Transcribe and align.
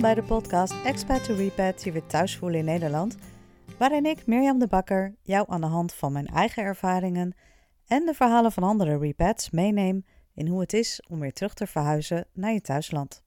Bij 0.00 0.14
de 0.14 0.22
podcast 0.22 0.74
Expat 0.84 1.24
to 1.24 1.34
Repat 1.34 1.84
je 1.84 1.92
weer 1.92 2.06
thuis 2.06 2.36
voelen 2.36 2.58
in 2.58 2.64
Nederland, 2.64 3.16
waarin 3.78 4.06
ik, 4.06 4.26
Mirjam 4.26 4.58
de 4.58 4.66
Bakker, 4.66 5.14
jou 5.22 5.44
aan 5.48 5.60
de 5.60 5.66
hand 5.66 5.94
van 5.94 6.12
mijn 6.12 6.26
eigen 6.26 6.62
ervaringen 6.62 7.34
en 7.86 8.06
de 8.06 8.14
verhalen 8.14 8.52
van 8.52 8.62
andere 8.62 8.98
repats 8.98 9.50
meeneem 9.50 10.04
in 10.34 10.46
hoe 10.46 10.60
het 10.60 10.72
is 10.72 11.02
om 11.08 11.20
weer 11.20 11.32
terug 11.32 11.54
te 11.54 11.66
verhuizen 11.66 12.26
naar 12.32 12.52
je 12.52 12.60
thuisland. 12.60 13.22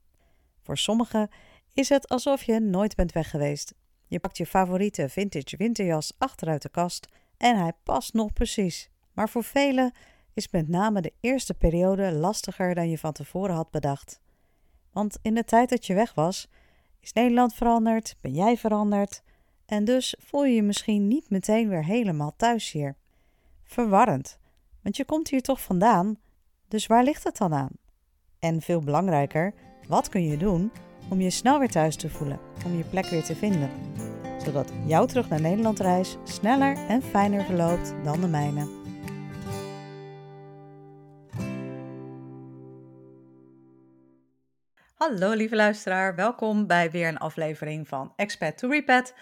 Voor 0.62 0.78
sommigen 0.78 1.30
is 1.74 1.90
het 1.90 2.08
alsof 2.08 2.44
je 2.44 2.60
nooit 2.60 2.96
bent 2.96 3.12
weg 3.12 3.30
geweest. 3.30 3.74
Je 4.08 4.20
pakt 4.20 4.38
je 4.38 4.46
favoriete 4.46 5.10
vintage 5.10 5.58
winterjas 5.58 6.14
achteruit 6.18 6.62
de 6.62 6.70
kast 6.70 7.08
en 7.38 7.58
hij 7.58 7.74
past 7.84 8.14
nog 8.14 8.34
precies. 8.34 8.90
Maar 9.14 9.30
voor 9.30 9.44
velen 9.44 9.92
is 10.34 10.50
met 10.50 10.68
name 10.68 11.02
de 11.02 11.14
eerste 11.20 11.54
periode 11.54 12.12
lastiger 12.12 12.76
dan 12.76 12.90
je 12.90 12.98
van 12.98 13.14
tevoren 13.14 13.56
had 13.56 13.72
bedacht. 13.72 14.20
Want 14.92 15.18
in 15.22 15.34
de 15.34 15.44
tijd 15.44 15.70
dat 15.70 15.86
je 15.86 15.94
weg 15.94 16.14
was, 16.14 16.48
is 17.08 17.14
Nederland 17.14 17.54
veranderd, 17.54 18.16
ben 18.22 18.34
jij 18.34 18.58
veranderd 18.58 19.22
en 19.66 19.86
dus 19.86 20.16
voel 20.20 20.46
je 20.46 20.56
je 20.56 20.64
misschien 20.64 21.08
niet 21.08 21.30
meteen 21.30 21.70
weer 21.70 21.86
helemaal 21.86 22.34
thuis 22.38 22.72
hier. 22.72 22.96
Verwarrend, 23.64 24.40
want 24.82 24.98
je 24.98 25.06
komt 25.06 25.30
hier 25.30 25.42
toch 25.42 25.62
vandaan, 25.62 26.18
dus 26.68 26.88
waar 26.88 27.04
ligt 27.04 27.24
het 27.24 27.38
dan 27.38 27.54
aan? 27.54 27.72
En 28.40 28.62
veel 28.62 28.82
belangrijker, 28.82 29.54
wat 29.88 30.10
kun 30.10 30.24
je 30.24 30.38
doen 30.38 30.72
om 31.10 31.22
je 31.22 31.30
snel 31.30 31.60
weer 31.60 31.70
thuis 31.70 31.96
te 31.96 32.10
voelen, 32.10 32.40
om 32.66 32.78
je 32.78 32.84
plek 32.84 33.06
weer 33.06 33.24
te 33.24 33.36
vinden, 33.36 33.70
zodat 34.46 34.72
jouw 34.86 35.06
terug 35.06 35.30
naar 35.30 35.42
Nederland 35.42 35.80
reis 35.80 36.18
sneller 36.24 36.78
en 36.88 37.02
fijner 37.02 37.44
verloopt 37.44 37.94
dan 38.04 38.22
de 38.22 38.28
mijne. 38.28 38.87
Hallo 44.98 45.34
lieve 45.34 45.56
luisteraar, 45.56 46.16
welkom 46.16 46.68
bij 46.68 46.92
weer 46.92 47.08
een 47.08 47.18
aflevering 47.18 47.88
van 47.88 48.14
Expat 48.16 48.58
to 48.58 48.70
Repat, 48.70 49.14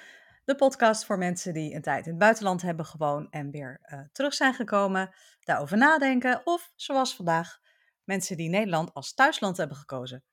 de 0.46 0.56
podcast 0.56 1.06
voor 1.06 1.18
mensen 1.18 1.54
die 1.54 1.76
een 1.76 1.82
tijd 1.82 2.06
in 2.06 2.12
het 2.12 2.20
buitenland 2.20 2.62
hebben 2.62 2.86
gewoond 2.86 3.28
en 3.30 3.52
weer 3.52 3.80
uh, 3.86 4.00
terug 4.12 4.34
zijn 4.34 4.54
gekomen, 4.54 5.14
daarover 5.40 5.78
nadenken 5.78 6.42
of 6.44 6.72
zoals 6.76 7.16
vandaag 7.16 7.60
mensen 8.04 8.38
die 8.38 8.50
Nederland 8.50 8.94
als 8.94 9.14
thuisland 9.14 9.58
hebben 9.58 9.78
gekozen. 9.78 10.24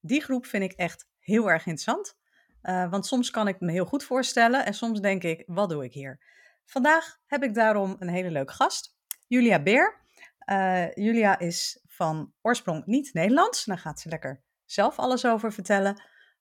Die 0.00 0.22
groep 0.22 0.46
vind 0.46 0.62
ik 0.62 0.72
echt 0.72 1.08
heel 1.18 1.50
erg 1.50 1.66
interessant, 1.66 2.18
uh, 2.62 2.90
want 2.90 3.06
soms 3.06 3.30
kan 3.30 3.48
ik 3.48 3.60
me 3.60 3.72
heel 3.72 3.86
goed 3.86 4.04
voorstellen 4.04 4.64
en 4.64 4.74
soms 4.74 5.00
denk 5.00 5.22
ik, 5.22 5.42
wat 5.46 5.68
doe 5.68 5.84
ik 5.84 5.92
hier? 5.92 6.20
Vandaag 6.64 7.18
heb 7.26 7.42
ik 7.42 7.54
daarom 7.54 7.96
een 7.98 8.08
hele 8.08 8.30
leuke 8.30 8.52
gast, 8.52 8.96
Julia 9.26 9.62
Beer. 9.62 10.00
Uh, 10.50 10.92
Julia 10.92 11.38
is 11.38 11.82
van 11.86 12.32
oorsprong 12.42 12.86
niet 12.86 13.14
Nederlands, 13.14 13.64
dan 13.64 13.78
gaat 13.78 14.00
ze 14.00 14.08
lekker 14.08 14.42
zelf 14.72 14.98
alles 14.98 15.26
over 15.26 15.52
vertellen. 15.52 15.94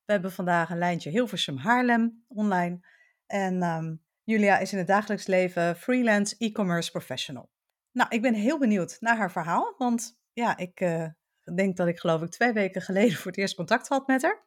We 0.05 0.11
hebben 0.11 0.31
vandaag 0.31 0.69
een 0.69 0.77
lijntje 0.77 1.09
Hilversum 1.09 1.57
Haarlem 1.57 2.25
online. 2.27 2.79
En 3.25 3.63
um, 3.63 4.03
Julia 4.23 4.57
is 4.57 4.71
in 4.71 4.77
het 4.77 4.87
dagelijks 4.87 5.27
leven 5.27 5.75
freelance 5.75 6.35
e-commerce 6.37 6.91
professional. 6.91 7.49
Nou, 7.91 8.09
ik 8.09 8.21
ben 8.21 8.33
heel 8.33 8.59
benieuwd 8.59 8.97
naar 8.99 9.17
haar 9.17 9.31
verhaal, 9.31 9.75
want 9.77 10.19
ja, 10.33 10.57
ik 10.57 10.81
uh, 10.81 11.07
denk 11.55 11.77
dat 11.77 11.87
ik 11.87 11.99
geloof 11.99 12.21
ik 12.21 12.29
twee 12.29 12.53
weken 12.53 12.81
geleden 12.81 13.17
voor 13.17 13.31
het 13.31 13.39
eerst 13.39 13.55
contact 13.55 13.87
had 13.87 14.07
met 14.07 14.21
haar. 14.21 14.43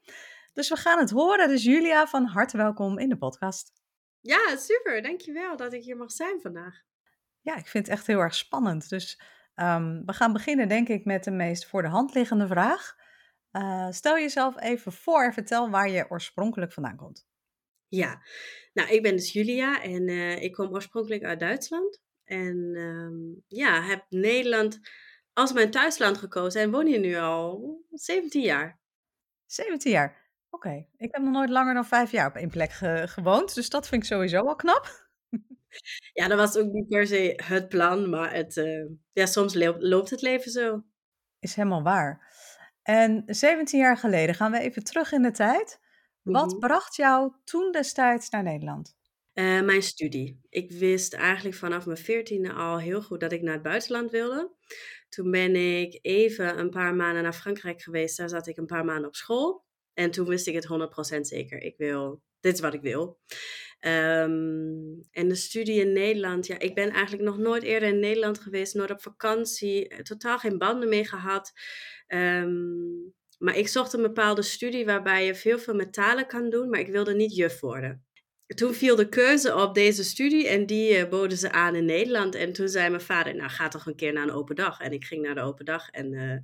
Dus 0.52 0.68
we 0.68 0.76
gaan 0.76 0.98
het 0.98 1.10
horen. 1.10 1.48
Dus 1.48 1.64
Julia, 1.64 2.06
van 2.06 2.26
harte 2.26 2.56
welkom 2.56 2.98
in 2.98 3.08
de 3.08 3.16
podcast. 3.16 3.72
Ja, 4.20 4.56
super. 4.56 5.02
Dankjewel 5.02 5.56
dat 5.56 5.72
ik 5.72 5.82
hier 5.82 5.96
mag 5.96 6.12
zijn 6.12 6.40
vandaag. 6.40 6.82
Ja, 7.40 7.56
ik 7.56 7.66
vind 7.66 7.86
het 7.86 7.96
echt 7.96 8.06
heel 8.06 8.20
erg 8.20 8.34
spannend. 8.34 8.88
Dus 8.88 9.20
um, 9.54 10.02
we 10.06 10.12
gaan 10.12 10.32
beginnen 10.32 10.68
denk 10.68 10.88
ik 10.88 11.04
met 11.04 11.24
de 11.24 11.30
meest 11.30 11.66
voor 11.66 11.82
de 11.82 11.88
hand 11.88 12.14
liggende 12.14 12.46
vraag. 12.46 12.96
Uh, 13.56 13.90
stel 13.90 14.18
jezelf 14.18 14.60
even 14.60 14.92
voor 14.92 15.24
en 15.24 15.32
vertel 15.32 15.70
waar 15.70 15.90
je 15.90 16.10
oorspronkelijk 16.10 16.72
vandaan 16.72 16.96
komt. 16.96 17.26
Ja, 17.88 18.22
nou 18.72 18.88
ik 18.88 19.02
ben 19.02 19.16
dus 19.16 19.32
Julia 19.32 19.82
en 19.82 20.08
uh, 20.08 20.42
ik 20.42 20.52
kom 20.52 20.72
oorspronkelijk 20.72 21.22
uit 21.22 21.40
Duitsland. 21.40 22.02
En 22.24 22.76
um, 22.76 23.42
ja, 23.46 23.82
heb 23.82 24.04
Nederland 24.08 24.80
als 25.32 25.52
mijn 25.52 25.70
thuisland 25.70 26.18
gekozen 26.18 26.60
en 26.60 26.70
woon 26.70 26.86
hier 26.86 27.00
nu 27.00 27.16
al 27.16 27.78
17 27.90 28.42
jaar. 28.42 28.80
17 29.46 29.92
jaar? 29.92 30.30
Oké, 30.50 30.66
okay. 30.66 30.88
ik 30.96 31.14
heb 31.14 31.22
nog 31.22 31.32
nooit 31.32 31.50
langer 31.50 31.74
dan 31.74 31.86
vijf 31.86 32.10
jaar 32.10 32.28
op 32.28 32.34
één 32.34 32.50
plek 32.50 32.70
ge 32.70 33.02
gewoond, 33.06 33.54
dus 33.54 33.70
dat 33.70 33.88
vind 33.88 34.02
ik 34.02 34.08
sowieso 34.08 34.44
wel 34.44 34.56
knap. 34.56 35.02
Ja, 36.12 36.28
dat 36.28 36.38
was 36.38 36.56
ook 36.56 36.72
niet 36.72 36.88
per 36.88 37.06
se 37.06 37.40
het 37.44 37.68
plan, 37.68 38.10
maar 38.10 38.34
het, 38.34 38.56
uh, 38.56 38.86
ja, 39.12 39.26
soms 39.26 39.54
loopt 39.78 40.10
het 40.10 40.22
leven 40.22 40.50
zo. 40.50 40.82
Is 41.38 41.54
helemaal 41.54 41.82
waar. 41.82 42.33
En 42.84 43.22
17 43.26 43.80
jaar 43.80 43.96
geleden 43.96 44.34
gaan 44.34 44.52
we 44.52 44.58
even 44.58 44.84
terug 44.84 45.12
in 45.12 45.22
de 45.22 45.30
tijd. 45.30 45.80
Wat 46.22 46.44
mm-hmm. 46.44 46.60
bracht 46.60 46.96
jou 46.96 47.32
toen 47.44 47.72
destijds 47.72 48.30
naar 48.30 48.42
Nederland? 48.42 48.96
Uh, 49.34 49.62
mijn 49.62 49.82
studie. 49.82 50.40
Ik 50.48 50.72
wist 50.72 51.14
eigenlijk 51.14 51.56
vanaf 51.56 51.86
mijn 51.86 51.98
veertiende 51.98 52.52
al 52.52 52.78
heel 52.78 53.02
goed 53.02 53.20
dat 53.20 53.32
ik 53.32 53.42
naar 53.42 53.54
het 53.54 53.62
buitenland 53.62 54.10
wilde. 54.10 54.50
Toen 55.08 55.30
ben 55.30 55.56
ik 55.56 55.98
even 56.02 56.58
een 56.58 56.70
paar 56.70 56.94
maanden 56.94 57.22
naar 57.22 57.32
Frankrijk 57.32 57.82
geweest. 57.82 58.16
Daar 58.16 58.28
zat 58.28 58.46
ik 58.46 58.56
een 58.56 58.66
paar 58.66 58.84
maanden 58.84 59.06
op 59.06 59.14
school. 59.14 59.64
En 59.94 60.10
toen 60.10 60.26
wist 60.26 60.46
ik 60.46 60.54
het 60.54 61.16
100% 61.16 61.20
zeker. 61.20 61.60
Ik 61.62 61.76
wil, 61.76 62.22
dit 62.40 62.54
is 62.54 62.60
wat 62.60 62.74
ik 62.74 62.82
wil. 62.82 63.18
Um, 63.80 65.00
en 65.10 65.28
de 65.28 65.34
studie 65.34 65.80
in 65.80 65.92
Nederland, 65.92 66.46
ja, 66.46 66.58
ik 66.58 66.74
ben 66.74 66.90
eigenlijk 66.90 67.22
nog 67.22 67.38
nooit 67.38 67.62
eerder 67.62 67.88
in 67.88 67.98
Nederland 67.98 68.38
geweest, 68.38 68.74
nooit 68.74 68.90
op 68.90 69.02
vakantie, 69.02 69.88
eh, 69.88 69.98
totaal 69.98 70.38
geen 70.38 70.58
banden 70.58 70.88
mee 70.88 71.04
gehad. 71.04 71.52
Um, 72.14 73.14
maar 73.38 73.56
ik 73.56 73.68
zocht 73.68 73.92
een 73.92 74.02
bepaalde 74.02 74.42
studie 74.42 74.84
waarbij 74.84 75.26
je 75.26 75.34
veel 75.34 75.58
veel 75.58 75.74
met 75.74 75.92
talen 75.92 76.26
kan 76.26 76.50
doen, 76.50 76.70
maar 76.70 76.80
ik 76.80 76.88
wilde 76.88 77.14
niet 77.14 77.36
juf 77.36 77.60
worden. 77.60 78.06
Toen 78.46 78.74
viel 78.74 78.96
de 78.96 79.08
keuze 79.08 79.54
op 79.54 79.74
deze 79.74 80.04
studie 80.04 80.48
en 80.48 80.66
die 80.66 80.98
uh, 80.98 81.08
boden 81.08 81.38
ze 81.38 81.52
aan 81.52 81.74
in 81.74 81.84
Nederland. 81.84 82.34
En 82.34 82.52
toen 82.52 82.68
zei 82.68 82.88
mijn 82.88 83.02
vader, 83.02 83.36
nou 83.36 83.50
ga 83.50 83.68
toch 83.68 83.86
een 83.86 83.96
keer 83.96 84.12
naar 84.12 84.22
een 84.22 84.34
open 84.34 84.56
dag. 84.56 84.80
En 84.80 84.92
ik 84.92 85.04
ging 85.04 85.22
naar 85.22 85.34
de 85.34 85.40
open 85.40 85.64
dag 85.64 85.88
en 85.88 86.12
uh, 86.12 86.36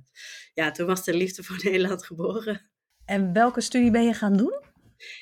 ja, 0.53 0.71
toen 0.71 0.87
was 0.87 1.03
de 1.03 1.13
liefde 1.13 1.43
voor 1.43 1.59
Nederland 1.63 2.05
geboren. 2.05 2.71
En 3.05 3.33
welke 3.33 3.61
studie 3.61 3.91
ben 3.91 4.03
je 4.03 4.13
gaan 4.13 4.37
doen? 4.37 4.59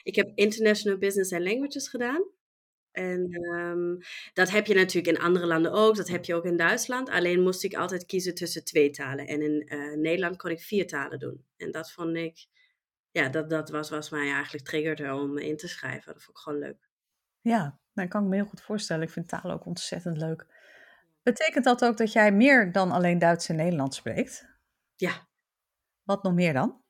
Ik 0.04 0.16
heb 0.16 0.32
International 0.36 0.98
Business 0.98 1.34
and 1.34 1.44
Languages 1.44 1.90
gedaan. 1.90 2.24
En 3.00 3.44
um, 3.44 3.98
dat 4.34 4.50
heb 4.50 4.66
je 4.66 4.76
natuurlijk 4.76 5.18
in 5.18 5.24
andere 5.24 5.46
landen 5.46 5.72
ook. 5.72 5.96
Dat 5.96 6.08
heb 6.08 6.26
je 6.26 6.36
ook 6.36 6.46
in 6.46 6.58
Duitsland. 6.58 7.10
Alleen 7.10 7.42
moest 7.42 7.64
ik 7.64 7.74
altijd 7.74 8.06
kiezen 8.06 8.36
tussen 8.36 8.66
twee 8.66 8.90
talen. 8.90 9.28
En 9.28 9.42
in 9.42 9.66
uh, 9.66 9.98
Nederland 9.98 10.38
kon 10.38 10.52
ik 10.52 10.62
vier 10.62 10.88
talen 10.88 11.20
doen. 11.20 11.46
En 11.58 11.72
dat 11.72 11.92
vond 11.92 12.16
ik, 12.16 12.46
ja, 13.12 13.30
dat, 13.30 13.50
dat 13.50 13.70
was 13.70 13.90
wat 13.90 14.12
mij 14.12 14.32
eigenlijk 14.32 14.66
triggerde 14.66 15.14
om 15.14 15.38
in 15.38 15.58
te 15.58 15.68
schrijven. 15.68 16.14
Dat 16.14 16.24
vond 16.24 16.38
ik 16.38 16.44
gewoon 16.44 16.60
leuk. 16.60 16.90
Ja, 17.42 17.80
dat 17.94 18.08
kan 18.08 18.24
ik 18.24 18.30
me 18.30 18.36
heel 18.36 18.46
goed 18.46 18.62
voorstellen. 18.62 19.04
Ik 19.04 19.10
vind 19.10 19.28
talen 19.28 19.54
ook 19.54 19.66
ontzettend 19.66 20.18
leuk. 20.18 20.46
Betekent 21.24 21.66
dat 21.66 21.84
ook 21.84 21.98
dat 21.98 22.12
jij 22.12 22.32
meer 22.32 22.72
dan 22.72 22.92
alleen 22.92 23.20
Duits 23.20 23.50
en 23.50 23.56
Nederlands 23.56 23.98
spreekt? 23.98 24.48
Ja. 24.96 25.28
Wat 26.04 26.24
nog 26.24 26.34
meer 26.34 26.54
dan? 26.54 26.82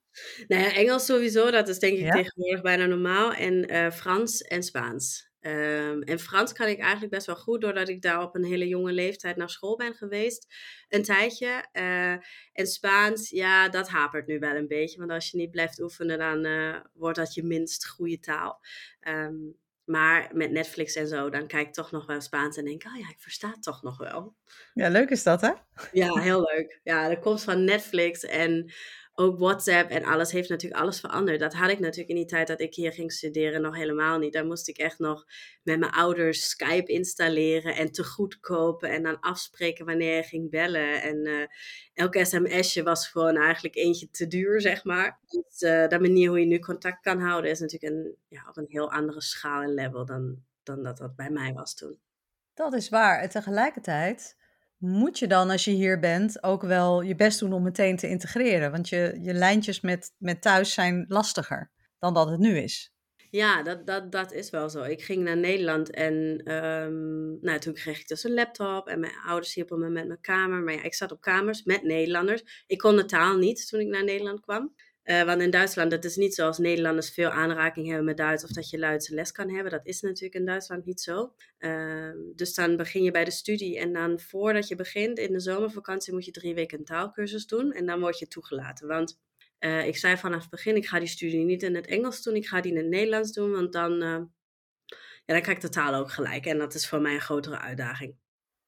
Nou 0.47 0.63
ja, 0.63 0.73
Engels 0.73 1.05
sowieso, 1.05 1.51
dat 1.51 1.67
is 1.67 1.79
denk 1.79 1.97
ik 1.97 2.05
ja? 2.05 2.11
tegenwoordig 2.11 2.61
bijna 2.61 2.85
normaal. 2.85 3.33
En 3.33 3.73
uh, 3.73 3.91
Frans 3.91 4.41
en 4.41 4.63
Spaans. 4.63 5.28
Um, 5.41 6.01
en 6.03 6.19
Frans 6.19 6.53
kan 6.53 6.67
ik 6.67 6.79
eigenlijk 6.79 7.11
best 7.11 7.25
wel 7.25 7.35
goed, 7.35 7.61
doordat 7.61 7.89
ik 7.89 8.01
daar 8.01 8.21
op 8.21 8.35
een 8.35 8.43
hele 8.43 8.67
jonge 8.67 8.91
leeftijd 8.91 9.35
naar 9.35 9.49
school 9.49 9.75
ben 9.75 9.93
geweest. 9.93 10.47
Een 10.89 11.03
tijdje. 11.03 11.67
Uh, 11.73 12.11
en 12.53 12.67
Spaans, 12.67 13.29
ja, 13.29 13.69
dat 13.69 13.89
hapert 13.89 14.27
nu 14.27 14.39
wel 14.39 14.55
een 14.55 14.67
beetje. 14.67 14.99
Want 14.99 15.11
als 15.11 15.31
je 15.31 15.37
niet 15.37 15.51
blijft 15.51 15.81
oefenen, 15.81 16.17
dan 16.17 16.45
uh, 16.45 16.75
wordt 16.93 17.17
dat 17.17 17.33
je 17.33 17.43
minst 17.43 17.87
goede 17.87 18.19
taal. 18.19 18.61
Um, 19.07 19.57
maar 19.89 20.29
met 20.33 20.51
Netflix 20.51 20.95
en 20.95 21.07
zo, 21.07 21.29
dan 21.29 21.47
kijk 21.47 21.67
ik 21.67 21.73
toch 21.73 21.91
nog 21.91 22.05
wel 22.05 22.21
Spaans 22.21 22.57
en 22.57 22.65
denk, 22.65 22.83
oh 22.85 22.99
ja, 22.99 23.09
ik 23.09 23.19
versta 23.19 23.49
het 23.49 23.63
toch 23.63 23.83
nog 23.83 23.97
wel. 23.97 24.35
Ja, 24.73 24.89
leuk 24.89 25.09
is 25.09 25.23
dat, 25.23 25.41
hè? 25.41 25.51
Ja, 25.91 26.19
heel 26.19 26.41
leuk. 26.41 26.79
Ja, 26.83 27.09
dat 27.09 27.19
komt 27.19 27.43
van 27.43 27.63
Netflix 27.63 28.25
en 28.25 28.71
ook 29.19 29.39
WhatsApp 29.39 29.89
en 29.89 30.03
alles 30.03 30.31
heeft 30.31 30.49
natuurlijk 30.49 30.81
alles 30.81 30.99
veranderd. 30.99 31.39
Dat 31.39 31.53
had 31.53 31.69
ik 31.69 31.79
natuurlijk 31.79 32.09
in 32.09 32.15
die 32.15 32.25
tijd 32.25 32.47
dat 32.47 32.61
ik 32.61 32.75
hier 32.75 32.91
ging 32.91 33.11
studeren 33.11 33.61
nog 33.61 33.75
helemaal 33.75 34.17
niet. 34.17 34.33
Daar 34.33 34.45
moest 34.45 34.67
ik 34.67 34.77
echt 34.77 34.99
nog 34.99 35.25
met 35.63 35.79
mijn 35.79 35.91
ouders 35.91 36.49
Skype 36.49 36.91
installeren 36.91 37.75
en 37.75 37.91
te 37.91 38.03
goed 38.03 38.39
kopen 38.39 38.89
en 38.89 39.03
dan 39.03 39.19
afspreken 39.19 39.85
wanneer 39.85 40.15
je 40.15 40.23
ging 40.23 40.49
bellen. 40.49 41.01
En 41.01 41.27
uh, 41.27 41.45
elk 41.93 42.15
sms'je 42.15 42.83
was 42.83 43.07
gewoon 43.07 43.35
eigenlijk 43.35 43.75
eentje 43.75 44.09
te 44.09 44.27
duur, 44.27 44.61
zeg 44.61 44.83
maar. 44.83 45.19
Dus 45.27 45.61
uh, 45.61 45.87
de 45.87 45.99
manier 45.99 46.29
hoe 46.29 46.39
je 46.39 46.45
nu 46.45 46.59
contact 46.59 47.01
kan 47.01 47.19
houden 47.19 47.51
is 47.51 47.59
natuurlijk 47.59 47.93
een, 47.93 48.15
ja, 48.27 48.45
op 48.49 48.57
een 48.57 48.67
heel 48.69 48.91
andere 48.91 49.21
schaal 49.21 49.61
en 49.61 49.73
level 49.73 50.05
dan, 50.05 50.43
dan 50.63 50.83
dat 50.83 50.97
dat 50.97 51.15
bij 51.15 51.29
mij 51.29 51.53
was 51.53 51.75
toen. 51.75 51.99
Dat 52.53 52.73
is 52.73 52.89
waar. 52.89 53.19
En 53.19 53.29
tegelijkertijd 53.29 54.37
moet 54.79 55.19
je 55.19 55.27
dan, 55.27 55.49
als 55.49 55.65
je 55.65 55.71
hier 55.71 55.99
bent, 55.99 56.43
ook 56.43 56.61
wel 56.61 57.01
je 57.01 57.15
best 57.15 57.39
doen 57.39 57.53
om 57.53 57.63
meteen 57.63 57.97
te 57.97 58.09
integreren? 58.09 58.71
Want 58.71 58.89
je, 58.89 59.19
je 59.21 59.33
lijntjes 59.33 59.81
met, 59.81 60.13
met 60.17 60.41
thuis 60.41 60.73
zijn 60.73 61.05
lastiger 61.07 61.71
dan 61.99 62.13
dat 62.13 62.29
het 62.29 62.39
nu 62.39 62.57
is. 62.57 62.93
Ja, 63.31 63.63
dat, 63.63 63.85
dat, 63.85 64.11
dat 64.11 64.31
is 64.31 64.49
wel 64.49 64.69
zo. 64.69 64.83
Ik 64.83 65.01
ging 65.01 65.23
naar 65.23 65.37
Nederland 65.37 65.89
en 65.89 66.13
um, 66.55 67.37
nou, 67.41 67.59
toen 67.59 67.73
kreeg 67.73 67.99
ik 67.99 68.07
dus 68.07 68.23
een 68.23 68.33
laptop 68.33 68.87
en 68.87 68.99
mijn 68.99 69.13
ouders 69.25 69.53
hielpen 69.53 69.79
me 69.79 69.89
met 69.89 70.07
mijn 70.07 70.21
kamer. 70.21 70.61
Maar 70.61 70.73
ja, 70.73 70.83
ik 70.83 70.93
zat 70.93 71.11
op 71.11 71.21
kamers 71.21 71.63
met 71.63 71.83
Nederlanders. 71.83 72.63
Ik 72.67 72.77
kon 72.77 72.95
de 72.95 73.05
taal 73.05 73.37
niet 73.37 73.67
toen 73.67 73.79
ik 73.79 73.87
naar 73.87 74.03
Nederland 74.03 74.39
kwam. 74.39 74.75
Uh, 75.09 75.23
want 75.23 75.41
in 75.41 75.49
Duitsland, 75.49 75.91
dat 75.91 76.05
is 76.05 76.15
niet 76.15 76.35
zoals 76.35 76.57
Nederlanders 76.57 77.09
veel 77.09 77.29
aanraking 77.29 77.87
hebben 77.87 78.05
met 78.05 78.17
Duits 78.17 78.43
of 78.43 78.49
dat 78.49 78.69
je 78.69 78.77
Duitse 78.77 79.13
les 79.13 79.31
kan 79.31 79.49
hebben. 79.49 79.71
Dat 79.71 79.85
is 79.85 80.01
natuurlijk 80.01 80.35
in 80.35 80.45
Duitsland 80.45 80.85
niet 80.85 81.01
zo. 81.01 81.33
Uh, 81.59 82.11
dus 82.35 82.53
dan 82.53 82.77
begin 82.77 83.03
je 83.03 83.11
bij 83.11 83.23
de 83.23 83.31
studie 83.31 83.79
en 83.79 83.93
dan 83.93 84.19
voordat 84.19 84.67
je 84.67 84.75
begint 84.75 85.17
in 85.17 85.33
de 85.33 85.39
zomervakantie 85.39 86.13
moet 86.13 86.25
je 86.25 86.31
drie 86.31 86.53
weken 86.53 86.79
een 86.79 86.85
taalkursus 86.85 87.47
doen 87.47 87.71
en 87.71 87.85
dan 87.85 87.99
word 87.99 88.19
je 88.19 88.27
toegelaten. 88.27 88.87
Want 88.87 89.19
uh, 89.59 89.87
ik 89.87 89.97
zei 89.97 90.17
vanaf 90.17 90.41
het 90.41 90.49
begin, 90.49 90.75
ik 90.75 90.87
ga 90.87 90.99
die 90.99 91.07
studie 91.07 91.45
niet 91.45 91.63
in 91.63 91.75
het 91.75 91.87
Engels 91.87 92.23
doen, 92.23 92.35
ik 92.35 92.47
ga 92.47 92.61
die 92.61 92.71
in 92.71 92.77
het 92.77 92.87
Nederlands 92.87 93.31
doen, 93.31 93.51
want 93.51 93.73
dan, 93.73 93.99
ja, 93.99 94.27
dan 95.25 95.41
krijg 95.41 95.57
ik 95.57 95.61
de 95.61 95.69
taal 95.69 95.93
ook 95.93 96.11
gelijk. 96.11 96.45
En 96.45 96.57
dat 96.57 96.73
is 96.73 96.87
voor 96.87 97.01
mij 97.01 97.13
een 97.13 97.21
grotere 97.21 97.59
uitdaging. 97.59 98.15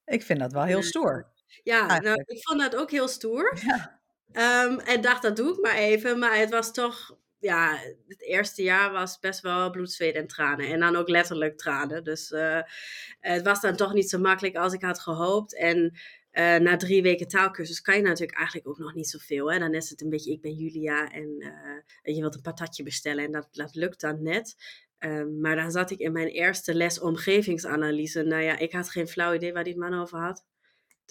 Ik 0.05 0.23
vind 0.23 0.39
dat 0.39 0.51
wel 0.51 0.63
heel 0.63 0.83
stoer. 0.83 1.31
Ja, 1.63 1.99
nou, 1.99 2.23
ik 2.25 2.43
vond 2.43 2.59
dat 2.59 2.75
ook 2.75 2.91
heel 2.91 3.07
stoer. 3.07 3.57
Ja. 3.65 4.00
Um, 4.33 4.79
en 4.79 5.01
dacht, 5.01 5.21
dat 5.21 5.35
doe 5.35 5.53
ik 5.53 5.61
maar 5.61 5.75
even. 5.75 6.19
Maar 6.19 6.37
het 6.37 6.49
was 6.49 6.73
toch, 6.73 7.17
ja, 7.39 7.77
het 8.07 8.21
eerste 8.21 8.63
jaar 8.63 8.91
was 8.91 9.19
best 9.19 9.41
wel 9.41 9.69
bloed, 9.69 9.91
zweet 9.91 10.15
en 10.15 10.27
tranen. 10.27 10.67
En 10.67 10.79
dan 10.79 10.95
ook 10.95 11.09
letterlijk 11.09 11.57
tranen. 11.57 12.03
Dus 12.03 12.31
uh, 12.31 12.61
het 13.19 13.41
was 13.41 13.61
dan 13.61 13.75
toch 13.75 13.93
niet 13.93 14.09
zo 14.09 14.19
makkelijk 14.19 14.55
als 14.55 14.73
ik 14.73 14.81
had 14.81 14.99
gehoopt. 14.99 15.55
En 15.55 15.97
uh, 16.33 16.55
na 16.55 16.77
drie 16.77 17.01
weken 17.01 17.27
taalkursus 17.27 17.81
kan 17.81 17.95
je 17.95 18.01
natuurlijk 18.01 18.37
eigenlijk 18.37 18.67
ook 18.67 18.77
nog 18.77 18.93
niet 18.93 19.09
zoveel. 19.09 19.51
Hè? 19.51 19.59
Dan 19.59 19.73
is 19.73 19.89
het 19.89 20.01
een 20.01 20.09
beetje, 20.09 20.31
ik 20.31 20.41
ben 20.41 20.53
Julia 20.53 21.11
en 21.11 21.35
uh, 22.03 22.15
je 22.15 22.21
wilt 22.21 22.35
een 22.35 22.41
patatje 22.41 22.83
bestellen. 22.83 23.25
En 23.25 23.31
dat, 23.51 23.75
lukt 23.75 24.01
dan 24.01 24.23
net. 24.23 24.55
Um, 24.99 25.39
maar 25.39 25.55
dan 25.55 25.71
zat 25.71 25.91
ik 25.91 25.99
in 25.99 26.11
mijn 26.11 26.27
eerste 26.27 26.73
les 26.73 26.99
omgevingsanalyse. 26.99 28.23
Nou 28.23 28.41
ja, 28.41 28.57
ik 28.57 28.71
had 28.71 28.89
geen 28.89 29.07
flauw 29.07 29.33
idee 29.33 29.53
waar 29.53 29.63
die 29.63 29.77
man 29.77 29.93
over 29.93 30.19
had. 30.19 30.45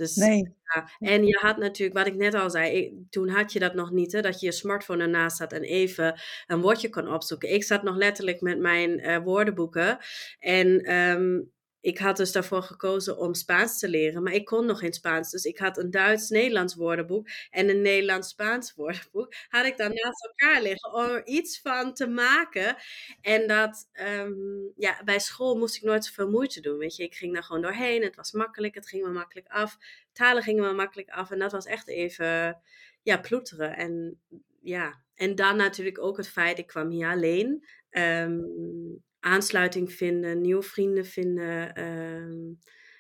Dus, 0.01 0.17
nee. 0.17 0.55
Ja. 0.65 0.89
En 0.99 1.27
je 1.27 1.39
had 1.41 1.57
natuurlijk, 1.57 1.99
wat 1.99 2.07
ik 2.07 2.15
net 2.15 2.35
al 2.35 2.51
zei, 2.51 2.97
toen 3.11 3.29
had 3.29 3.53
je 3.53 3.59
dat 3.59 3.75
nog 3.75 3.91
niet, 3.91 4.13
hè, 4.13 4.21
dat 4.21 4.41
je 4.41 4.47
je 4.47 4.53
smartphone 4.53 5.03
ernaast 5.03 5.39
had 5.39 5.53
en 5.53 5.63
even 5.63 6.21
een 6.47 6.61
woordje 6.61 6.89
kon 6.89 7.13
opzoeken. 7.13 7.53
Ik 7.53 7.65
zat 7.65 7.83
nog 7.83 7.97
letterlijk 7.97 8.41
met 8.41 8.59
mijn 8.59 9.01
uh, 9.01 9.19
woordenboeken 9.19 9.99
en 10.39 10.95
um, 10.95 11.51
ik 11.81 11.99
had 11.99 12.17
dus 12.17 12.33
daarvoor 12.33 12.63
gekozen 12.63 13.19
om 13.19 13.35
Spaans 13.35 13.79
te 13.79 13.89
leren, 13.89 14.23
maar 14.23 14.33
ik 14.33 14.45
kon 14.45 14.67
nog 14.67 14.79
geen 14.79 14.93
Spaans. 14.93 15.31
Dus 15.31 15.45
ik 15.45 15.59
had 15.59 15.79
een 15.79 15.91
Duits-Nederlands 15.91 16.75
woordenboek 16.75 17.29
en 17.51 17.69
een 17.69 17.83
Nederlands-Spaans 17.83 18.75
woordenboek. 18.77 19.35
Had 19.49 19.67
ik 19.67 19.77
dan 19.77 19.93
naast 19.95 20.25
elkaar 20.25 20.63
liggen 20.63 20.93
om 20.93 21.05
er 21.05 21.27
iets 21.27 21.61
van 21.61 21.95
te 21.95 22.07
maken. 22.07 22.77
En 23.21 23.47
dat, 23.47 23.89
um, 24.19 24.73
ja, 24.77 25.03
bij 25.05 25.19
school 25.19 25.57
moest 25.57 25.77
ik 25.77 25.83
nooit 25.83 26.05
zoveel 26.05 26.31
moeite 26.31 26.61
doen. 26.61 26.79
Weet 26.79 26.97
je, 26.97 27.03
ik 27.03 27.15
ging 27.15 27.35
daar 27.35 27.45
gewoon 27.45 27.63
doorheen. 27.63 28.03
Het 28.03 28.17
was 28.17 28.33
makkelijk, 28.33 28.75
het 28.75 28.89
ging 28.89 29.05
me 29.05 29.11
makkelijk 29.11 29.49
af. 29.49 29.77
Talen 30.13 30.43
gingen 30.43 30.65
me 30.65 30.73
makkelijk 30.73 31.09
af. 31.09 31.31
En 31.31 31.39
dat 31.39 31.53
was 31.53 31.67
echt 31.67 31.89
even, 31.89 32.61
ja, 33.03 33.19
ploeteren. 33.19 33.77
En 33.77 34.21
ja, 34.63 35.03
en 35.15 35.35
dan 35.35 35.57
natuurlijk 35.57 35.99
ook 35.99 36.17
het 36.17 36.29
feit, 36.29 36.59
ik 36.59 36.67
kwam 36.67 36.91
hier 36.91 37.09
alleen. 37.09 37.67
Um, 37.91 39.03
aansluiting 39.21 39.93
vinden, 39.93 40.41
nieuwe 40.41 40.63
vrienden 40.63 41.07
vinden. 41.07 41.75
Ehm, 41.75 42.55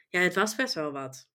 ja, 0.09 0.21
het 0.21 0.35
was 0.35 0.55
best 0.55 0.75
wel 0.75 0.93
wat. 0.93 1.29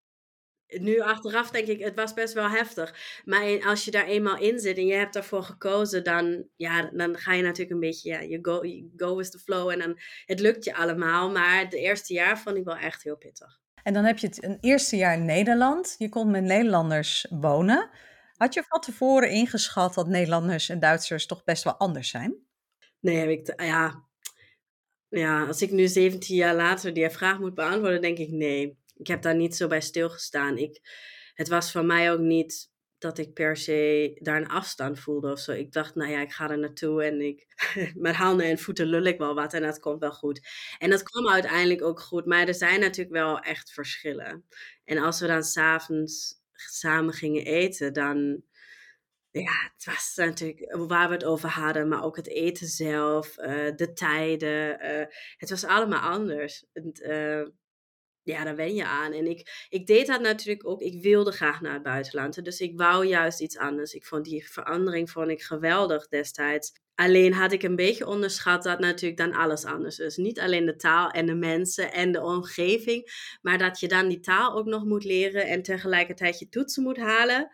Nu 0.67 0.99
achteraf 0.99 1.51
denk 1.51 1.67
ik, 1.67 1.79
het 1.79 1.95
was 1.95 2.13
best 2.13 2.33
wel 2.33 2.49
heftig. 2.49 3.21
Maar 3.25 3.65
als 3.65 3.85
je 3.85 3.91
daar 3.91 4.05
eenmaal 4.05 4.37
in 4.37 4.59
zit 4.59 4.77
en 4.77 4.85
je 4.85 4.93
hebt 4.93 5.13
daarvoor 5.13 5.43
gekozen, 5.43 6.03
dan, 6.03 6.47
ja, 6.55 6.89
dan 6.93 7.17
ga 7.17 7.33
je 7.33 7.41
natuurlijk 7.41 7.71
een 7.71 7.79
beetje, 7.79 8.09
ja, 8.09 8.19
je 8.19 8.39
go, 8.41 8.65
you 8.65 8.91
go 8.95 9.15
with 9.15 9.31
the 9.31 9.39
flow. 9.39 9.69
En 9.69 9.79
dan, 9.79 9.99
het 10.25 10.39
lukt 10.39 10.63
je 10.63 10.75
allemaal. 10.75 11.31
Maar 11.31 11.59
het 11.59 11.73
eerste 11.73 12.13
jaar 12.13 12.39
vond 12.39 12.57
ik 12.57 12.63
wel 12.63 12.77
echt 12.77 13.03
heel 13.03 13.17
pittig. 13.17 13.59
En 13.83 13.93
dan 13.93 14.03
heb 14.03 14.17
je 14.17 14.27
het 14.27 14.43
een 14.43 14.57
eerste 14.61 14.95
jaar 14.95 15.13
in 15.13 15.25
Nederland. 15.25 15.95
Je 15.97 16.09
kon 16.09 16.31
met 16.31 16.43
Nederlanders 16.43 17.25
wonen. 17.29 17.89
Had 18.37 18.53
je 18.53 18.63
van 18.67 18.79
tevoren 18.79 19.29
ingeschat 19.29 19.93
dat 19.93 20.07
Nederlanders 20.07 20.69
en 20.69 20.79
Duitsers 20.79 21.25
toch 21.25 21.43
best 21.43 21.63
wel 21.63 21.75
anders 21.75 22.09
zijn? 22.09 22.35
Nee, 22.99 23.17
heb 23.17 23.29
ik, 23.29 23.61
ja, 23.61 24.05
ja, 25.17 25.45
als 25.45 25.61
ik 25.61 25.71
nu 25.71 25.87
17 25.87 26.35
jaar 26.35 26.55
later 26.55 26.93
die 26.93 27.09
vraag 27.09 27.39
moet 27.39 27.53
beantwoorden, 27.53 28.01
denk 28.01 28.17
ik 28.17 28.31
nee. 28.31 28.77
Ik 28.97 29.07
heb 29.07 29.21
daar 29.21 29.35
niet 29.35 29.55
zo 29.55 29.67
bij 29.67 29.81
stilgestaan. 29.81 30.57
Ik, 30.57 30.79
het 31.33 31.47
was 31.47 31.71
voor 31.71 31.85
mij 31.85 32.11
ook 32.11 32.19
niet 32.19 32.69
dat 32.97 33.17
ik 33.17 33.33
per 33.33 33.57
se 33.57 34.11
daar 34.21 34.37
een 34.37 34.47
afstand 34.47 34.99
voelde 34.99 35.31
of 35.31 35.39
zo. 35.39 35.51
Ik 35.51 35.71
dacht, 35.71 35.95
nou 35.95 36.11
ja, 36.11 36.21
ik 36.21 36.31
ga 36.31 36.49
er 36.49 36.59
naartoe 36.59 37.03
en 37.03 37.21
ik, 37.21 37.45
met 37.95 38.15
handen 38.15 38.45
en 38.45 38.59
voeten 38.59 38.85
lul 38.85 39.03
ik 39.03 39.17
wel 39.17 39.35
wat 39.35 39.53
en 39.53 39.61
dat 39.61 39.79
komt 39.79 39.99
wel 39.99 40.11
goed. 40.11 40.47
En 40.77 40.89
dat 40.89 41.03
kwam 41.03 41.29
uiteindelijk 41.29 41.81
ook 41.81 41.99
goed, 41.99 42.25
maar 42.25 42.47
er 42.47 42.55
zijn 42.55 42.79
natuurlijk 42.79 43.15
wel 43.15 43.39
echt 43.39 43.71
verschillen. 43.71 44.45
En 44.83 44.97
als 44.97 45.19
we 45.19 45.27
dan 45.27 45.43
s'avonds 45.43 46.33
samen 46.53 47.13
gingen 47.13 47.45
eten, 47.45 47.93
dan 47.93 48.43
ja, 49.41 49.71
het 49.73 49.85
was 49.85 50.13
natuurlijk 50.15 50.75
waar 50.87 51.07
we 51.07 51.13
het 51.13 51.25
over 51.25 51.49
hadden, 51.49 51.87
maar 51.87 52.03
ook 52.03 52.15
het 52.15 52.27
eten 52.27 52.67
zelf, 52.67 53.37
uh, 53.37 53.45
de 53.75 53.93
tijden. 53.93 54.85
Uh, 54.85 55.05
het 55.37 55.49
was 55.49 55.63
allemaal 55.63 55.99
anders. 55.99 56.65
Ja, 58.23 58.43
daar 58.43 58.55
wen 58.55 58.75
je 58.75 58.85
aan. 58.85 59.11
En 59.11 59.27
ik, 59.27 59.67
ik 59.69 59.87
deed 59.87 60.07
dat 60.07 60.21
natuurlijk 60.21 60.67
ook. 60.67 60.81
Ik 60.81 61.01
wilde 61.01 61.31
graag 61.31 61.61
naar 61.61 61.73
het 61.73 61.83
buitenland. 61.83 62.45
Dus 62.45 62.59
ik 62.59 62.77
wou 62.77 63.05
juist 63.05 63.41
iets 63.41 63.57
anders. 63.57 63.93
Ik 63.93 64.05
vond 64.05 64.25
die 64.25 64.51
verandering 64.51 65.11
vond 65.11 65.29
ik 65.29 65.41
geweldig 65.41 66.07
destijds. 66.07 66.71
Alleen 66.95 67.33
had 67.33 67.51
ik 67.51 67.63
een 67.63 67.75
beetje 67.75 68.07
onderschat 68.07 68.63
dat 68.63 68.79
natuurlijk 68.79 69.17
dan 69.17 69.33
alles 69.33 69.65
anders 69.65 69.99
is. 69.99 70.17
Niet 70.17 70.39
alleen 70.39 70.65
de 70.65 70.75
taal 70.75 71.09
en 71.09 71.25
de 71.25 71.35
mensen 71.35 71.93
en 71.93 72.11
de 72.11 72.21
omgeving, 72.21 73.11
maar 73.41 73.57
dat 73.57 73.79
je 73.79 73.87
dan 73.87 74.07
die 74.07 74.19
taal 74.19 74.53
ook 74.53 74.65
nog 74.65 74.85
moet 74.85 75.03
leren 75.03 75.47
en 75.47 75.61
tegelijkertijd 75.61 76.39
je 76.39 76.49
toetsen 76.49 76.83
moet 76.83 76.97
halen. 76.97 77.51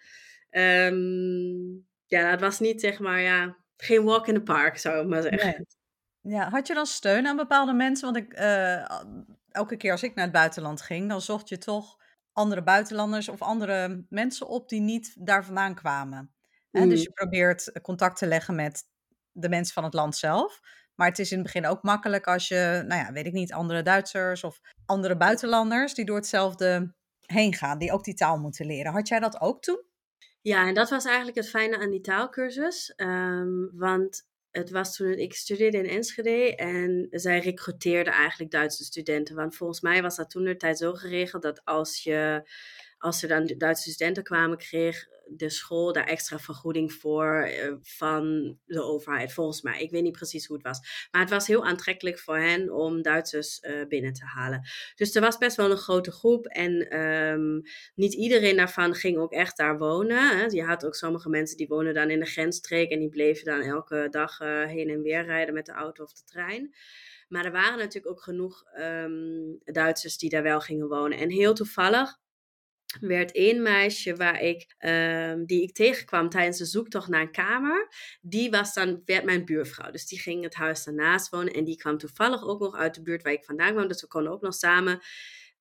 Um, 0.52 1.88
ja, 2.06 2.32
dat 2.32 2.40
was 2.40 2.60
niet 2.60 2.82
zeg 2.82 3.00
maar, 3.00 3.22
ja, 3.22 3.58
geen 3.78 4.04
walk 4.04 4.28
in 4.28 4.34
the 4.34 4.44
park, 4.44 4.78
zou 4.78 5.02
ik 5.02 5.08
maar 5.08 5.22
zeggen. 5.22 5.66
Ja, 6.22 6.50
had 6.50 6.68
je 6.68 6.74
dan 6.74 6.86
steun 6.86 7.28
aan 7.28 7.36
bepaalde 7.36 7.74
mensen? 7.74 8.14
Want 8.14 8.26
ik, 8.26 8.40
uh, 8.40 9.02
elke 9.50 9.78
keer 9.78 9.92
als 9.92 10.04
ik 10.04 10.16
naar 10.16 10.24
het 10.24 10.34
buitenland 10.34 10.82
ging, 10.82 11.10
dan 11.10 11.22
zocht 11.22 11.50
je 11.50 11.58
toch 11.58 11.98
andere 12.34 12.64
buitenlanders 12.64 13.30
of 13.30 13.42
andere 13.42 14.06
mensen 14.10 14.48
op 14.48 14.70
die 14.70 14.82
niet 14.82 15.16
daar 15.26 15.46
vandaan 15.46 15.76
kwamen. 15.76 16.34
Mm. 16.72 16.90
Dus 16.90 17.04
je 17.04 17.12
probeert 17.12 17.82
contact 17.82 18.18
te 18.18 18.28
leggen 18.28 18.56
met 18.56 18.84
de 19.32 19.50
mensen 19.50 19.74
van 19.74 19.84
het 19.84 19.94
land 19.94 20.16
zelf. 20.16 20.60
Maar 20.96 21.08
het 21.08 21.20
is 21.20 21.32
in 21.32 21.38
het 21.38 21.46
begin 21.46 21.66
ook 21.66 21.84
makkelijk 21.84 22.28
als 22.28 22.48
je, 22.48 22.84
nou 22.88 23.02
ja, 23.02 23.12
weet 23.12 23.26
ik 23.26 23.34
niet, 23.34 23.54
andere 23.54 23.82
Duitsers 23.82 24.44
of 24.44 24.62
andere 24.86 25.18
buitenlanders 25.18 25.94
die 25.94 26.06
door 26.06 26.16
hetzelfde 26.16 26.96
heen 27.26 27.54
gaan, 27.54 27.78
die 27.78 27.92
ook 27.92 28.04
die 28.04 28.14
taal 28.14 28.40
moeten 28.40 28.66
leren. 28.66 28.92
Had 28.92 29.08
jij 29.08 29.20
dat 29.20 29.42
ook 29.42 29.62
toen? 29.62 29.84
Ja, 30.42 30.68
en 30.68 30.74
dat 30.74 30.90
was 30.90 31.06
eigenlijk 31.06 31.38
het 31.38 31.50
fijne 31.50 31.78
aan 31.78 31.90
die 31.90 32.02
taalkursus. 32.02 32.94
Um, 32.98 33.70
want 33.74 34.30
het 34.52 34.70
was 34.70 34.96
toen 34.96 35.12
ik 35.12 35.34
studeerde 35.34 35.78
in 35.78 35.90
Enschede 35.90 36.56
en 36.56 37.08
zij 37.12 37.40
recruteerden 37.40 38.14
eigenlijk 38.14 38.52
Duitse 38.52 38.84
studenten. 38.84 39.36
Want 39.36 39.56
volgens 39.56 39.82
mij 39.82 40.02
was 40.02 40.16
dat 40.16 40.30
toen 40.30 40.44
de 40.44 40.58
tijd 40.58 40.78
zo 40.78 40.94
geregeld 40.94 41.42
dat 41.42 41.66
als 41.66 42.04
je 42.04 42.50
als 43.02 43.22
er 43.22 43.28
dan 43.28 43.54
Duitse 43.58 43.92
studenten 43.92 44.24
kwamen, 44.24 44.58
kreeg 44.58 45.08
de 45.36 45.50
school 45.50 45.94
daar 45.94 46.08
extra 46.08 46.40
vergoeding 46.40 46.94
voor 46.94 47.34
eh, 47.34 47.74
van 47.82 48.58
de 48.66 48.82
overheid, 48.82 49.34
volgens 49.34 49.62
mij. 49.62 49.82
Ik 49.82 49.92
weet 49.92 50.04
niet 50.04 50.18
precies 50.18 50.46
hoe 50.46 50.56
het 50.56 50.66
was. 50.66 51.08
Maar 51.12 51.22
het 51.22 51.30
was 51.30 51.48
heel 51.48 51.66
aantrekkelijk 51.66 52.20
voor 52.20 52.38
hen 52.38 52.74
om 52.74 53.02
Duitsers 53.02 53.62
uh, 53.62 53.88
binnen 53.88 54.14
te 54.14 54.26
halen. 54.26 54.68
Dus 54.96 55.16
er 55.16 55.22
was 55.22 55.38
best 55.38 55.58
wel 55.58 55.72
een 55.72 55.78
grote 55.78 56.12
groep. 56.12 56.46
En 56.46 57.00
um, 57.00 57.62
niet 57.96 58.14
iedereen 58.14 58.56
daarvan 58.56 58.96
ging 58.96 59.18
ook 59.18 59.32
echt 59.32 59.58
daar 59.58 59.78
wonen. 59.78 60.38
Hè. 60.38 60.46
Je 60.46 60.64
had 60.64 60.86
ook 60.86 60.96
sommige 60.96 61.30
mensen 61.30 61.58
die 61.58 61.68
wonen 61.68 61.94
dan 61.94 62.10
in 62.10 62.20
de 62.20 62.26
grensstreek 62.26 62.92
en 62.92 63.00
die 63.00 63.10
bleven 63.10 63.46
dan 63.46 63.62
elke 63.62 64.08
dag 64.10 64.40
uh, 64.40 64.66
heen 64.66 64.90
en 64.90 65.02
weer 65.02 65.26
rijden 65.26 65.54
met 65.54 65.66
de 65.66 65.72
auto 65.72 66.04
of 66.04 66.14
de 66.14 66.24
trein. 66.26 66.76
Maar 67.28 67.46
er 67.46 67.52
waren 67.52 67.78
natuurlijk 67.78 68.14
ook 68.14 68.22
genoeg 68.22 68.64
um, 68.80 69.60
Duitsers 69.64 70.18
die 70.18 70.30
daar 70.30 70.44
wel 70.44 70.60
gingen 70.60 70.88
wonen. 70.88 71.18
En 71.18 71.30
heel 71.30 71.54
toevallig 71.54 72.20
werd 73.00 73.32
één 73.32 73.62
meisje 73.62 74.16
waar 74.16 74.42
ik, 74.42 74.76
um, 74.80 75.46
die 75.46 75.62
ik 75.62 75.74
tegenkwam 75.74 76.30
tijdens 76.30 76.58
de 76.58 76.66
zoektocht 76.66 77.08
naar 77.08 77.22
een 77.22 77.32
kamer, 77.32 77.88
die 78.22 78.50
was 78.50 78.74
dan, 78.74 79.02
werd 79.06 79.24
mijn 79.24 79.46
buurvrouw. 79.46 79.92
Dus 79.92 80.08
die 80.08 80.20
ging 80.20 80.44
het 80.44 80.56
huis 80.56 80.84
daarnaast 80.84 81.30
wonen 81.30 81.54
en 81.54 81.64
die 81.64 81.78
kwam 81.78 81.98
toevallig 81.98 82.44
ook 82.44 82.60
nog 82.60 82.76
uit 82.76 82.96
de 82.96 83.02
buurt 83.02 83.24
waar 83.24 83.34
ik 83.34 83.46
vandaan 83.46 83.74
kwam. 83.74 83.88
Dus 83.88 84.02
we 84.02 84.08
konden 84.08 84.32
ook 84.32 84.42
nog 84.42 84.54
samen 84.54 85.00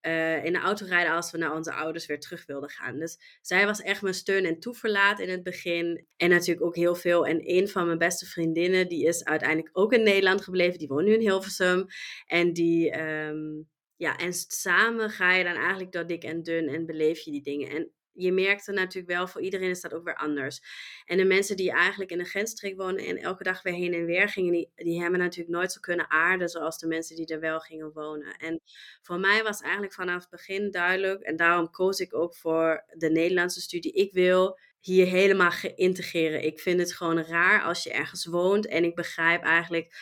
uh, 0.02 0.44
in 0.44 0.52
de 0.52 0.58
auto 0.58 0.86
rijden 0.86 1.12
als 1.12 1.30
we 1.30 1.38
naar 1.38 1.54
onze 1.54 1.72
ouders 1.72 2.06
weer 2.06 2.20
terug 2.20 2.46
wilden 2.46 2.70
gaan. 2.70 2.98
Dus 2.98 3.18
zij 3.42 3.66
was 3.66 3.82
echt 3.82 4.02
mijn 4.02 4.14
steun 4.14 4.44
en 4.44 4.60
toeverlaat 4.60 5.20
in 5.20 5.28
het 5.28 5.42
begin. 5.42 6.06
En 6.16 6.30
natuurlijk 6.30 6.66
ook 6.66 6.76
heel 6.76 6.94
veel. 6.94 7.26
En 7.26 7.40
een 7.42 7.68
van 7.68 7.86
mijn 7.86 7.98
beste 7.98 8.26
vriendinnen, 8.26 8.88
die 8.88 9.06
is 9.06 9.24
uiteindelijk 9.24 9.70
ook 9.72 9.92
in 9.92 10.02
Nederland 10.02 10.42
gebleven. 10.42 10.78
Die 10.78 10.88
woont 10.88 11.06
nu 11.06 11.12
in 11.12 11.20
Hilversum. 11.20 11.86
En 12.26 12.52
die... 12.52 13.00
Um, 13.00 13.68
ja, 14.00 14.16
en 14.16 14.32
samen 14.32 15.10
ga 15.10 15.32
je 15.32 15.44
dan 15.44 15.54
eigenlijk 15.54 15.92
door 15.92 16.06
dik 16.06 16.24
en 16.24 16.42
dun 16.42 16.68
en 16.68 16.86
beleef 16.86 17.20
je 17.20 17.30
die 17.30 17.42
dingen. 17.42 17.70
En 17.70 17.90
je 18.12 18.32
merkt 18.32 18.66
er 18.66 18.74
natuurlijk 18.74 19.12
wel, 19.12 19.28
voor 19.28 19.40
iedereen 19.40 19.70
is 19.70 19.80
dat 19.80 19.94
ook 19.94 20.04
weer 20.04 20.16
anders. 20.16 20.60
En 21.04 21.16
de 21.16 21.24
mensen 21.24 21.56
die 21.56 21.70
eigenlijk 21.70 22.10
in 22.10 22.18
de 22.18 22.24
grensstreek 22.24 22.76
wonen 22.76 23.04
en 23.04 23.16
elke 23.16 23.42
dag 23.42 23.62
weer 23.62 23.72
heen 23.72 23.94
en 23.94 24.04
weer 24.04 24.28
gingen, 24.28 24.52
die, 24.52 24.70
die 24.74 25.00
hebben 25.00 25.18
natuurlijk 25.20 25.56
nooit 25.56 25.72
zo 25.72 25.80
kunnen 25.80 26.10
aarden 26.10 26.48
zoals 26.48 26.78
de 26.78 26.86
mensen 26.86 27.16
die 27.16 27.26
er 27.26 27.40
wel 27.40 27.58
gingen 27.58 27.92
wonen. 27.92 28.36
En 28.36 28.60
voor 29.02 29.18
mij 29.18 29.42
was 29.42 29.60
eigenlijk 29.60 29.94
vanaf 29.94 30.20
het 30.20 30.30
begin 30.30 30.70
duidelijk, 30.70 31.22
en 31.22 31.36
daarom 31.36 31.70
koos 31.70 32.00
ik 32.00 32.14
ook 32.14 32.36
voor 32.36 32.84
de 32.96 33.10
Nederlandse 33.10 33.60
studie. 33.60 33.92
Ik 33.92 34.12
wil 34.12 34.58
hier 34.80 35.06
helemaal 35.06 35.50
geïntegreerd. 35.50 36.44
Ik 36.44 36.60
vind 36.60 36.80
het 36.80 36.92
gewoon 36.92 37.22
raar 37.22 37.62
als 37.62 37.82
je 37.82 37.92
ergens 37.92 38.26
woont 38.26 38.66
en 38.66 38.84
ik 38.84 38.94
begrijp 38.94 39.42
eigenlijk 39.42 39.94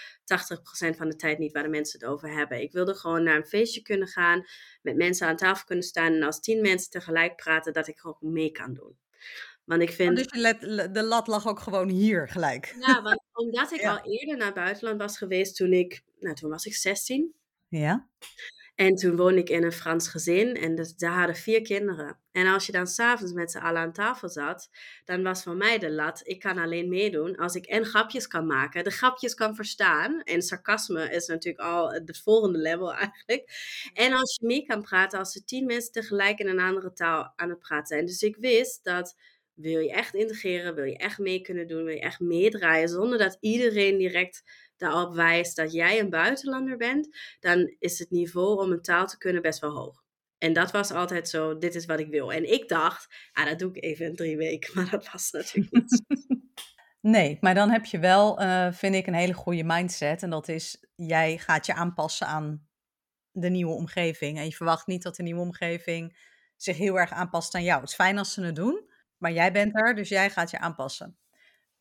80% 0.92 0.96
van 0.96 1.08
de 1.08 1.16
tijd 1.16 1.38
niet 1.38 1.52
waar 1.52 1.62
de 1.62 1.68
mensen 1.68 2.00
het 2.00 2.08
over 2.08 2.32
hebben. 2.32 2.60
Ik 2.60 2.72
wilde 2.72 2.94
gewoon 2.94 3.22
naar 3.22 3.36
een 3.36 3.46
feestje 3.46 3.82
kunnen 3.82 4.08
gaan, 4.08 4.44
met 4.82 4.96
mensen 4.96 5.26
aan 5.26 5.36
tafel 5.36 5.64
kunnen 5.64 5.84
staan 5.84 6.12
en 6.12 6.22
als 6.22 6.40
tien 6.40 6.60
mensen 6.60 6.90
tegelijk 6.90 7.36
praten, 7.36 7.72
dat 7.72 7.88
ik 7.88 7.98
gewoon 7.98 8.16
mee 8.20 8.50
kan 8.50 8.74
doen. 8.74 8.96
Want 9.64 9.82
ik 9.82 9.90
vind... 9.90 10.16
dus 10.16 10.26
de 10.92 11.02
lat 11.02 11.26
lag 11.26 11.46
ook 11.46 11.60
gewoon 11.60 11.88
hier 11.88 12.28
gelijk. 12.28 12.76
Ja, 12.80 13.02
want 13.02 13.22
omdat 13.32 13.72
ik 13.76 13.84
al 13.84 14.00
eerder 14.02 14.36
naar 14.36 14.46
het 14.46 14.54
buitenland 14.54 15.00
was 15.00 15.18
geweest 15.18 15.56
toen 15.56 15.72
ik, 15.72 16.02
nou 16.18 16.34
toen 16.34 16.50
was 16.50 16.64
ik 16.64 16.74
16. 16.74 17.34
Ja. 17.68 18.08
En 18.78 18.94
toen 18.94 19.16
woonde 19.16 19.40
ik 19.40 19.48
in 19.48 19.64
een 19.64 19.72
Frans 19.72 20.08
gezin 20.08 20.56
en 20.56 20.74
dus, 20.74 20.96
daar 20.96 21.18
hadden 21.18 21.36
vier 21.36 21.62
kinderen. 21.62 22.18
En 22.32 22.46
als 22.46 22.66
je 22.66 22.72
dan 22.72 22.86
s'avonds 22.86 23.32
met 23.32 23.50
z'n 23.50 23.58
allen 23.58 23.80
aan 23.80 23.92
tafel 23.92 24.28
zat, 24.28 24.68
dan 25.04 25.22
was 25.22 25.42
voor 25.42 25.56
mij 25.56 25.78
de 25.78 25.90
lat, 25.90 26.20
ik 26.24 26.38
kan 26.40 26.58
alleen 26.58 26.88
meedoen 26.88 27.36
als 27.36 27.54
ik 27.54 27.66
en 27.66 27.84
grapjes 27.84 28.26
kan 28.26 28.46
maken, 28.46 28.84
de 28.84 28.90
grapjes 28.90 29.34
kan 29.34 29.54
verstaan. 29.54 30.22
En 30.22 30.42
sarcasme 30.42 31.10
is 31.10 31.26
natuurlijk 31.26 31.64
al 31.64 31.92
het 31.92 32.20
volgende 32.22 32.58
level 32.58 32.94
eigenlijk. 32.94 33.50
En 33.94 34.12
als 34.12 34.36
je 34.40 34.46
mee 34.46 34.66
kan 34.66 34.82
praten 34.82 35.18
als 35.18 35.34
er 35.34 35.44
tien 35.44 35.66
mensen 35.66 35.92
tegelijk 35.92 36.38
in 36.38 36.48
een 36.48 36.60
andere 36.60 36.92
taal 36.92 37.32
aan 37.36 37.48
het 37.48 37.58
praten 37.58 37.86
zijn. 37.86 38.06
Dus 38.06 38.22
ik 38.22 38.36
wist 38.36 38.84
dat 38.84 39.16
wil 39.54 39.80
je 39.80 39.92
echt 39.92 40.14
integreren, 40.14 40.74
wil 40.74 40.84
je 40.84 40.96
echt 40.96 41.18
mee 41.18 41.40
kunnen 41.40 41.66
doen, 41.66 41.84
wil 41.84 41.94
je 41.94 42.00
echt 42.00 42.20
meedraaien, 42.20 42.88
zonder 42.88 43.18
dat 43.18 43.36
iedereen 43.40 43.98
direct 43.98 44.42
daarop 44.78 45.14
wijst 45.14 45.56
dat 45.56 45.72
jij 45.72 46.00
een 46.00 46.10
buitenlander 46.10 46.76
bent, 46.76 47.16
dan 47.40 47.74
is 47.78 47.98
het 47.98 48.10
niveau 48.10 48.62
om 48.64 48.72
een 48.72 48.82
taal 48.82 49.06
te 49.06 49.18
kunnen 49.18 49.42
best 49.42 49.60
wel 49.60 49.76
hoog. 49.76 50.02
En 50.38 50.52
dat 50.52 50.70
was 50.70 50.90
altijd 50.90 51.28
zo, 51.28 51.58
dit 51.58 51.74
is 51.74 51.86
wat 51.86 52.00
ik 52.00 52.08
wil. 52.08 52.32
En 52.32 52.52
ik 52.52 52.68
dacht, 52.68 53.14
ah, 53.32 53.46
dat 53.46 53.58
doe 53.58 53.70
ik 53.74 53.84
even 53.84 54.06
in 54.06 54.16
drie 54.16 54.36
weken, 54.36 54.72
maar 54.76 54.90
dat 54.90 55.10
was 55.12 55.30
natuurlijk 55.30 55.72
niet 55.72 56.02
Nee, 57.00 57.38
maar 57.40 57.54
dan 57.54 57.70
heb 57.70 57.84
je 57.84 57.98
wel, 57.98 58.42
uh, 58.42 58.72
vind 58.72 58.94
ik, 58.94 59.06
een 59.06 59.14
hele 59.14 59.32
goede 59.32 59.64
mindset. 59.64 60.22
En 60.22 60.30
dat 60.30 60.48
is, 60.48 60.86
jij 60.94 61.38
gaat 61.38 61.66
je 61.66 61.74
aanpassen 61.74 62.26
aan 62.26 62.68
de 63.30 63.48
nieuwe 63.48 63.72
omgeving. 63.72 64.38
En 64.38 64.44
je 64.44 64.52
verwacht 64.52 64.86
niet 64.86 65.02
dat 65.02 65.16
de 65.16 65.22
nieuwe 65.22 65.40
omgeving 65.40 66.18
zich 66.56 66.76
heel 66.76 66.98
erg 66.98 67.10
aanpast 67.10 67.54
aan 67.54 67.62
jou. 67.62 67.80
Het 67.80 67.88
is 67.88 67.94
fijn 67.94 68.18
als 68.18 68.32
ze 68.32 68.42
het 68.44 68.56
doen, 68.56 68.90
maar 69.16 69.32
jij 69.32 69.52
bent 69.52 69.76
er, 69.76 69.94
dus 69.94 70.08
jij 70.08 70.30
gaat 70.30 70.50
je 70.50 70.58
aanpassen. 70.58 71.18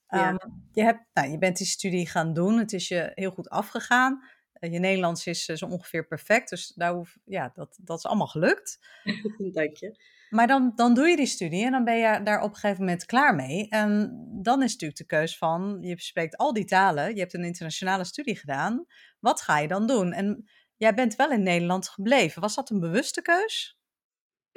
Ja. 0.08 0.28
Ehm, 0.28 0.50
je, 0.72 0.84
hebt, 0.84 1.04
nou, 1.14 1.30
je 1.30 1.38
bent 1.38 1.58
die 1.58 1.68
studie 1.68 2.08
gaan 2.08 2.34
doen, 2.34 2.58
het 2.58 2.74
is 2.74 2.88
je 2.88 3.12
heel 3.14 3.32
goed 3.32 3.50
afgegaan. 3.50 4.24
Uh, 4.60 4.72
je 4.72 4.80
Nederlands 4.80 5.28
is 5.28 5.48
uh, 5.48 5.56
zo 5.56 5.66
ongeveer 5.66 6.08
perfect, 6.08 6.50
dus 6.50 6.74
daar 6.76 6.94
hoef, 6.94 7.18
ja, 7.26 7.52
dat, 7.54 7.80
dat 7.82 7.98
is 7.98 8.06
allemaal 8.06 8.28
gelukt. 8.28 8.80
Dank 9.54 9.76
je. 9.76 10.16
Maar 10.30 10.48
dan, 10.48 10.72
dan 10.76 10.94
doe 10.94 11.08
je 11.08 11.16
die 11.16 11.26
studie 11.26 11.66
en 11.66 11.72
dan 11.72 11.84
ben 11.84 11.98
je 11.98 12.24
daar 12.24 12.42
op 12.42 12.50
een 12.50 12.56
gegeven 12.56 12.84
moment 12.84 13.06
klaar 13.06 13.36
mee. 13.36 13.70
En 13.70 14.12
dan 14.42 14.64
is 14.64 14.72
natuurlijk 14.72 15.00
de 15.00 15.06
keus 15.06 15.38
van, 15.38 15.78
je 15.82 16.02
spreekt 16.02 16.38
al 16.38 16.54
die 16.54 16.66
talen, 16.66 17.14
je 17.14 17.20
hebt 17.20 17.34
een 17.34 17.44
internationale 17.44 18.06
studie 18.06 18.38
gedaan. 18.38 18.86
Wat 19.20 19.42
ga 19.42 19.60
je 19.60 19.68
dan 19.68 19.88
doen? 19.88 20.14
En 20.14 20.50
jij 20.76 20.94
bent 20.94 21.16
wel 21.16 21.32
in 21.32 21.44
Nederland 21.44 21.90
gebleven. 21.90 22.42
Was 22.42 22.56
dat 22.56 22.70
een 22.70 22.80
bewuste 22.80 23.22
keus? 23.22 23.77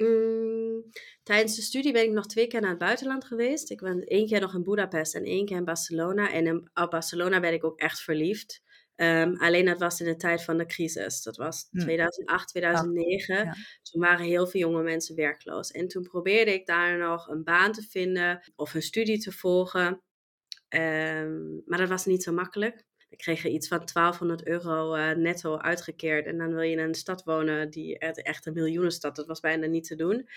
Mm, 0.01 0.83
tijdens 1.23 1.55
de 1.55 1.61
studie 1.61 1.91
ben 1.93 2.03
ik 2.03 2.11
nog 2.11 2.27
twee 2.27 2.47
keer 2.47 2.61
naar 2.61 2.69
het 2.69 2.79
buitenland 2.79 3.25
geweest. 3.25 3.71
Ik 3.71 3.81
ben 3.81 4.03
één 4.03 4.27
keer 4.27 4.39
nog 4.39 4.53
in 4.53 4.63
Budapest 4.63 5.15
en 5.15 5.23
één 5.23 5.45
keer 5.45 5.57
in 5.57 5.65
Barcelona. 5.65 6.31
En 6.31 6.45
in 6.45 6.69
Barcelona 6.73 7.39
ben 7.39 7.53
ik 7.53 7.63
ook 7.63 7.79
echt 7.79 8.01
verliefd. 8.01 8.61
Um, 8.95 9.37
alleen 9.37 9.65
dat 9.65 9.79
was 9.79 9.99
in 9.99 10.05
de 10.05 10.15
tijd 10.15 10.43
van 10.43 10.57
de 10.57 10.65
crisis. 10.65 11.23
Dat 11.23 11.37
was 11.37 11.69
2008, 11.69 12.47
2009. 12.47 13.57
Toen 13.81 14.01
waren 14.01 14.25
heel 14.25 14.47
veel 14.47 14.59
jonge 14.59 14.83
mensen 14.83 15.15
werkloos. 15.15 15.71
En 15.71 15.87
toen 15.87 16.03
probeerde 16.03 16.53
ik 16.53 16.65
daar 16.65 16.97
nog 16.97 17.27
een 17.27 17.43
baan 17.43 17.71
te 17.71 17.81
vinden 17.81 18.51
of 18.55 18.73
een 18.73 18.81
studie 18.81 19.19
te 19.19 19.31
volgen. 19.31 20.01
Um, 20.69 21.61
maar 21.65 21.77
dat 21.77 21.89
was 21.89 22.05
niet 22.05 22.23
zo 22.23 22.31
makkelijk. 22.31 22.85
Ik 23.11 23.17
kreeg 23.17 23.43
er 23.43 23.49
iets 23.49 23.67
van 23.67 23.85
1200 23.93 24.47
euro 24.47 24.95
uh, 24.95 25.11
netto 25.11 25.57
uitgekeerd. 25.57 26.25
En 26.25 26.37
dan 26.37 26.53
wil 26.53 26.61
je 26.61 26.71
in 26.71 26.79
een 26.79 26.95
stad 26.95 27.23
wonen 27.23 27.69
die 27.69 27.97
echt 27.99 28.45
een 28.45 28.53
miljoenenstad. 28.53 29.15
Dat 29.15 29.27
was 29.27 29.39
bijna 29.39 29.65
niet 29.65 29.87
te 29.87 29.95
doen. 29.95 30.29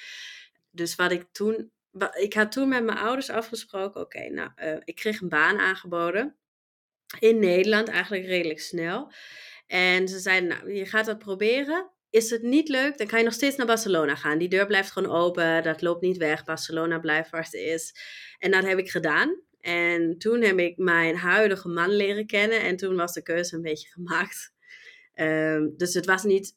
Dus 0.71 0.95
wat 0.95 1.12
ik 1.12 1.26
toen. 1.33 1.71
Ik 2.12 2.35
had 2.35 2.52
toen 2.52 2.69
met 2.69 2.85
mijn 2.85 2.99
ouders 2.99 3.31
afgesproken. 3.31 4.00
Oké, 4.00 4.28
nou, 4.28 4.50
uh, 4.57 4.76
ik 4.85 4.95
kreeg 4.95 5.21
een 5.21 5.28
baan 5.28 5.59
aangeboden. 5.59 6.37
In 7.19 7.38
Nederland, 7.38 7.88
eigenlijk 7.88 8.26
redelijk 8.26 8.61
snel. 8.61 9.12
En 9.66 10.09
ze 10.09 10.19
zeiden, 10.19 10.49
nou, 10.49 10.73
je 10.73 10.87
gaat 10.87 11.07
dat 11.07 11.19
proberen. 11.19 11.90
Is 12.11 12.31
het 12.31 12.43
niet 12.43 12.69
leuk, 12.69 12.99
dan 12.99 13.07
kan 13.07 13.19
je 13.19 13.25
nog 13.25 13.35
steeds 13.35 13.57
naar 13.57 13.66
Barcelona 13.66 14.14
gaan. 14.14 14.38
Die 14.38 14.49
deur 14.49 14.66
blijft 14.66 14.90
gewoon 14.90 15.11
open, 15.11 15.62
dat 15.62 15.83
loopt 15.83 16.02
niet 16.02 16.16
weg. 16.16 16.45
Barcelona 16.45 16.99
blijft 16.99 17.31
waar 17.31 17.45
het 17.45 17.52
is. 17.52 17.95
En 18.38 18.50
dat 18.50 18.64
heb 18.64 18.78
ik 18.78 18.90
gedaan. 18.90 19.40
En 19.64 20.18
toen 20.18 20.40
heb 20.40 20.59
ik 20.59 20.76
mijn 20.76 21.16
huidige 21.16 21.68
man 21.68 21.90
leren 21.90 22.26
kennen 22.26 22.61
en 22.61 22.76
toen 22.76 22.97
was 22.97 23.12
de 23.12 23.23
keuze 23.23 23.56
een 23.56 23.62
beetje 23.62 23.88
gemaakt. 23.88 24.52
Um, 25.14 25.75
dus 25.76 25.94
het 25.94 26.06
was 26.06 26.23
niet, 26.23 26.56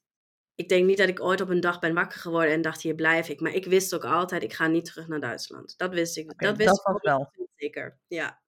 ik 0.56 0.70
denk 0.70 0.86
niet 0.86 0.98
dat 0.98 1.08
ik 1.08 1.22
ooit 1.22 1.42
op 1.42 1.50
een 1.50 1.60
dag 1.60 1.80
ben 1.80 1.94
wakker 1.94 2.20
geworden 2.20 2.52
en 2.52 2.62
dacht 2.62 2.82
hier 2.82 2.96
blijf 2.96 3.30
ik. 3.30 3.40
Maar 3.40 3.54
ik 3.54 3.66
wist 3.66 3.96
ook 3.96 4.06
altijd, 4.06 4.44
ik 4.44 4.54
ga 4.54 4.68
niet 4.68 4.86
terug 4.86 5.08
naar 5.08 5.20
Duitsland. 5.20 5.78
Dat 5.78 5.94
wist 5.94 6.18
ik. 6.18 6.32
Okay, 6.32 6.50
dat 6.50 6.58
wist 6.58 6.82
dat 6.84 6.96
ik 6.96 7.02
wel. 7.02 7.32
Zeker, 7.56 7.98
ja. 8.08 8.42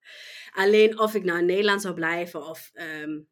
Alleen 0.51 0.99
of 0.99 1.15
ik 1.15 1.23
nou 1.23 1.39
in 1.39 1.45
Nederland 1.45 1.81
zou 1.81 1.93
blijven 1.93 2.47
of... 2.47 2.71
Um, 2.73 3.27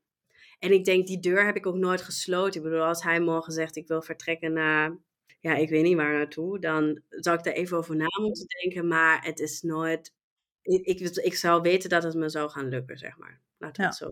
en 0.59 0.71
ik 0.71 0.85
denk, 0.85 1.07
die 1.07 1.19
deur 1.19 1.45
heb 1.45 1.55
ik 1.55 1.65
ook 1.65 1.75
nooit 1.75 2.01
gesloten. 2.01 2.61
Ik 2.61 2.69
bedoel, 2.69 2.85
als 2.85 3.03
hij 3.03 3.19
morgen 3.19 3.53
zegt, 3.53 3.75
ik 3.75 3.87
wil 3.87 4.01
vertrekken 4.01 4.53
naar 4.53 4.97
ja, 5.39 5.55
ik 5.55 5.69
weet 5.69 5.83
niet 5.83 5.95
waar 5.95 6.13
naartoe, 6.13 6.59
dan 6.59 7.01
zou 7.09 7.37
ik 7.37 7.43
daar 7.43 7.53
even 7.53 7.77
over 7.77 7.95
na 7.95 8.07
moeten 8.21 8.45
denken. 8.61 8.87
Maar 8.87 9.25
het 9.25 9.39
is 9.39 9.61
nooit 9.61 10.15
ik, 10.67 10.99
ik, 10.99 11.35
zou 11.35 11.61
weten 11.61 11.89
dat 11.89 12.03
het 12.03 12.15
me 12.15 12.29
zou 12.29 12.49
gaan 12.49 12.69
lukken, 12.69 12.97
zeg 12.97 13.17
maar. 13.17 13.41
Laten 13.57 13.81
we 13.81 13.87
het 13.87 13.97
zo 13.97 14.11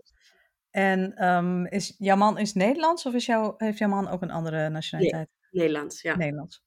En 0.70 1.24
um, 1.26 1.66
is 1.66 1.94
jouw 1.98 2.16
man 2.16 2.38
is 2.38 2.54
Nederlands 2.54 3.06
of 3.06 3.14
is 3.14 3.26
jouw, 3.26 3.54
heeft 3.56 3.78
jouw 3.78 3.88
man 3.88 4.08
ook 4.08 4.22
een 4.22 4.30
andere 4.30 4.68
nationaliteit? 4.68 5.28
Nee, 5.50 5.62
Nederlands, 5.62 6.02
ja. 6.02 6.16
Nederlands. 6.16 6.64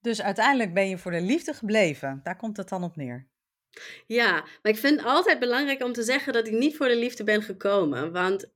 Dus 0.00 0.22
uiteindelijk 0.22 0.74
ben 0.74 0.88
je 0.88 0.98
voor 0.98 1.12
de 1.12 1.20
liefde 1.20 1.54
gebleven. 1.54 2.20
Daar 2.22 2.36
komt 2.36 2.56
het 2.56 2.68
dan 2.68 2.84
op 2.84 2.96
neer. 2.96 3.28
Ja, 4.06 4.32
maar 4.32 4.72
ik 4.72 4.78
vind 4.78 5.00
het 5.00 5.08
altijd 5.08 5.38
belangrijk 5.38 5.84
om 5.84 5.92
te 5.92 6.02
zeggen 6.02 6.32
dat 6.32 6.46
ik 6.46 6.52
niet 6.52 6.76
voor 6.76 6.88
de 6.88 6.96
liefde 6.96 7.24
ben 7.24 7.42
gekomen. 7.42 8.12
Want 8.12 8.50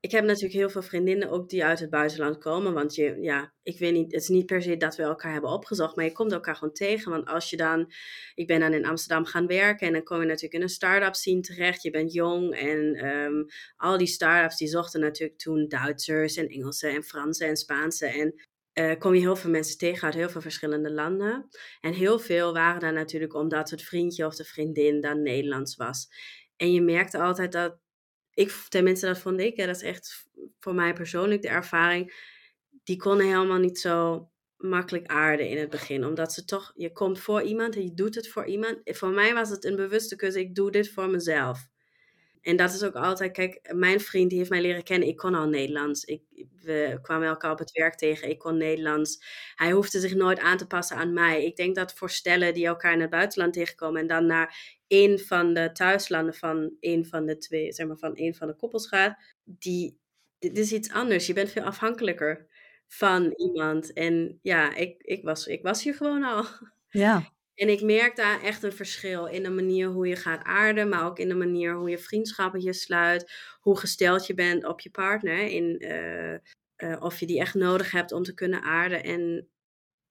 ik 0.00 0.10
heb 0.10 0.24
natuurlijk 0.24 0.54
heel 0.54 0.70
veel 0.70 0.82
vriendinnen 0.82 1.30
ook 1.30 1.48
die 1.48 1.64
uit 1.64 1.80
het 1.80 1.90
buitenland 1.90 2.38
komen. 2.38 2.72
Want 2.72 2.94
je, 2.94 3.16
ja, 3.20 3.52
ik 3.62 3.78
weet 3.78 3.92
niet, 3.92 4.12
het 4.12 4.22
is 4.22 4.28
niet 4.28 4.46
per 4.46 4.62
se 4.62 4.76
dat 4.76 4.96
we 4.96 5.02
elkaar 5.02 5.32
hebben 5.32 5.50
opgezocht, 5.50 5.96
maar 5.96 6.04
je 6.04 6.12
komt 6.12 6.32
elkaar 6.32 6.56
gewoon 6.56 6.74
tegen. 6.74 7.10
Want 7.10 7.26
als 7.28 7.50
je 7.50 7.56
dan, 7.56 7.92
ik 8.34 8.46
ben 8.46 8.60
dan 8.60 8.72
in 8.72 8.86
Amsterdam 8.86 9.24
gaan 9.24 9.46
werken 9.46 9.86
en 9.86 9.92
dan 9.92 10.02
kom 10.02 10.20
je 10.20 10.26
natuurlijk 10.26 10.54
in 10.54 10.62
een 10.62 10.68
start-up 10.68 11.14
scene 11.14 11.40
terecht. 11.40 11.82
Je 11.82 11.90
bent 11.90 12.12
jong 12.12 12.54
en 12.54 13.06
um, 13.06 13.46
al 13.76 13.98
die 13.98 14.06
start-ups 14.06 14.56
die 14.56 14.68
zochten 14.68 15.00
natuurlijk 15.00 15.38
toen 15.38 15.68
Duitsers 15.68 16.36
en 16.36 16.48
Engelsen 16.48 16.90
en 16.90 17.02
Fransen 17.02 17.48
en 17.48 17.56
Spaanse. 17.56 18.06
En 18.06 18.34
uh, 18.74 18.98
kom 18.98 19.14
je 19.14 19.20
heel 19.20 19.36
veel 19.36 19.50
mensen 19.50 19.78
tegen 19.78 20.04
uit 20.04 20.14
heel 20.14 20.30
veel 20.30 20.40
verschillende 20.40 20.92
landen. 20.92 21.48
En 21.80 21.92
heel 21.92 22.18
veel 22.18 22.52
waren 22.52 22.80
daar 22.80 22.92
natuurlijk 22.92 23.34
omdat 23.34 23.70
het 23.70 23.82
vriendje 23.82 24.26
of 24.26 24.34
de 24.36 24.44
vriendin 24.44 25.00
dan 25.00 25.22
Nederlands 25.22 25.76
was. 25.76 26.08
En 26.56 26.72
je 26.72 26.82
merkte 26.82 27.18
altijd 27.18 27.52
dat 27.52 27.79
ik, 28.40 28.50
tenminste 28.68 29.06
dat 29.06 29.18
vond 29.18 29.40
ik, 29.40 29.56
dat 29.56 29.68
is 29.76 29.82
echt 29.82 30.28
voor 30.60 30.74
mij 30.74 30.92
persoonlijk 30.92 31.42
de 31.42 31.48
ervaring, 31.48 32.12
die 32.84 32.96
konden 32.96 33.26
helemaal 33.26 33.58
niet 33.58 33.78
zo 33.78 34.28
makkelijk 34.56 35.06
aarden 35.06 35.48
in 35.48 35.58
het 35.58 35.70
begin. 35.70 36.04
Omdat 36.04 36.32
ze 36.32 36.44
toch, 36.44 36.72
je 36.74 36.92
komt 36.92 37.20
voor 37.20 37.42
iemand 37.42 37.74
en 37.74 37.82
je 37.82 37.94
doet 37.94 38.14
het 38.14 38.28
voor 38.28 38.46
iemand. 38.46 38.78
Voor 38.84 39.10
mij 39.10 39.34
was 39.34 39.50
het 39.50 39.64
een 39.64 39.76
bewuste 39.76 40.16
keuze, 40.16 40.40
ik 40.40 40.54
doe 40.54 40.70
dit 40.70 40.90
voor 40.90 41.08
mezelf. 41.08 41.68
En 42.42 42.56
dat 42.56 42.72
is 42.72 42.82
ook 42.82 42.94
altijd, 42.94 43.32
kijk, 43.32 43.72
mijn 43.74 44.00
vriend 44.00 44.28
die 44.30 44.38
heeft 44.38 44.50
mij 44.50 44.60
leren 44.60 44.82
kennen. 44.82 45.08
Ik 45.08 45.16
kon 45.16 45.34
al 45.34 45.48
Nederlands. 45.48 46.04
Ik, 46.04 46.22
we 46.62 46.98
kwamen 47.02 47.28
elkaar 47.28 47.50
op 47.50 47.58
het 47.58 47.72
werk 47.72 47.94
tegen. 47.94 48.28
Ik 48.28 48.38
kon 48.38 48.56
Nederlands. 48.56 49.24
Hij 49.54 49.70
hoefde 49.70 50.00
zich 50.00 50.14
nooit 50.14 50.38
aan 50.38 50.56
te 50.56 50.66
passen 50.66 50.96
aan 50.96 51.12
mij. 51.12 51.44
Ik 51.44 51.56
denk 51.56 51.74
dat 51.74 51.94
voor 51.94 52.10
stellen 52.10 52.54
die 52.54 52.66
elkaar 52.66 52.92
in 52.92 53.00
het 53.00 53.10
buitenland 53.10 53.52
tegenkomen 53.52 54.00
en 54.00 54.06
dan 54.06 54.26
naar 54.26 54.78
een 54.88 55.18
van 55.18 55.54
de 55.54 55.72
thuislanden 55.72 56.34
van 56.34 56.76
een 56.80 57.06
van 57.06 57.26
de 57.26 57.38
twee, 57.38 57.72
zeg 57.72 57.86
maar 57.86 57.98
van 57.98 58.12
een 58.14 58.34
van 58.34 58.46
de 58.46 58.56
koppels 58.56 58.88
gaat, 58.88 59.18
die, 59.44 59.98
dit 60.38 60.58
is 60.58 60.72
iets 60.72 60.90
anders. 60.90 61.26
Je 61.26 61.32
bent 61.32 61.50
veel 61.50 61.62
afhankelijker 61.62 62.48
van 62.88 63.32
iemand. 63.36 63.92
En 63.92 64.38
ja, 64.42 64.74
ik, 64.74 65.02
ik, 65.02 65.24
was, 65.24 65.46
ik 65.46 65.62
was 65.62 65.82
hier 65.82 65.94
gewoon 65.94 66.24
al. 66.24 66.44
Ja. 66.88 67.32
En 67.60 67.68
ik 67.68 67.82
merk 67.82 68.16
daar 68.16 68.42
echt 68.42 68.62
een 68.62 68.72
verschil 68.72 69.26
in 69.26 69.42
de 69.42 69.50
manier 69.50 69.88
hoe 69.88 70.06
je 70.06 70.16
gaat 70.16 70.44
aarden, 70.44 70.88
maar 70.88 71.04
ook 71.04 71.18
in 71.18 71.28
de 71.28 71.34
manier 71.34 71.74
hoe 71.74 71.90
je 71.90 71.98
vriendschappen 71.98 72.62
je 72.62 72.72
sluit, 72.72 73.32
hoe 73.60 73.78
gesteld 73.78 74.26
je 74.26 74.34
bent 74.34 74.64
op 74.64 74.80
je 74.80 74.90
partner, 74.90 75.46
in, 75.46 75.84
uh, 75.84 76.32
uh, 76.76 77.02
of 77.02 77.20
je 77.20 77.26
die 77.26 77.40
echt 77.40 77.54
nodig 77.54 77.90
hebt 77.90 78.12
om 78.12 78.22
te 78.22 78.34
kunnen 78.34 78.62
aarden. 78.62 79.02
En, 79.02 79.48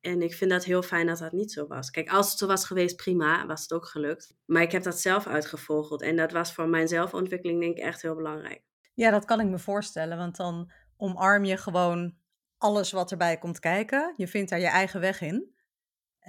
en 0.01 0.21
ik 0.21 0.33
vind 0.33 0.51
dat 0.51 0.63
heel 0.63 0.81
fijn 0.81 1.07
dat 1.07 1.17
dat 1.17 1.31
niet 1.31 1.51
zo 1.51 1.67
was. 1.67 1.89
Kijk, 1.89 2.09
als 2.09 2.29
het 2.29 2.39
zo 2.39 2.47
was 2.47 2.65
geweest, 2.65 2.95
prima, 2.95 3.45
was 3.45 3.61
het 3.61 3.73
ook 3.73 3.85
gelukt. 3.85 4.35
Maar 4.45 4.61
ik 4.61 4.71
heb 4.71 4.83
dat 4.83 4.99
zelf 4.99 5.27
uitgevogeld 5.27 6.01
en 6.01 6.15
dat 6.15 6.31
was 6.31 6.53
voor 6.53 6.67
mijn 6.67 6.87
zelfontwikkeling 6.87 7.59
denk 7.59 7.77
ik 7.77 7.83
echt 7.83 8.01
heel 8.01 8.15
belangrijk. 8.15 8.61
Ja, 8.93 9.11
dat 9.11 9.25
kan 9.25 9.39
ik 9.39 9.47
me 9.47 9.59
voorstellen, 9.59 10.17
want 10.17 10.35
dan 10.35 10.71
omarm 10.97 11.45
je 11.45 11.57
gewoon 11.57 12.15
alles 12.57 12.91
wat 12.91 13.11
erbij 13.11 13.37
komt 13.37 13.59
kijken. 13.59 14.13
Je 14.17 14.27
vindt 14.27 14.49
daar 14.49 14.59
je 14.59 14.67
eigen 14.67 14.99
weg 14.99 15.21
in. 15.21 15.57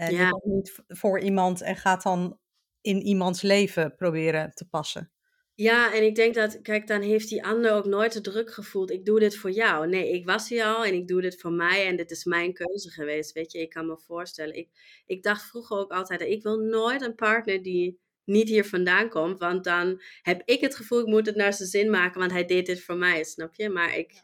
En 0.00 0.14
ja. 0.14 0.26
je 0.26 0.30
komt 0.30 0.54
niet 0.54 0.74
voor 0.88 1.20
iemand 1.20 1.60
en 1.62 1.76
gaat 1.76 2.02
dan 2.02 2.38
in 2.80 3.00
iemands 3.00 3.42
leven 3.42 3.94
proberen 3.94 4.54
te 4.54 4.68
passen. 4.68 5.12
Ja, 5.54 5.94
en 5.94 6.04
ik 6.04 6.14
denk 6.14 6.34
dat, 6.34 6.60
kijk, 6.62 6.86
dan 6.86 7.00
heeft 7.00 7.28
die 7.28 7.44
ander 7.44 7.72
ook 7.72 7.84
nooit 7.84 8.12
de 8.12 8.20
druk 8.20 8.52
gevoeld. 8.52 8.90
Ik 8.90 9.04
doe 9.04 9.18
dit 9.18 9.36
voor 9.36 9.50
jou. 9.50 9.88
Nee, 9.88 10.12
ik 10.12 10.26
was 10.26 10.48
hier 10.48 10.64
al 10.64 10.84
en 10.84 10.94
ik 10.94 11.08
doe 11.08 11.20
dit 11.20 11.40
voor 11.40 11.52
mij 11.52 11.86
en 11.86 11.96
dit 11.96 12.10
is 12.10 12.24
mijn 12.24 12.52
keuze 12.52 12.90
geweest. 12.90 13.32
Weet 13.32 13.52
je, 13.52 13.60
ik 13.60 13.70
kan 13.70 13.86
me 13.86 13.98
voorstellen. 13.98 14.56
Ik, 14.56 14.68
ik 15.06 15.22
dacht 15.22 15.42
vroeger 15.42 15.76
ook 15.76 15.92
altijd, 15.92 16.20
ik 16.20 16.42
wil 16.42 16.58
nooit 16.58 17.02
een 17.02 17.14
partner 17.14 17.62
die 17.62 18.00
niet 18.24 18.48
hier 18.48 18.64
vandaan 18.64 19.08
komt. 19.08 19.38
Want 19.38 19.64
dan 19.64 20.02
heb 20.22 20.42
ik 20.44 20.60
het 20.60 20.76
gevoel, 20.76 21.00
ik 21.00 21.06
moet 21.06 21.26
het 21.26 21.36
naar 21.36 21.52
zijn 21.54 21.68
zin 21.68 21.90
maken, 21.90 22.20
want 22.20 22.32
hij 22.32 22.44
deed 22.44 22.66
dit 22.66 22.82
voor 22.82 22.96
mij, 22.96 23.24
snap 23.24 23.54
je? 23.54 23.68
Maar 23.68 23.96
ik, 23.96 24.22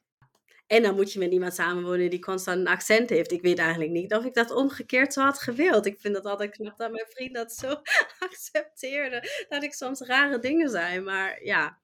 en 0.67 0.83
dan 0.83 0.95
moet 0.95 1.13
je 1.13 1.19
met 1.19 1.33
iemand 1.33 1.55
samenwonen 1.55 2.11
die 2.11 2.21
constant 2.21 2.59
een 2.59 2.67
accent 2.67 3.11
heeft. 3.11 3.33
Ik 3.33 3.43
weet 3.43 3.59
eigenlijk 3.59 3.91
niet 3.91 4.15
of 4.15 4.25
ik 4.25 4.35
dat 4.35 4.51
omgekeerd 4.51 5.13
zo 5.13 5.23
had 5.23 5.39
gewild. 5.39 5.87
Ik 5.87 6.01
vind 6.01 6.17
het 6.17 6.25
altijd 6.25 6.51
knap 6.51 6.79
dat 6.79 6.91
mijn 6.91 7.07
vriend 7.09 7.35
dat 7.35 7.53
zo 7.53 7.75
accepteerde. 8.29 9.47
Dat 9.49 9.63
ik 9.63 9.73
soms 9.73 10.01
rare 10.01 10.39
dingen 10.39 10.71
zei. 10.71 11.01
Maar 11.01 11.45
ja. 11.45 11.79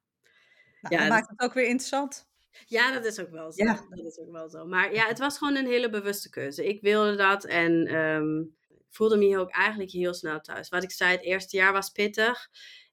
Nou, 0.80 0.94
ja 0.94 1.00
dat 1.00 1.08
maakt 1.08 1.28
het 1.28 1.40
ook 1.40 1.52
weer 1.52 1.64
interessant. 1.64 2.30
Ja, 2.66 2.92
dat 2.92 3.04
is 3.04 3.20
ook 3.20 3.30
wel 3.30 3.52
zo. 3.52 3.64
Ja. 3.64 3.86
Dat 3.88 4.06
is 4.06 4.18
ook 4.18 4.32
wel 4.32 4.48
zo. 4.48 4.66
Maar 4.66 4.94
ja, 4.94 5.06
het 5.06 5.18
was 5.18 5.38
gewoon 5.38 5.56
een 5.56 5.66
hele 5.66 5.90
bewuste 5.90 6.30
keuze. 6.30 6.68
Ik 6.68 6.80
wilde 6.80 7.16
dat 7.16 7.44
en 7.44 7.94
um, 7.94 8.56
voelde 8.88 9.16
me 9.16 9.24
hier 9.24 9.38
ook 9.38 9.50
eigenlijk 9.50 9.90
heel 9.90 10.14
snel 10.14 10.40
thuis. 10.40 10.68
Wat 10.68 10.82
ik 10.82 10.90
zei, 10.90 11.10
het 11.10 11.24
eerste 11.24 11.56
jaar 11.56 11.72
was 11.72 11.90
pittig. 11.90 12.48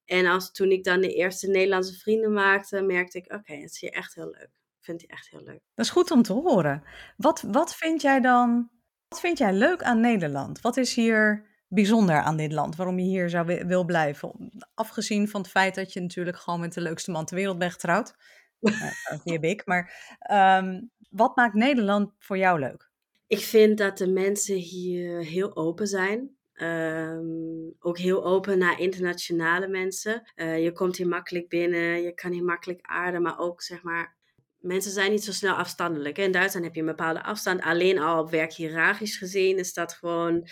En 0.05 0.25
als, 0.25 0.51
toen 0.51 0.71
ik 0.71 0.83
dan 0.83 1.01
de 1.01 1.13
eerste 1.13 1.47
Nederlandse 1.47 1.99
vrienden 1.99 2.33
maakte, 2.33 2.81
merkte 2.81 3.17
ik, 3.17 3.33
oké, 3.33 3.53
het 3.53 3.71
is 3.71 3.79
hier 3.79 3.91
echt 3.91 4.15
heel 4.15 4.29
leuk 4.29 4.58
vind 4.79 5.01
hij 5.01 5.09
echt 5.09 5.29
heel 5.29 5.43
leuk. 5.43 5.59
Dat 5.75 5.85
is 5.85 5.91
goed 5.91 6.11
om 6.11 6.21
te 6.21 6.33
horen. 6.33 6.83
Wat, 7.17 7.41
wat 7.41 7.75
vind 7.75 8.01
jij 8.01 8.19
dan, 8.19 8.69
wat 9.07 9.19
vind 9.19 9.37
jij 9.37 9.53
leuk 9.53 9.83
aan 9.83 9.99
Nederland? 9.99 10.61
Wat 10.61 10.77
is 10.77 10.95
hier 10.95 11.47
bijzonder 11.67 12.21
aan 12.21 12.37
dit 12.37 12.51
land? 12.51 12.75
Waarom 12.75 12.99
je 12.99 13.05
hier 13.05 13.29
zou 13.29 13.65
wil 13.65 13.85
blijven? 13.85 14.51
Afgezien 14.73 15.27
van 15.27 15.41
het 15.41 15.49
feit 15.49 15.75
dat 15.75 15.93
je 15.93 15.99
natuurlijk 16.01 16.37
gewoon 16.37 16.59
met 16.59 16.73
de 16.73 16.81
leukste 16.81 17.11
man 17.11 17.25
ter 17.25 17.35
wereld 17.35 17.57
bent 17.57 17.71
getrouwd. 17.71 18.15
uh, 18.59 18.91
die 19.23 19.33
heb 19.33 19.43
ik. 19.43 19.65
Maar 19.65 20.15
ehm, 20.19 20.81
wat 21.09 21.35
maakt 21.35 21.53
Nederland 21.53 22.11
voor 22.19 22.37
jou 22.37 22.59
leuk? 22.59 22.89
Ik 23.27 23.39
vind 23.39 23.77
dat 23.77 23.97
de 23.97 24.07
mensen 24.07 24.55
hier 24.55 25.23
heel 25.23 25.55
open 25.55 25.87
zijn. 25.87 26.37
Um, 26.61 27.75
ook 27.79 27.97
heel 27.97 28.25
open 28.25 28.57
naar 28.57 28.79
internationale 28.79 29.67
mensen. 29.67 30.31
Uh, 30.35 30.63
je 30.63 30.71
komt 30.71 30.97
hier 30.97 31.07
makkelijk 31.07 31.49
binnen, 31.49 32.01
je 32.01 32.13
kan 32.13 32.31
hier 32.31 32.43
makkelijk 32.43 32.79
aarden, 32.81 33.21
maar 33.21 33.39
ook 33.39 33.61
zeg 33.61 33.83
maar 33.83 34.17
mensen 34.59 34.91
zijn 34.91 35.11
niet 35.11 35.23
zo 35.23 35.31
snel 35.31 35.53
afstandelijk. 35.53 36.17
In 36.17 36.31
Duitsland 36.31 36.65
heb 36.65 36.75
je 36.75 36.81
een 36.81 36.87
bepaalde 36.87 37.23
afstand. 37.23 37.61
Alleen 37.61 37.99
al 37.99 38.19
op 38.19 38.29
werk 38.29 38.53
hiërarchisch 38.53 39.17
gezien 39.17 39.57
is 39.57 39.73
dat 39.73 39.93
gewoon 39.93 40.47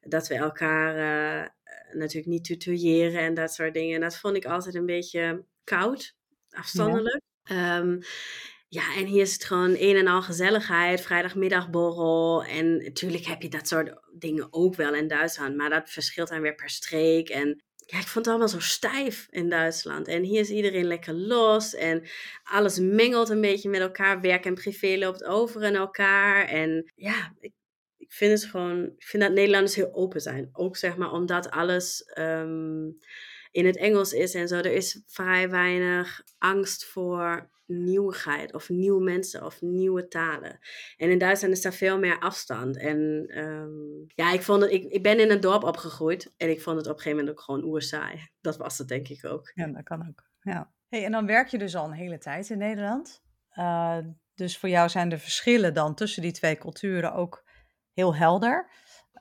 dat 0.00 0.28
we 0.28 0.34
elkaar 0.34 0.96
uh, 0.96 1.48
natuurlijk 1.92 2.32
niet 2.32 2.44
tutoyeren 2.44 3.20
en 3.20 3.34
dat 3.34 3.52
soort 3.52 3.74
dingen. 3.74 3.94
En 3.94 4.00
dat 4.00 4.18
vond 4.18 4.36
ik 4.36 4.44
altijd 4.44 4.74
een 4.74 4.86
beetje 4.86 5.44
koud, 5.64 6.14
afstandelijk. 6.50 7.20
Ja. 7.42 7.78
Um, 7.78 8.00
ja, 8.68 8.94
en 8.96 9.06
hier 9.06 9.20
is 9.20 9.32
het 9.32 9.44
gewoon 9.44 9.76
een 9.78 9.96
en 9.96 10.06
al 10.06 10.22
gezelligheid, 10.22 11.00
vrijdagmiddagborrel. 11.00 12.44
En 12.44 12.76
natuurlijk 12.76 13.24
heb 13.24 13.42
je 13.42 13.48
dat 13.48 13.68
soort 13.68 13.94
dingen 14.18 14.46
ook 14.50 14.74
wel 14.74 14.94
in 14.94 15.08
Duitsland, 15.08 15.56
maar 15.56 15.70
dat 15.70 15.90
verschilt 15.90 16.28
dan 16.28 16.40
weer 16.40 16.54
per 16.54 16.70
streek. 16.70 17.28
En 17.28 17.62
ja, 17.92 17.98
ik 17.98 18.06
vond 18.06 18.24
het 18.24 18.26
allemaal 18.26 18.48
zo 18.48 18.60
stijf 18.60 19.26
in 19.30 19.48
Duitsland. 19.48 20.08
En 20.08 20.22
hier 20.22 20.40
is 20.40 20.50
iedereen 20.50 20.84
lekker 20.84 21.14
los 21.14 21.74
en 21.74 22.02
alles 22.42 22.78
mengelt 22.78 23.28
een 23.28 23.40
beetje 23.40 23.68
met 23.68 23.80
elkaar. 23.80 24.20
Werk 24.20 24.44
en 24.44 24.54
privé 24.54 24.96
loopt 24.98 25.24
over 25.24 25.62
in 25.62 25.74
elkaar. 25.74 26.48
En 26.48 26.92
ja, 26.94 27.34
ik, 27.40 27.52
ik 27.96 28.12
vind 28.12 28.40
het 28.40 28.50
gewoon, 28.50 28.84
ik 28.84 29.04
vind 29.04 29.22
dat 29.22 29.32
Nederlanders 29.32 29.74
heel 29.74 29.94
open 29.94 30.20
zijn. 30.20 30.48
Ook 30.52 30.76
zeg 30.76 30.96
maar 30.96 31.12
omdat 31.12 31.50
alles 31.50 32.02
ehm, 32.02 32.88
in 33.52 33.66
het 33.66 33.76
Engels 33.76 34.12
is 34.12 34.34
en 34.34 34.48
zo. 34.48 34.56
Er 34.56 34.72
is 34.72 35.02
vrij 35.06 35.50
weinig 35.50 36.22
angst 36.38 36.84
voor 36.84 37.50
nieuwigheid 37.66 38.54
of 38.54 38.68
nieuwe 38.68 39.02
mensen 39.02 39.44
of 39.44 39.60
nieuwe 39.60 40.08
talen. 40.08 40.58
En 40.96 41.10
in 41.10 41.18
Duitsland 41.18 41.54
is 41.54 41.62
daar 41.62 41.72
veel 41.72 41.98
meer 41.98 42.18
afstand. 42.18 42.76
En 42.76 42.98
um, 43.38 44.04
ja, 44.06 44.32
ik, 44.32 44.42
vond 44.42 44.62
het, 44.62 44.70
ik, 44.70 45.02
ben 45.02 45.20
in 45.20 45.30
een 45.30 45.40
dorp 45.40 45.62
opgegroeid 45.62 46.34
en 46.36 46.50
ik 46.50 46.60
vond 46.60 46.76
het 46.76 46.86
op 46.86 46.92
een 46.92 46.98
gegeven 46.98 47.18
moment 47.18 47.38
ook 47.38 47.44
gewoon 47.44 47.64
oerzaai. 47.64 48.28
Dat 48.40 48.56
was 48.56 48.78
het 48.78 48.88
denk 48.88 49.08
ik 49.08 49.24
ook. 49.24 49.50
Ja, 49.54 49.66
dat 49.66 49.82
kan 49.82 50.08
ook. 50.08 50.30
Ja. 50.40 50.72
Hey, 50.88 51.04
en 51.04 51.12
dan 51.12 51.26
werk 51.26 51.48
je 51.48 51.58
dus 51.58 51.76
al 51.76 51.84
een 51.84 51.92
hele 51.92 52.18
tijd 52.18 52.50
in 52.50 52.58
Nederland. 52.58 53.22
Uh, 53.58 53.98
dus 54.34 54.58
voor 54.58 54.68
jou 54.68 54.88
zijn 54.88 55.08
de 55.08 55.18
verschillen 55.18 55.74
dan 55.74 55.94
tussen 55.94 56.22
die 56.22 56.32
twee 56.32 56.56
culturen 56.56 57.12
ook 57.12 57.44
heel 57.92 58.14
helder. 58.14 58.70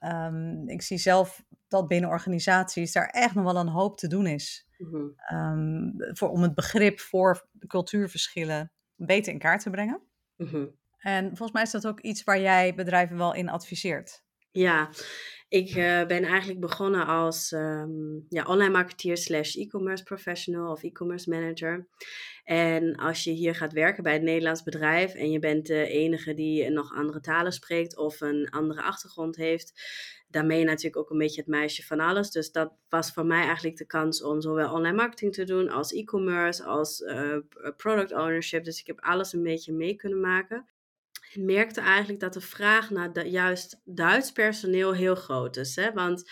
Um, 0.04 0.70
ik 0.70 0.82
zie 0.82 0.98
zelf 0.98 1.44
dat 1.72 1.88
binnen 1.88 2.10
organisaties 2.10 2.92
daar 2.92 3.08
echt 3.08 3.36
nog 3.36 3.44
wel 3.44 3.56
een 3.56 3.68
hoop 3.68 3.98
te 3.98 4.08
doen 4.08 4.28
is. 4.28 4.68
Mm 4.78 4.90
-hmm. 4.90 5.94
voor, 6.16 6.30
om 6.30 6.42
het 6.42 6.56
begrip 6.56 7.00
voor 7.00 7.48
cultuurverschillen 7.68 8.72
beter 8.96 9.34
in 9.34 9.40
kaart 9.40 9.62
te 9.62 9.70
brengen. 9.70 10.02
Mm 10.38 10.48
-hmm. 10.48 10.80
En 10.98 11.28
volgens 11.28 11.52
mij 11.52 11.62
is 11.62 11.72
dat 11.72 11.88
ook 11.88 12.00
iets 12.00 12.24
waar 12.24 12.40
jij 12.40 12.76
bedrijven 12.76 13.18
wel 13.18 13.34
in 13.34 13.50
adviseert. 13.50 14.24
Ja, 14.52 14.90
ik 15.52 15.76
uh, 15.76 16.06
ben 16.06 16.24
eigenlijk 16.24 16.60
begonnen 16.60 17.06
als 17.06 17.52
um, 17.52 18.26
ja, 18.30 18.44
online 18.46 18.72
marketeer 18.72 19.18
slash 19.18 19.56
e-commerce 19.56 20.04
professional 20.04 20.72
of 20.72 20.84
e-commerce 20.84 21.30
manager. 21.30 21.88
En 22.44 22.96
als 22.96 23.24
je 23.24 23.32
hier 23.32 23.56
gaat 23.56 23.74
werken 23.74 24.04
bij 24.04 24.16
een 24.16 24.24
Nederlands 24.24 24.64
bedrijf 24.64 25.14
en 25.14 25.32
je 25.32 25.40
bent 25.40 25.68
de 25.68 25.88
enige 25.88 26.34
die 26.34 26.70
nog 26.70 26.94
andere 26.94 27.20
talen 27.20 27.52
spreekt 27.52 27.98
of 27.98 28.22
een 28.22 28.50
andere 28.50 28.82
achtergrond 28.82 29.36
heeft, 29.36 29.74
dan 30.28 30.48
ben 30.48 30.58
je 30.58 30.66
natuurlijk 30.66 30.98
ook 30.98 31.10
een 31.10 31.18
beetje 31.18 31.42
het 31.42 31.50
meisje 31.50 31.86
van 31.86 32.00
alles. 32.00 32.32
Dus 32.32 32.52
dat 32.52 32.74
was 32.90 33.12
voor 33.12 33.26
mij 33.26 33.44
eigenlijk 33.44 33.78
de 33.78 33.86
kans 33.86 34.24
om 34.24 34.42
zowel 34.42 34.74
online 34.74 34.96
marketing 34.96 35.34
te 35.34 35.44
doen 35.44 35.70
als 35.70 35.94
e-commerce, 35.94 36.64
als 36.64 37.00
uh, 37.00 37.38
product 37.78 38.12
ownership. 38.12 38.64
Dus 38.64 38.80
ik 38.80 38.88
heb 38.88 39.00
alles 39.00 39.34
een 39.34 39.44
beetje 39.44 39.74
mee 39.74 39.96
kunnen 39.96 40.20
maken. 40.20 40.66
Merkte 41.34 41.82
eigenlijk 41.82 42.20
dat 42.20 42.34
de 42.34 42.42
vraag 42.42 42.90
naar 42.90 43.26
juist 43.26 43.82
Duits 43.84 44.32
personeel 44.32 44.94
heel 44.94 45.16
groot 45.16 45.58
is. 45.58 45.76
Hè? 45.76 45.94
Want 45.94 46.32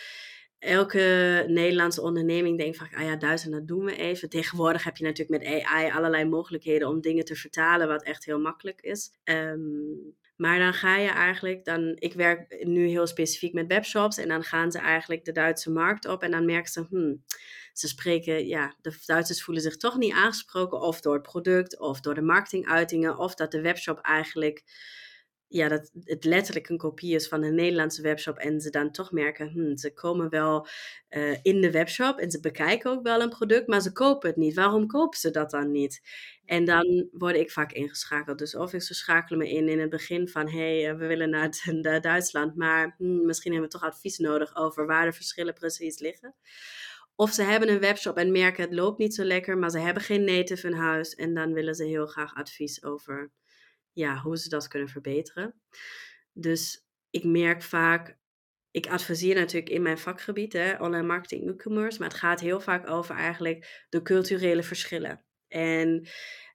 elke 0.59 1.45
Nederlandse 1.47 2.01
onderneming 2.01 2.57
denkt 2.57 2.77
van, 2.77 2.87
ah 2.95 3.03
ja, 3.03 3.15
Duits 3.15 3.45
en 3.45 3.51
dat 3.51 3.67
doen 3.67 3.85
we 3.85 3.95
even. 3.95 4.29
Tegenwoordig 4.29 4.83
heb 4.83 4.97
je 4.97 5.05
natuurlijk 5.05 5.43
met 5.43 5.63
AI 5.63 5.91
allerlei 5.91 6.25
mogelijkheden 6.25 6.87
om 6.87 7.01
dingen 7.01 7.25
te 7.25 7.35
vertalen, 7.35 7.87
wat 7.87 8.03
echt 8.03 8.25
heel 8.25 8.39
makkelijk 8.39 8.81
is. 8.81 9.11
Um, 9.23 10.17
maar 10.39 10.59
dan 10.59 10.73
ga 10.73 10.97
je 10.97 11.09
eigenlijk, 11.09 11.65
dan, 11.65 11.95
ik 11.95 12.13
werk 12.13 12.65
nu 12.65 12.87
heel 12.87 13.07
specifiek 13.07 13.53
met 13.53 13.67
webshops 13.67 14.17
en 14.17 14.27
dan 14.27 14.43
gaan 14.43 14.71
ze 14.71 14.77
eigenlijk 14.77 15.25
de 15.25 15.31
Duitse 15.31 15.71
markt 15.71 16.07
op 16.07 16.23
en 16.23 16.31
dan 16.31 16.45
merken 16.45 16.71
ze, 16.71 16.85
hmm, 16.89 17.23
ze 17.73 17.87
spreken, 17.87 18.47
ja, 18.47 18.75
de 18.81 18.97
Duitsers 19.05 19.43
voelen 19.43 19.63
zich 19.63 19.77
toch 19.77 19.97
niet 19.97 20.13
aangesproken 20.13 20.81
of 20.81 21.01
door 21.01 21.13
het 21.13 21.23
product 21.23 21.79
of 21.79 22.01
door 22.01 22.13
de 22.13 22.21
marketinguitingen 22.21 23.17
of 23.17 23.35
dat 23.35 23.51
de 23.51 23.61
webshop 23.61 23.99
eigenlijk 23.99 24.63
ja, 25.49 25.67
dat 25.67 25.91
het 26.03 26.23
letterlijk 26.23 26.69
een 26.69 26.77
kopie 26.77 27.15
is 27.15 27.27
van 27.27 27.43
een 27.43 27.55
Nederlandse 27.55 28.01
webshop 28.01 28.37
en 28.37 28.61
ze 28.61 28.69
dan 28.69 28.91
toch 28.91 29.11
merken, 29.11 29.49
hmm, 29.49 29.77
ze 29.77 29.93
komen 29.93 30.29
wel 30.29 30.67
uh, 31.09 31.37
in 31.41 31.61
de 31.61 31.71
webshop 31.71 32.17
en 32.17 32.31
ze 32.31 32.39
bekijken 32.39 32.91
ook 32.91 33.03
wel 33.03 33.21
een 33.21 33.29
product, 33.29 33.67
maar 33.67 33.81
ze 33.81 33.91
kopen 33.91 34.29
het 34.29 34.37
niet. 34.37 34.55
Waarom 34.55 34.87
kopen 34.87 35.19
ze 35.19 35.31
dat 35.31 35.51
dan 35.51 35.71
niet? 35.71 36.01
En 36.45 36.65
dan 36.65 37.07
word 37.11 37.35
ik 37.35 37.51
vaak 37.51 37.71
ingeschakeld. 37.71 38.37
Dus 38.37 38.55
of 38.55 38.69
ze 38.69 38.93
schakelen 38.93 39.39
me 39.39 39.49
in 39.49 39.69
in 39.69 39.79
het 39.79 39.89
begin 39.89 40.27
van, 40.27 40.49
hé, 40.49 40.81
hey, 40.81 40.97
we 40.97 41.07
willen 41.07 41.29
naar, 41.29 41.61
naar 41.81 42.01
Duitsland, 42.01 42.55
maar 42.55 42.95
hmm, 42.97 43.25
misschien 43.25 43.51
hebben 43.51 43.71
we 43.71 43.77
toch 43.77 43.89
advies 43.89 44.17
nodig 44.17 44.55
over 44.55 44.85
waar 44.85 45.05
de 45.05 45.13
verschillen 45.13 45.53
precies 45.53 45.99
liggen. 45.99 46.35
Of 47.19 47.33
ze 47.33 47.43
hebben 47.43 47.69
een 47.69 47.79
webshop 47.79 48.17
en 48.17 48.31
merken 48.31 48.63
het 48.63 48.73
loopt 48.73 48.97
niet 48.97 49.13
zo 49.13 49.23
lekker, 49.23 49.57
maar 49.57 49.69
ze 49.69 49.79
hebben 49.79 50.03
geen 50.03 50.23
native 50.23 50.67
in 50.67 50.73
huis 50.73 51.15
en 51.15 51.33
dan 51.33 51.53
willen 51.53 51.75
ze 51.75 51.83
heel 51.83 52.05
graag 52.05 52.35
advies 52.35 52.83
over 52.83 53.31
ja, 53.91 54.17
hoe 54.17 54.37
ze 54.37 54.49
dat 54.49 54.67
kunnen 54.67 54.89
verbeteren. 54.89 55.61
Dus 56.33 56.87
ik 57.09 57.23
merk 57.23 57.63
vaak, 57.63 58.17
ik 58.71 58.87
adviseer 58.87 59.35
natuurlijk 59.35 59.69
in 59.69 59.81
mijn 59.81 59.97
vakgebied, 59.97 60.53
hè, 60.53 60.77
online 60.77 61.07
marketing, 61.07 61.49
e-commerce, 61.49 61.99
maar 61.99 62.07
het 62.07 62.17
gaat 62.17 62.39
heel 62.39 62.59
vaak 62.59 62.89
over 62.89 63.15
eigenlijk 63.15 63.85
de 63.89 64.01
culturele 64.01 64.63
verschillen. 64.63 65.25
En 65.47 66.07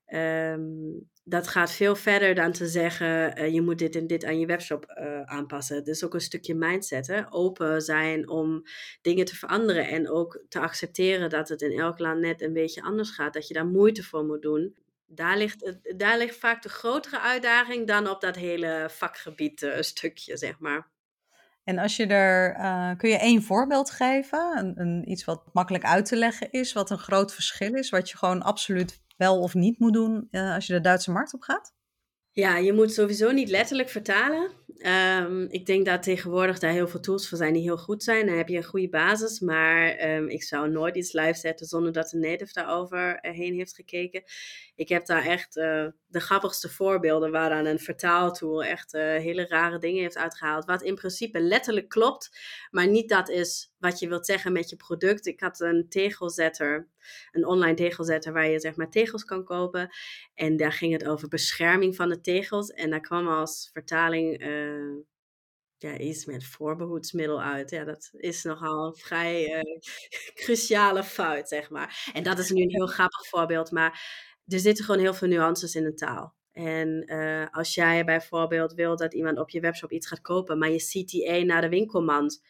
um, 0.07 1.11
dat 1.25 1.49
gaat 1.49 1.73
veel 1.73 1.97
verder 1.97 2.35
dan 2.35 2.53
te 2.53 2.67
zeggen, 2.67 3.41
uh, 3.41 3.53
je 3.53 3.63
moet 3.63 3.79
dit 3.79 3.97
en 3.97 4.07
dit 4.07 4.25
aan 4.25 4.39
je 4.39 4.47
webshop 4.47 4.95
uh, 4.99 5.23
aanpassen. 5.23 5.85
Is 5.85 6.05
ook 6.05 6.15
een 6.15 6.21
stukje 6.21 6.55
mindset, 6.55 7.07
hè? 7.07 7.33
open 7.33 7.83
zijn 7.83 8.29
om 8.29 8.63
dingen 9.03 9.25
te 9.25 9.37
veranderen 9.37 9.89
en 9.89 10.11
ook 10.11 10.45
te 10.49 10.61
accepteren 10.61 11.31
dat 11.31 11.49
het 11.49 11.63
in 11.63 11.79
elk 11.79 11.99
land 11.99 12.21
net 12.21 12.43
een 12.43 12.53
beetje 12.53 12.83
anders 12.83 13.11
gaat, 13.11 13.33
dat 13.35 13.49
je 13.49 13.55
daar 13.55 13.67
moeite 13.67 14.03
voor 14.03 14.25
moet 14.25 14.43
doen 14.43 14.83
daar 15.07 15.37
ligt, 15.37 15.77
daar 15.97 16.19
ligt 16.19 16.37
vaak 16.37 16.63
de 16.63 16.69
grotere 16.69 17.21
uitdaging 17.21 17.87
dan 17.87 18.09
op 18.09 18.21
dat 18.21 18.37
hele 18.37 18.87
vakgebied 18.91 19.63
uh, 19.63 19.81
stukje, 19.81 20.37
zeg 20.37 20.59
maar. 20.59 20.93
En 21.65 21.79
als 21.79 21.97
je 21.97 22.07
er, 22.07 22.97
kun 22.97 23.11
je 23.11 23.19
één 23.19 23.43
voorbeeld 23.43 23.91
geven? 23.91 24.59
Een, 24.59 24.81
een, 24.81 25.11
iets 25.11 25.25
wat 25.25 25.43
makkelijk 25.53 25.85
uit 25.85 26.05
te 26.07 26.17
leggen 26.17 26.51
is, 26.51 26.73
wat 26.73 26.91
een 26.91 26.99
groot 26.99 27.35
verschil 27.35 27.75
is, 27.75 27.91
wat 27.91 28.11
je 28.11 28.17
gewoon 28.17 28.43
absoluut 28.43 29.04
wel 29.17 29.41
of 29.41 29.55
niet 29.55 29.79
moet 29.79 29.93
doen 29.93 30.29
uh, 30.31 30.55
als 30.55 30.67
je 30.67 30.73
de 30.73 30.81
Duitse 30.81 31.11
markt 31.11 31.35
op 31.35 31.43
gaat? 31.43 31.75
Ja, 32.37 32.57
je 32.57 32.73
moet 32.73 32.93
sowieso 32.93 33.31
niet 33.31 33.49
letterlijk 33.49 33.89
vertalen. 33.89 34.51
Ehm, 34.79 35.43
ik 35.43 35.67
denk 35.67 35.87
dat 35.87 36.03
tegenwoordig 36.03 36.59
daar 36.59 36.73
heel 36.73 36.89
veel 36.89 37.01
tools 37.01 37.29
voor 37.29 37.39
zijn 37.39 37.53
die 37.53 37.63
heel 37.63 37.79
goed 37.79 38.03
zijn. 38.03 38.27
Dan 38.27 38.37
heb 38.37 38.49
je 38.49 38.57
een 38.57 38.65
goede 38.65 38.89
basis. 38.89 39.41
Maar 39.41 39.89
ehm, 39.89 40.29
ik 40.29 40.43
zou 40.43 40.71
nooit 40.71 40.97
iets 40.97 41.13
live 41.13 41.39
zetten 41.39 41.67
zonder 41.67 41.93
dat 41.93 42.13
een 42.13 42.21
native 42.21 42.53
daarover 42.53 43.19
heen 43.21 43.55
heeft 43.55 43.75
gekeken. 43.75 44.23
Ik 44.75 44.89
heb 44.89 45.07
daar 45.07 45.25
echt 45.25 45.57
uh, 45.57 45.87
de 46.07 46.21
grappigste 46.21 46.69
voorbeelden 46.69 47.31
waaraan 47.31 47.67
een 47.67 47.79
vertaaltool 47.79 48.65
echt 48.65 48.93
hele 48.93 49.47
rare 49.47 49.79
dingen 49.79 50.03
heeft 50.03 50.17
uitgehaald. 50.17 50.65
Wat 50.65 50.83
in 50.83 50.95
principe 50.95 51.41
letterlijk 51.41 51.89
klopt, 51.89 52.39
maar 52.71 52.89
niet 52.89 53.09
dat 53.09 53.29
is 53.29 53.74
wat 53.85 53.99
je 53.99 54.09
wilt 54.09 54.27
zeggen 54.27 54.53
met 54.53 54.71
je 54.71 54.77
product. 54.77 55.27
Ik 55.27 55.41
had 55.41 55.61
een 55.61 55.89
tegelzetter, 55.89 56.89
een 57.33 57.47
online 57.47 57.75
tegelzetter 57.75 58.33
waar 58.33 58.49
je 58.49 58.61
zeg 58.61 58.77
maar 58.77 58.91
tegels 58.91 59.25
kan 59.25 59.45
kopen. 59.45 59.91
En 60.35 60.57
daar 60.57 60.73
ging 60.73 60.93
het 60.93 61.09
over 61.09 61.29
bescherming 61.29 61.97
van 61.97 62.09
de 62.09 62.21
tegels. 62.21 62.71
En 62.71 62.91
daar 62.91 63.01
kwam 63.01 63.29
als 63.29 63.71
vertaling 63.73 64.47
uh, 64.47 64.97
ja, 65.79 65.99
iets 65.99 66.25
met 66.25 66.45
voorbehoedsmiddel 66.45 67.43
uit. 67.43 67.71
Ja, 67.71 67.85
dat 67.85 68.11
is 68.13 68.43
nogal 68.43 68.87
een 68.87 68.97
vrij 68.97 69.57
uh, 69.57 69.79
cruciale 70.45 71.05
fout, 71.05 71.49
zeg 71.49 71.71
maar. 71.71 72.11
En 72.13 72.23
dat 72.23 72.39
is 72.39 72.51
nu 72.51 72.63
een 72.63 72.75
heel 72.75 72.87
grappig 72.87 73.27
voorbeeld, 73.29 73.71
maar 73.71 73.93
er 74.47 74.59
zitten 74.59 74.85
gewoon 74.85 75.01
heel 75.01 75.15
veel 75.15 75.29
nuances 75.29 75.75
in 75.75 75.85
de 75.85 75.95
taal. 75.95 76.35
En 76.53 77.13
uh, 77.13 77.47
als 77.51 77.75
jij 77.75 78.05
bijvoorbeeld 78.05 78.73
wil 78.73 78.97
dat 78.97 79.15
iemand 79.15 79.39
op 79.39 79.51
je 79.51 79.61
webshop 79.61 79.93
iets 79.93 80.07
gaat 80.07 80.21
kopen, 80.21 80.59
maar 80.59 80.71
je 80.71 81.05
CTA 81.05 81.39
naar 81.45 81.61
de 81.61 81.69
winkelmand 81.69 82.43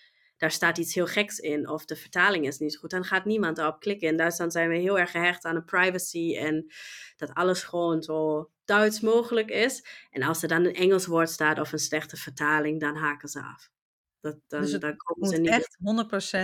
daar 0.44 0.52
staat 0.52 0.78
iets 0.78 0.94
heel 0.94 1.07
geks 1.07 1.38
in 1.38 1.68
of 1.68 1.85
de 1.85 1.96
vertaling 1.96 2.46
is 2.46 2.59
niet 2.59 2.76
goed, 2.76 2.90
dan 2.90 3.04
gaat 3.04 3.24
niemand 3.24 3.59
erop 3.59 3.80
klikken. 3.80 4.09
In 4.09 4.16
Duitsland 4.16 4.52
zijn 4.52 4.68
we 4.68 4.76
heel 4.76 4.98
erg 4.98 5.11
gehecht 5.11 5.44
aan 5.44 5.54
de 5.54 5.62
privacy 5.62 6.37
en 6.37 6.72
dat 7.16 7.35
alles 7.35 7.62
gewoon 7.62 8.02
zo 8.02 8.50
Duits 8.64 9.00
mogelijk 9.00 9.50
is. 9.50 9.87
En 10.11 10.22
als 10.22 10.42
er 10.42 10.48
dan 10.48 10.64
een 10.64 10.74
Engels 10.74 11.07
woord 11.07 11.30
staat 11.30 11.59
of 11.59 11.72
een 11.72 11.78
slechte 11.78 12.16
vertaling, 12.16 12.80
dan 12.80 12.96
haken 12.96 13.28
ze 13.28 13.42
af. 13.42 13.70
Dat, 14.20 14.37
dan, 14.46 14.61
dus 14.61 14.72
dan 14.72 14.96
komen 14.96 15.28
ze 15.28 15.40
niet 15.40 15.50
echt 15.50 15.76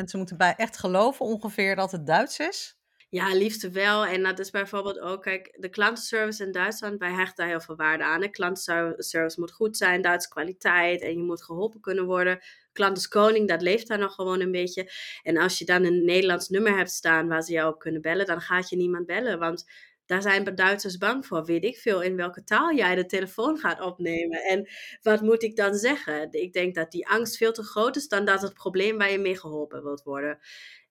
100%, 0.03 0.05
ze 0.05 0.17
moeten 0.17 0.37
bij 0.37 0.55
echt 0.57 0.79
geloven 0.79 1.27
ongeveer 1.27 1.77
dat 1.77 1.93
het 1.93 2.07
Duits 2.07 2.39
is? 2.39 2.80
Ja, 3.13 3.35
liefst 3.35 3.71
wel. 3.71 4.07
En 4.07 4.23
dat 4.23 4.39
is 4.39 4.51
bijvoorbeeld 4.51 4.99
ook, 4.99 5.23
kijk, 5.23 5.57
de 5.59 5.69
klantenservice 5.69 6.45
in 6.45 6.53
Duitsland, 6.53 6.99
wij 6.99 7.13
hechten 7.13 7.37
daar 7.37 7.47
heel 7.49 7.61
veel 7.61 7.77
waarde 7.77 8.05
aan. 8.05 8.21
De 8.21 8.31
klantenservice 8.31 9.41
moet 9.41 9.53
goed 9.53 9.77
zijn, 9.77 10.03
Duitse 10.03 10.29
kwaliteit 10.29 11.03
en 11.03 11.11
je 11.11 11.23
moet 11.23 11.43
geholpen 11.43 11.81
kunnen 11.81 12.05
worden. 12.05 12.39
Klantenskoning, 12.73 13.49
dat 13.49 13.63
leeft 13.63 13.89
daar 13.89 13.99
nog 13.99 14.15
gewoon 14.15 14.41
een 14.41 14.51
beetje. 14.51 14.91
En 15.23 15.37
als 15.37 15.59
je 15.59 15.65
dan 15.65 15.85
een 15.85 16.05
Nederlands 16.05 16.49
nummer 16.49 16.77
hebt 16.77 16.91
staan 16.91 17.29
waar 17.29 17.43
ze 17.43 17.53
jou 17.53 17.73
op 17.73 17.79
kunnen 17.79 18.03
bellen, 18.03 18.27
dan 18.27 18.41
gaat 18.41 18.69
je 18.69 18.77
niemand 18.77 19.07
bellen. 19.07 19.39
Want 19.39 19.65
daar 20.07 20.23
zijn 20.23 20.55
Duitsers 20.55 20.99
bang 20.99 21.27
voor. 21.27 21.45
Weet 21.45 21.65
ik 21.65 21.77
veel 21.77 22.03
in 22.03 22.17
welke 22.17 22.45
taal 22.45 22.75
jij 22.75 22.95
de 22.95 23.07
telefoon 23.07 23.59
gaat 23.59 23.81
opnemen. 23.81 24.43
En 24.43 24.69
wat 25.03 25.21
moet 25.21 25.43
ik 25.43 25.57
dan 25.57 25.75
zeggen? 25.75 26.33
Ik 26.33 26.53
denk 26.53 26.75
dat 26.75 26.91
die 26.91 27.09
angst 27.09 27.37
veel 27.37 27.53
te 27.53 27.63
groot 27.63 27.97
is 27.97 28.09
dan 28.09 28.25
dat 28.25 28.43
het 28.43 28.55
probleem 28.55 28.99
waar 28.99 29.11
je 29.11 29.19
mee 29.19 29.39
geholpen 29.39 29.83
wilt 29.83 30.03
worden. 30.03 30.39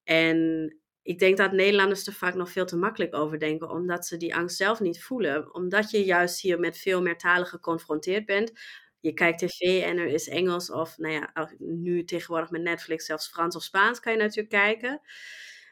En 0.03 0.79
ik 1.09 1.19
denk 1.19 1.37
dat 1.37 1.51
Nederlanders 1.51 2.07
er 2.07 2.13
vaak 2.13 2.35
nog 2.35 2.51
veel 2.51 2.65
te 2.65 2.77
makkelijk 2.77 3.15
over 3.15 3.39
denken, 3.39 3.69
omdat 3.69 4.05
ze 4.05 4.17
die 4.17 4.35
angst 4.35 4.57
zelf 4.57 4.79
niet 4.79 5.03
voelen. 5.03 5.53
Omdat 5.53 5.91
je 5.91 6.03
juist 6.03 6.41
hier 6.41 6.59
met 6.59 6.77
veel 6.77 7.01
meer 7.01 7.17
talen 7.17 7.47
geconfronteerd 7.47 8.25
bent. 8.25 8.51
Je 8.99 9.13
kijkt 9.13 9.39
tv 9.39 9.83
en 9.83 9.97
er 9.97 10.07
is 10.07 10.27
Engels 10.27 10.71
of, 10.71 10.97
nou 10.97 11.13
ja, 11.13 11.51
nu 11.57 12.03
tegenwoordig 12.03 12.49
met 12.49 12.61
Netflix 12.61 13.05
zelfs 13.05 13.27
Frans 13.27 13.55
of 13.55 13.63
Spaans 13.63 13.99
kan 13.99 14.11
je 14.11 14.17
natuurlijk 14.17 14.49
kijken. 14.49 15.01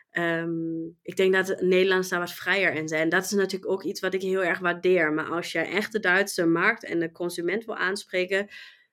Ehm, 0.10 0.86
ik 1.02 1.16
denk 1.16 1.34
dat 1.34 1.62
Nederlanders 1.62 2.10
daar 2.10 2.20
wat 2.20 2.34
vrijer 2.34 2.74
in 2.74 2.88
zijn. 2.88 3.10
Dat 3.10 3.24
is 3.24 3.32
natuurlijk 3.32 3.72
ook 3.72 3.84
iets 3.84 4.00
wat 4.00 4.14
ik 4.14 4.22
heel 4.22 4.44
erg 4.44 4.60
waardeer. 4.60 5.14
Maar 5.14 5.30
als 5.30 5.52
je 5.52 5.60
echt 5.60 5.92
de 5.92 6.00
Duitse 6.00 6.46
markt 6.46 6.84
en 6.84 7.00
de 7.00 7.12
consument 7.12 7.66
wil 7.66 7.76
aanspreken, 7.76 8.48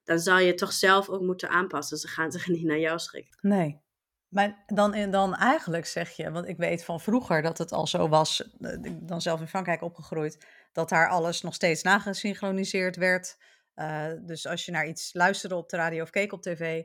dan 0.04 0.18
zal 0.18 0.38
je 0.38 0.54
toch 0.54 0.72
zelf 0.72 1.08
ook 1.08 1.22
moeten 1.22 1.48
aanpassen. 1.48 1.96
Ze 1.96 2.08
gaan 2.08 2.32
zich 2.32 2.48
niet 2.56 2.64
naar 2.64 2.78
jou 2.78 2.98
schikken. 2.98 3.38
Nee, 3.40 3.82
maar 4.34 4.64
dan, 4.66 5.10
dan 5.10 5.34
eigenlijk 5.34 5.86
zeg 5.86 6.10
je, 6.10 6.30
want 6.30 6.48
ik 6.48 6.56
weet 6.56 6.84
van 6.84 7.00
vroeger 7.00 7.42
dat 7.42 7.58
het 7.58 7.72
al 7.72 7.86
zo 7.86 8.08
was, 8.08 8.52
eh, 8.60 8.78
dan 9.00 9.20
zelf 9.20 9.40
in 9.40 9.48
Frankrijk 9.48 9.82
opgegroeid, 9.82 10.46
dat 10.72 10.88
daar 10.88 11.08
alles 11.08 11.40
nog 11.40 11.54
steeds 11.54 11.82
nagesynchroniseerd 11.82 12.96
werd. 12.96 13.38
Uh, 13.76 14.06
dus 14.20 14.46
als 14.46 14.64
je 14.64 14.72
naar 14.72 14.86
iets 14.86 15.12
luisterde 15.12 15.56
op 15.56 15.68
de 15.68 15.76
radio 15.76 16.02
of 16.02 16.10
keek 16.10 16.32
op 16.32 16.42
tv, 16.42 16.84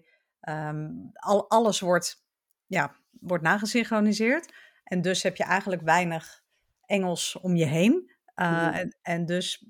um, 0.50 1.10
al, 1.14 1.50
alles 1.50 1.80
wordt, 1.80 2.26
ja, 2.66 2.96
wordt 3.20 3.44
nagesynchroniseerd. 3.44 4.54
En 4.84 5.02
dus 5.02 5.24
heb 5.24 5.36
je 5.36 5.44
eigenlijk 5.44 5.82
weinig 5.82 6.44
Engels 6.86 7.40
om 7.42 7.56
je 7.56 7.66
heen. 7.66 8.12
Uh, 8.36 8.78
en, 8.78 8.98
en 9.02 9.26
dus 9.26 9.66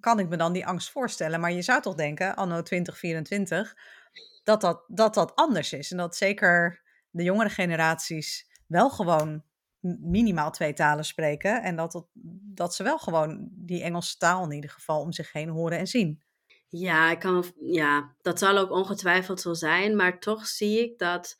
kan 0.00 0.18
ik 0.18 0.28
me 0.28 0.36
dan 0.36 0.52
die 0.52 0.66
angst 0.66 0.90
voorstellen. 0.90 1.40
Maar 1.40 1.52
je 1.52 1.62
zou 1.62 1.82
toch 1.82 1.94
denken, 1.94 2.36
anno 2.36 2.62
2024, 2.62 3.76
dat 4.44 4.60
dat, 4.60 4.84
dat, 4.86 5.14
dat 5.14 5.34
anders 5.34 5.72
is. 5.72 5.90
En 5.90 5.96
dat 5.96 6.16
zeker 6.16 6.86
de 7.10 7.22
jongere 7.22 7.50
generaties 7.50 8.46
wel 8.66 8.90
gewoon 8.90 9.42
minimaal 10.00 10.50
twee 10.50 10.72
talen 10.72 11.04
spreken. 11.04 11.62
En 11.62 11.76
dat, 11.76 12.06
dat 12.54 12.74
ze 12.74 12.82
wel 12.82 12.98
gewoon 12.98 13.48
die 13.50 13.82
Engelse 13.82 14.16
taal 14.16 14.44
in 14.44 14.52
ieder 14.52 14.70
geval 14.70 15.00
om 15.00 15.12
zich 15.12 15.32
heen 15.32 15.48
horen 15.48 15.78
en 15.78 15.86
zien. 15.86 16.22
Ja, 16.68 17.10
ik 17.10 17.18
kan, 17.18 17.44
ja, 17.60 18.14
dat 18.22 18.38
zal 18.38 18.58
ook 18.58 18.70
ongetwijfeld 18.70 19.40
zo 19.40 19.54
zijn. 19.54 19.96
Maar 19.96 20.20
toch 20.20 20.46
zie 20.46 20.80
ik 20.80 20.98
dat 20.98 21.36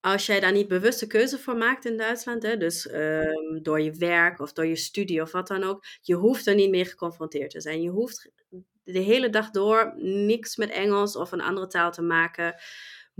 als 0.00 0.26
jij 0.26 0.40
daar 0.40 0.52
niet 0.52 0.68
bewuste 0.68 1.06
keuze 1.06 1.38
voor 1.38 1.56
maakt 1.56 1.84
in 1.84 1.96
Duitsland, 1.96 2.42
hè, 2.42 2.56
dus 2.56 2.86
ehm, 2.86 3.62
door 3.62 3.80
je 3.80 3.92
werk 3.92 4.40
of 4.40 4.52
door 4.52 4.66
je 4.66 4.76
studie 4.76 5.22
of 5.22 5.32
wat 5.32 5.46
dan 5.46 5.64
ook, 5.64 5.84
je 6.00 6.14
hoeft 6.14 6.46
er 6.46 6.54
niet 6.54 6.70
mee 6.70 6.84
geconfronteerd 6.84 7.50
te 7.50 7.60
zijn. 7.60 7.82
Je 7.82 7.90
hoeft 7.90 8.30
de 8.84 8.98
hele 8.98 9.30
dag 9.30 9.50
door 9.50 9.94
niks 9.96 10.56
met 10.56 10.70
Engels 10.70 11.16
of 11.16 11.32
een 11.32 11.40
andere 11.40 11.66
taal 11.66 11.92
te 11.92 12.02
maken 12.02 12.54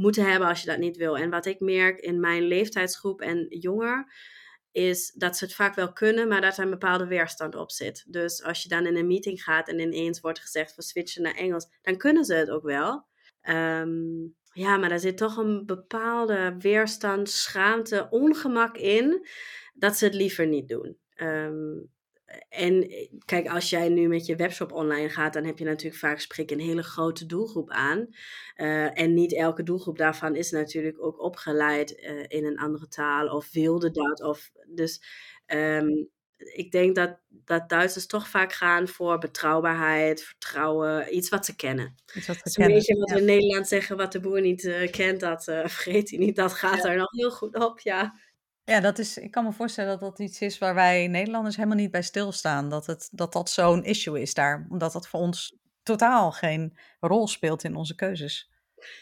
moeten 0.00 0.30
hebben 0.30 0.48
als 0.48 0.60
je 0.60 0.66
dat 0.66 0.78
niet 0.78 0.96
wil. 0.96 1.16
En 1.16 1.30
wat 1.30 1.46
ik 1.46 1.60
merk 1.60 1.98
in 1.98 2.20
mijn 2.20 2.42
leeftijdsgroep 2.42 3.20
en 3.20 3.46
jonger, 3.48 4.12
is 4.72 5.12
dat 5.16 5.36
ze 5.36 5.44
het 5.44 5.54
vaak 5.54 5.74
wel 5.74 5.92
kunnen, 5.92 6.28
maar 6.28 6.40
dat 6.40 6.56
er 6.56 6.64
een 6.64 6.70
bepaalde 6.70 7.06
weerstand 7.06 7.54
op 7.54 7.70
zit. 7.70 8.04
Dus 8.08 8.42
als 8.42 8.62
je 8.62 8.68
dan 8.68 8.86
in 8.86 8.96
een 8.96 9.06
meeting 9.06 9.42
gaat 9.42 9.68
en 9.68 9.78
ineens 9.78 10.20
wordt 10.20 10.40
gezegd 10.40 10.74
voor 10.74 10.82
switchen 10.82 11.22
naar 11.22 11.34
Engels, 11.34 11.66
dan 11.82 11.96
kunnen 11.96 12.24
ze 12.24 12.34
het 12.34 12.50
ook 12.50 12.62
wel. 12.62 13.06
Ehm, 13.40 14.22
ja, 14.52 14.76
maar 14.76 14.88
daar 14.88 14.98
zit 14.98 15.16
toch 15.16 15.36
een 15.36 15.66
bepaalde 15.66 16.54
weerstand, 16.58 17.30
schaamte, 17.30 18.06
ongemak 18.10 18.76
in 18.76 19.26
dat 19.74 19.96
ze 19.96 20.04
het 20.04 20.14
liever 20.14 20.46
niet 20.46 20.68
doen. 20.68 20.98
Um, 21.16 21.90
en 22.48 22.88
eh, 22.88 23.08
kijk, 23.24 23.48
als 23.48 23.70
jij 23.70 23.88
nu 23.88 24.08
met 24.08 24.26
je 24.26 24.36
webshop 24.36 24.72
online 24.72 25.08
gaat, 25.08 25.32
dan 25.32 25.44
heb 25.44 25.58
je 25.58 25.64
natuurlijk 25.64 26.00
vaak 26.00 26.20
spreek 26.20 26.50
een 26.50 26.60
hele 26.60 26.82
grote 26.82 27.26
doelgroep 27.26 27.70
aan. 27.70 28.08
Uh, 28.56 28.98
en 29.00 29.14
niet 29.14 29.34
elke 29.34 29.62
doelgroep 29.62 29.98
daarvan 29.98 30.36
is 30.36 30.50
natuurlijk 30.50 31.02
ook 31.02 31.20
opgeleid 31.22 31.98
uh, 31.98 32.24
in 32.28 32.44
een 32.44 32.58
andere 32.58 32.88
taal 32.88 33.28
of 33.28 33.52
wilde 33.52 33.90
dat. 33.90 34.22
Of, 34.22 34.50
dus 34.66 35.02
um, 35.46 36.08
ik 36.36 36.70
denk 36.70 36.94
dat, 36.94 37.18
dat 37.28 37.68
Duitsers 37.68 38.06
toch 38.06 38.28
vaak 38.28 38.52
gaan 38.52 38.88
voor 38.88 39.18
betrouwbaarheid, 39.18 40.22
vertrouwen, 40.22 41.16
iets 41.16 41.28
wat 41.28 41.44
ze 41.44 41.56
kennen. 41.56 41.94
Iets 42.14 42.26
wat 42.26 42.36
ze 42.42 42.58
kennen. 42.58 42.76
Een 42.76 42.78
beetje 42.78 42.98
wat 42.98 43.10
we 43.10 43.18
in 43.18 43.24
Nederland 43.24 43.68
zeggen, 43.68 43.96
wat 43.96 44.12
de 44.12 44.20
boer 44.20 44.40
niet 44.40 44.64
uh, 44.64 44.90
kent, 44.90 45.20
dat 45.20 45.44
vergeet 45.74 46.10
hij 46.10 46.18
niet. 46.18 46.36
Dat 46.36 46.52
gaat 46.52 46.82
ja. 46.82 46.90
er 46.90 46.96
nog 46.96 47.10
heel 47.10 47.30
goed 47.30 47.54
op, 47.64 47.80
ja. 47.80 48.14
Ja, 48.64 48.80
dat 48.80 48.98
is, 48.98 49.18
ik 49.18 49.30
kan 49.30 49.44
me 49.44 49.52
voorstellen 49.52 49.90
dat 49.90 50.00
dat 50.00 50.18
iets 50.18 50.40
is 50.40 50.58
waar 50.58 50.74
wij 50.74 51.06
Nederlanders 51.06 51.56
helemaal 51.56 51.76
niet 51.76 51.90
bij 51.90 52.02
stilstaan. 52.02 52.68
Dat 52.68 52.86
het, 52.86 53.08
dat, 53.12 53.32
dat 53.32 53.50
zo'n 53.50 53.84
issue 53.84 54.20
is 54.20 54.34
daar. 54.34 54.66
Omdat 54.70 54.92
dat 54.92 55.08
voor 55.08 55.20
ons 55.20 55.56
totaal 55.82 56.32
geen 56.32 56.78
rol 57.00 57.28
speelt 57.28 57.64
in 57.64 57.76
onze 57.76 57.94
keuzes. 57.94 58.50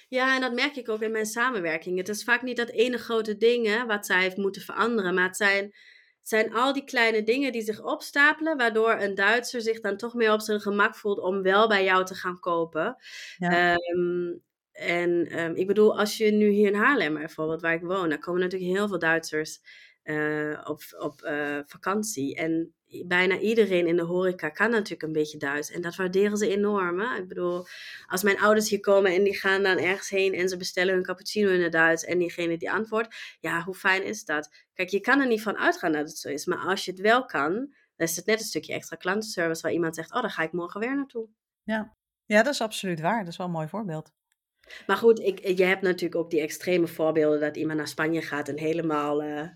Ja, 0.09 0.35
en 0.35 0.41
dat 0.41 0.53
merk 0.53 0.77
ik 0.77 0.89
ook 0.89 1.03
in 1.03 1.13
mijn 1.13 1.27
samenwerking. 1.27 1.99
Het 1.99 2.09
is 2.09 2.25
vaak 2.25 2.43
niet 2.43 2.57
dat 2.57 2.69
ene 2.69 2.99
grote 2.99 3.37
ding 3.37 3.85
wat 3.87 4.07
zij 4.07 4.21
heeft 4.21 4.37
moeten 4.37 4.63
veranderen. 4.63 5.15
Maar 5.15 5.27
het 5.27 5.37
zijn, 5.37 5.65
het 5.65 6.29
zijn 6.29 6.55
al 6.55 6.73
die 6.73 6.85
kleine 6.85 7.23
dingen 7.23 7.53
die 7.53 7.63
zich 7.63 7.83
opstapelen. 7.83 8.57
Waardoor 8.57 9.01
een 9.01 9.15
Duitser 9.15 9.61
zich 9.61 9.81
dan 9.81 9.97
toch 9.97 10.15
meer 10.15 10.33
op 10.33 10.41
zijn 10.41 10.61
gemak 10.61 10.97
voelt 10.97 11.21
om 11.21 11.43
wel 11.43 11.69
bij 11.69 11.85
jou 11.85 12.05
te 12.05 12.15
gaan 12.15 12.41
kopen. 12.41 12.97
Ja. 13.37 13.73
Um, 13.75 14.47
en 14.79 15.41
um, 15.41 15.55
ik 15.55 15.67
bedoel, 15.67 15.99
als 15.99 16.17
je 16.17 16.31
nu 16.31 16.49
hier 16.49 16.67
in 16.67 16.75
Haarlem 16.75 17.15
bijvoorbeeld, 17.15 17.61
waar 17.61 17.75
ik 17.75 17.83
woon, 17.83 18.09
dan 18.09 18.19
komen 18.19 18.41
natuurlijk 18.41 18.71
heel 18.71 18.89
veel 18.89 18.99
Duitsers 18.99 19.61
uh, 20.05 20.61
op, 20.65 20.81
op 20.99 21.23
uh, 21.25 21.59
vakantie. 21.67 22.37
En 22.37 22.73
bijna 23.07 23.39
iedereen 23.39 23.87
in 23.87 23.97
de 23.97 24.03
horeca 24.03 24.49
kan 24.49 24.71
natuurlijk 24.71 25.03
een 25.03 25.13
beetje 25.13 25.39
Duits. 25.39 25.71
En 25.71 25.81
dat 25.83 25.97
waarderen 25.97 26.37
ze 26.37 26.49
enorm. 26.49 27.01
Ik 27.01 27.29
bedoel, 27.29 27.67
als 28.07 28.23
mijn 28.23 28.39
ouders 28.41 28.69
hier 28.69 28.81
komen 28.81 29.15
en 29.15 29.25
die 29.25 29.39
gaan 29.39 29.63
dan 29.63 29.79
ergens 29.79 30.09
heen 30.09 30.35
en 30.35 30.49
ze 30.49 30.57
bestellen 30.57 30.95
hun 30.95 31.03
cappuccino 31.03 31.51
in 31.51 31.63
het 31.63 31.73
Duits 31.73 32.05
en 32.05 32.19
diegene 32.19 32.59
die 32.59 32.71
antwoordt, 32.71 33.15
ja, 33.41 33.63
hoe 33.63 33.75
fijn 33.75 34.05
is 34.05 34.25
dat? 34.25 34.51
Kijk, 34.75 34.89
je 34.89 35.01
kan 35.01 35.21
er 35.21 35.27
niet 35.27 35.43
van 35.43 35.59
uitgaan 35.59 35.93
dat 35.93 36.09
het 36.09 36.19
zo 36.19 36.29
is. 36.29 36.47
Maar 36.47 36.59
als 36.59 36.85
je 36.85 36.91
het 36.91 37.01
wel 37.01 37.25
kan, 37.25 37.53
dan 37.97 38.07
is 38.07 38.17
het 38.17 38.27
net 38.27 38.41
een 38.41 38.47
stukje 38.47 38.73
extra 38.73 38.97
klantenservice 38.97 39.63
waar 39.63 39.73
iemand 39.73 39.95
zegt, 39.95 40.15
oh, 40.15 40.21
dan 40.21 40.31
ga 40.31 40.43
ik 40.43 40.53
morgen 40.53 40.81
weer 40.81 40.97
naartoe. 40.97 41.29
Ja. 41.63 41.97
ja, 42.25 42.43
dat 42.43 42.53
is 42.53 42.61
absoluut 42.61 43.01
waar. 43.01 43.19
Dat 43.19 43.33
is 43.33 43.37
wel 43.37 43.47
een 43.47 43.53
mooi 43.53 43.69
voorbeeld. 43.69 44.13
Maar 44.87 44.97
goed, 44.97 45.21
ik, 45.21 45.59
je 45.59 45.65
hebt 45.65 45.83
natuurlijk 45.83 46.21
ook 46.21 46.31
die 46.31 46.41
extreme 46.41 46.87
voorbeelden 46.87 47.41
dat 47.41 47.57
iemand 47.57 47.79
naar 47.79 47.89
Spanje 47.89 48.23
gaat 48.23 48.49
en 48.49 48.59
helemaal 48.59 49.23
uh, 49.23 49.49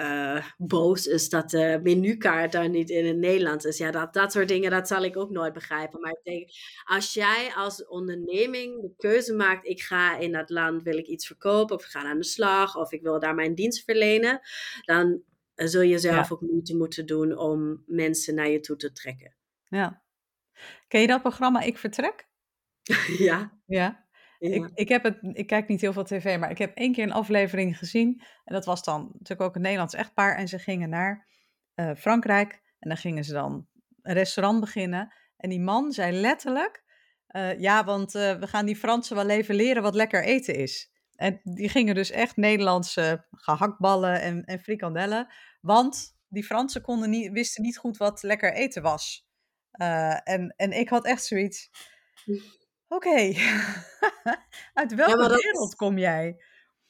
uh, 0.00 0.44
boos 0.58 1.06
is 1.06 1.28
dat 1.28 1.50
de 1.50 1.80
menukaart 1.82 2.52
daar 2.52 2.68
niet 2.68 2.90
in 2.90 3.06
het 3.06 3.16
Nederlands 3.16 3.64
is. 3.64 3.78
Ja, 3.78 3.90
dat, 3.90 4.12
dat 4.12 4.32
soort 4.32 4.48
dingen, 4.48 4.70
dat 4.70 4.88
zal 4.88 5.02
ik 5.02 5.16
ook 5.16 5.30
nooit 5.30 5.52
begrijpen. 5.52 6.00
Maar 6.00 6.10
ik 6.10 6.22
denk, 6.22 6.50
als 6.84 7.14
jij 7.14 7.52
als 7.54 7.86
onderneming 7.86 8.80
de 8.80 8.94
keuze 8.96 9.34
maakt, 9.34 9.66
ik 9.66 9.80
ga 9.80 10.18
in 10.18 10.32
dat 10.32 10.50
land, 10.50 10.82
wil 10.82 10.98
ik 10.98 11.06
iets 11.06 11.26
verkopen, 11.26 11.76
of 11.76 11.84
ik 11.84 11.90
ga 11.90 12.02
aan 12.02 12.18
de 12.18 12.24
slag, 12.24 12.76
of 12.76 12.92
ik 12.92 13.02
wil 13.02 13.20
daar 13.20 13.34
mijn 13.34 13.54
dienst 13.54 13.84
verlenen, 13.84 14.40
dan 14.84 15.22
zul 15.54 15.82
je 15.82 15.98
zelf 15.98 16.32
ook 16.32 16.40
moeite 16.40 16.76
moeten 16.76 17.06
doen 17.06 17.38
om 17.38 17.82
mensen 17.86 18.34
naar 18.34 18.48
je 18.48 18.60
toe 18.60 18.76
te 18.76 18.92
trekken. 18.92 19.34
Ja. 19.64 20.02
Ken 20.88 21.00
je 21.00 21.06
dat 21.06 21.22
programma 21.22 21.60
Ik 21.60 21.78
Vertrek? 21.78 22.28
ja. 23.18 23.60
Ja. 23.66 24.08
Ik, 24.40 24.70
ik, 24.74 24.88
heb 24.88 25.02
het, 25.02 25.18
ik 25.32 25.46
kijk 25.46 25.68
niet 25.68 25.80
heel 25.80 25.92
veel 25.92 26.04
tv, 26.04 26.38
maar 26.38 26.50
ik 26.50 26.58
heb 26.58 26.76
één 26.76 26.92
keer 26.92 27.04
een 27.04 27.12
aflevering 27.12 27.78
gezien. 27.78 28.22
En 28.44 28.54
dat 28.54 28.64
was 28.64 28.82
dan 28.82 29.10
natuurlijk 29.12 29.40
ook 29.40 29.54
een 29.54 29.62
Nederlands 29.62 29.94
echtpaar. 29.94 30.36
En 30.36 30.48
ze 30.48 30.58
gingen 30.58 30.88
naar 30.88 31.26
uh, 31.74 31.94
Frankrijk. 31.96 32.52
En 32.78 32.88
dan 32.88 32.98
gingen 32.98 33.24
ze 33.24 33.32
dan 33.32 33.66
een 34.02 34.14
restaurant 34.14 34.60
beginnen. 34.60 35.12
En 35.36 35.50
die 35.50 35.60
man 35.60 35.92
zei 35.92 36.12
letterlijk: 36.12 36.84
uh, 37.28 37.60
Ja, 37.60 37.84
want 37.84 38.14
uh, 38.14 38.34
we 38.34 38.46
gaan 38.46 38.66
die 38.66 38.76
Fransen 38.76 39.16
wel 39.16 39.28
even 39.28 39.54
leren 39.54 39.82
wat 39.82 39.94
lekker 39.94 40.24
eten 40.24 40.54
is. 40.54 40.90
En 41.14 41.40
die 41.42 41.68
gingen 41.68 41.94
dus 41.94 42.10
echt 42.10 42.36
Nederlandse 42.36 43.26
gehaktballen 43.30 44.20
en, 44.20 44.44
en 44.44 44.60
frikandellen. 44.60 45.32
Want 45.60 46.18
die 46.28 46.44
Fransen 46.44 46.82
konden 46.82 47.10
niet, 47.10 47.32
wisten 47.32 47.62
niet 47.62 47.78
goed 47.78 47.96
wat 47.96 48.22
lekker 48.22 48.54
eten 48.54 48.82
was. 48.82 49.28
en, 50.22 50.54
en 50.56 50.72
ik 50.72 50.88
had 50.88 51.04
echt 51.04 51.24
zoiets. 51.24 51.70
Oké, 52.92 53.32
uit 54.80 54.94
welke 54.94 55.28
wereld 55.42 55.74
kom 55.74 55.98
jij? 55.98 56.36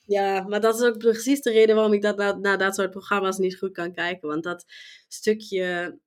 Ja, 0.03 0.43
maar 0.49 0.61
dat 0.61 0.75
is 0.75 0.87
ook 0.87 0.99
precies 0.99 1.41
de 1.41 1.51
reden 1.51 1.75
waarom 1.75 1.93
ik 1.93 2.03
dat 2.03 2.17
naar, 2.17 2.41
naar 2.41 2.59
dat 2.59 2.75
soort 2.75 2.91
programma's 2.91 3.39
niet 3.39 3.59
goed 3.59 3.73
kan 3.73 3.93
kijken. 3.93 4.29
Want 4.29 4.43
dat 4.43 4.65
stukje, 5.09 5.99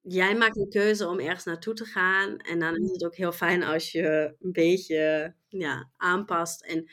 jij 0.00 0.36
maakt 0.36 0.56
een 0.56 0.68
keuze 0.68 1.08
om 1.08 1.20
ergens 1.20 1.44
naartoe 1.44 1.74
te 1.74 1.84
gaan. 1.84 2.36
En 2.36 2.58
dan 2.58 2.76
is 2.76 2.90
het 2.90 3.04
ook 3.04 3.16
heel 3.16 3.32
fijn 3.32 3.62
als 3.62 3.92
je 3.92 4.34
een 4.40 4.52
beetje 4.52 5.34
ja, 5.48 5.90
aanpast. 5.96 6.62
En 6.62 6.90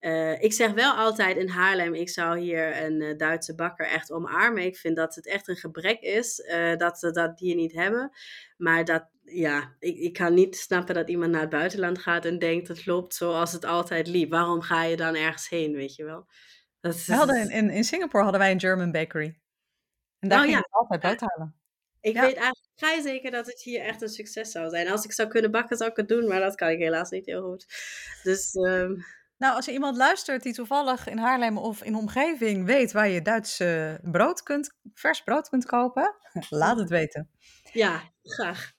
uh, 0.00 0.42
ik 0.42 0.52
zeg 0.52 0.72
wel 0.72 0.92
altijd 0.92 1.36
in 1.36 1.48
Haarlem, 1.48 1.94
ik 1.94 2.08
zou 2.08 2.38
hier 2.38 2.82
een 2.82 3.00
uh, 3.00 3.16
Duitse 3.16 3.54
bakker 3.54 3.86
echt 3.86 4.12
omarmen. 4.12 4.64
Ik 4.64 4.76
vind 4.76 4.96
dat 4.96 5.14
het 5.14 5.26
echt 5.26 5.48
een 5.48 5.56
gebrek 5.56 6.00
is 6.00 6.38
uh, 6.38 6.76
dat 6.76 6.98
ze 6.98 7.10
dat 7.10 7.38
hier 7.38 7.54
niet 7.54 7.72
hebben. 7.72 8.10
Maar 8.56 8.84
dat, 8.84 9.08
ja, 9.24 9.74
ik, 9.78 9.96
ik 9.96 10.12
kan 10.12 10.34
niet 10.34 10.56
snappen 10.56 10.94
dat 10.94 11.08
iemand 11.08 11.30
naar 11.30 11.40
het 11.40 11.50
buitenland 11.50 11.98
gaat 11.98 12.24
en 12.24 12.38
denkt 12.38 12.68
het 12.68 12.86
loopt 12.86 13.14
zoals 13.14 13.52
het 13.52 13.64
altijd 13.64 14.06
liep. 14.06 14.30
Waarom 14.30 14.60
ga 14.60 14.84
je 14.84 14.96
dan 14.96 15.14
ergens 15.14 15.48
heen, 15.48 15.72
weet 15.72 15.94
je 15.94 16.04
wel? 16.04 16.26
Dat 16.80 16.94
is, 16.94 17.06
We 17.06 17.14
hadden 17.14 17.50
in, 17.50 17.70
in 17.70 17.84
Singapore 17.84 18.22
hadden 18.22 18.40
wij 18.40 18.50
een 18.50 18.60
German 18.60 18.92
bakery. 18.92 19.40
En 20.18 20.28
daar 20.28 20.38
oh, 20.38 20.44
ging 20.44 20.56
ja. 20.56 20.62
het 20.62 20.72
altijd 20.72 21.02
uithalen. 21.02 21.54
Ik 22.00 22.14
weet 22.14 22.22
eigenlijk 22.22 22.68
vrij 22.74 23.00
zeker 23.00 23.30
dat 23.30 23.46
het 23.46 23.62
hier 23.62 23.80
echt 23.80 24.02
een 24.02 24.08
succes 24.08 24.50
zou 24.50 24.68
zijn. 24.68 24.88
Als 24.88 25.04
ik 25.04 25.12
zou 25.12 25.28
kunnen 25.28 25.50
bakken, 25.50 25.76
zou 25.76 25.90
ik 25.90 25.96
het 25.96 26.08
doen, 26.08 26.28
maar 26.28 26.40
dat 26.40 26.54
kan 26.54 26.68
ik 26.68 26.78
helaas 26.78 27.10
niet 27.10 27.26
heel 27.26 27.42
goed. 27.42 27.66
Dus... 28.22 28.54
Um, 28.54 29.04
nou, 29.40 29.54
als 29.54 29.66
er 29.66 29.72
iemand 29.72 29.96
luistert 29.96 30.42
die 30.42 30.52
toevallig 30.52 31.08
in 31.08 31.18
Haarlem 31.18 31.58
of 31.58 31.82
in 31.82 31.92
de 31.92 31.98
omgeving 31.98 32.66
weet 32.66 32.92
waar 32.92 33.08
je 33.08 33.22
Duits 33.22 33.56
brood 34.02 34.42
kunt, 34.42 34.76
vers 34.94 35.22
brood 35.22 35.48
kunt 35.48 35.66
kopen, 35.66 36.14
laat 36.48 36.78
het 36.78 36.88
weten. 36.88 37.30
Ja, 37.72 38.02
graag. 38.22 38.72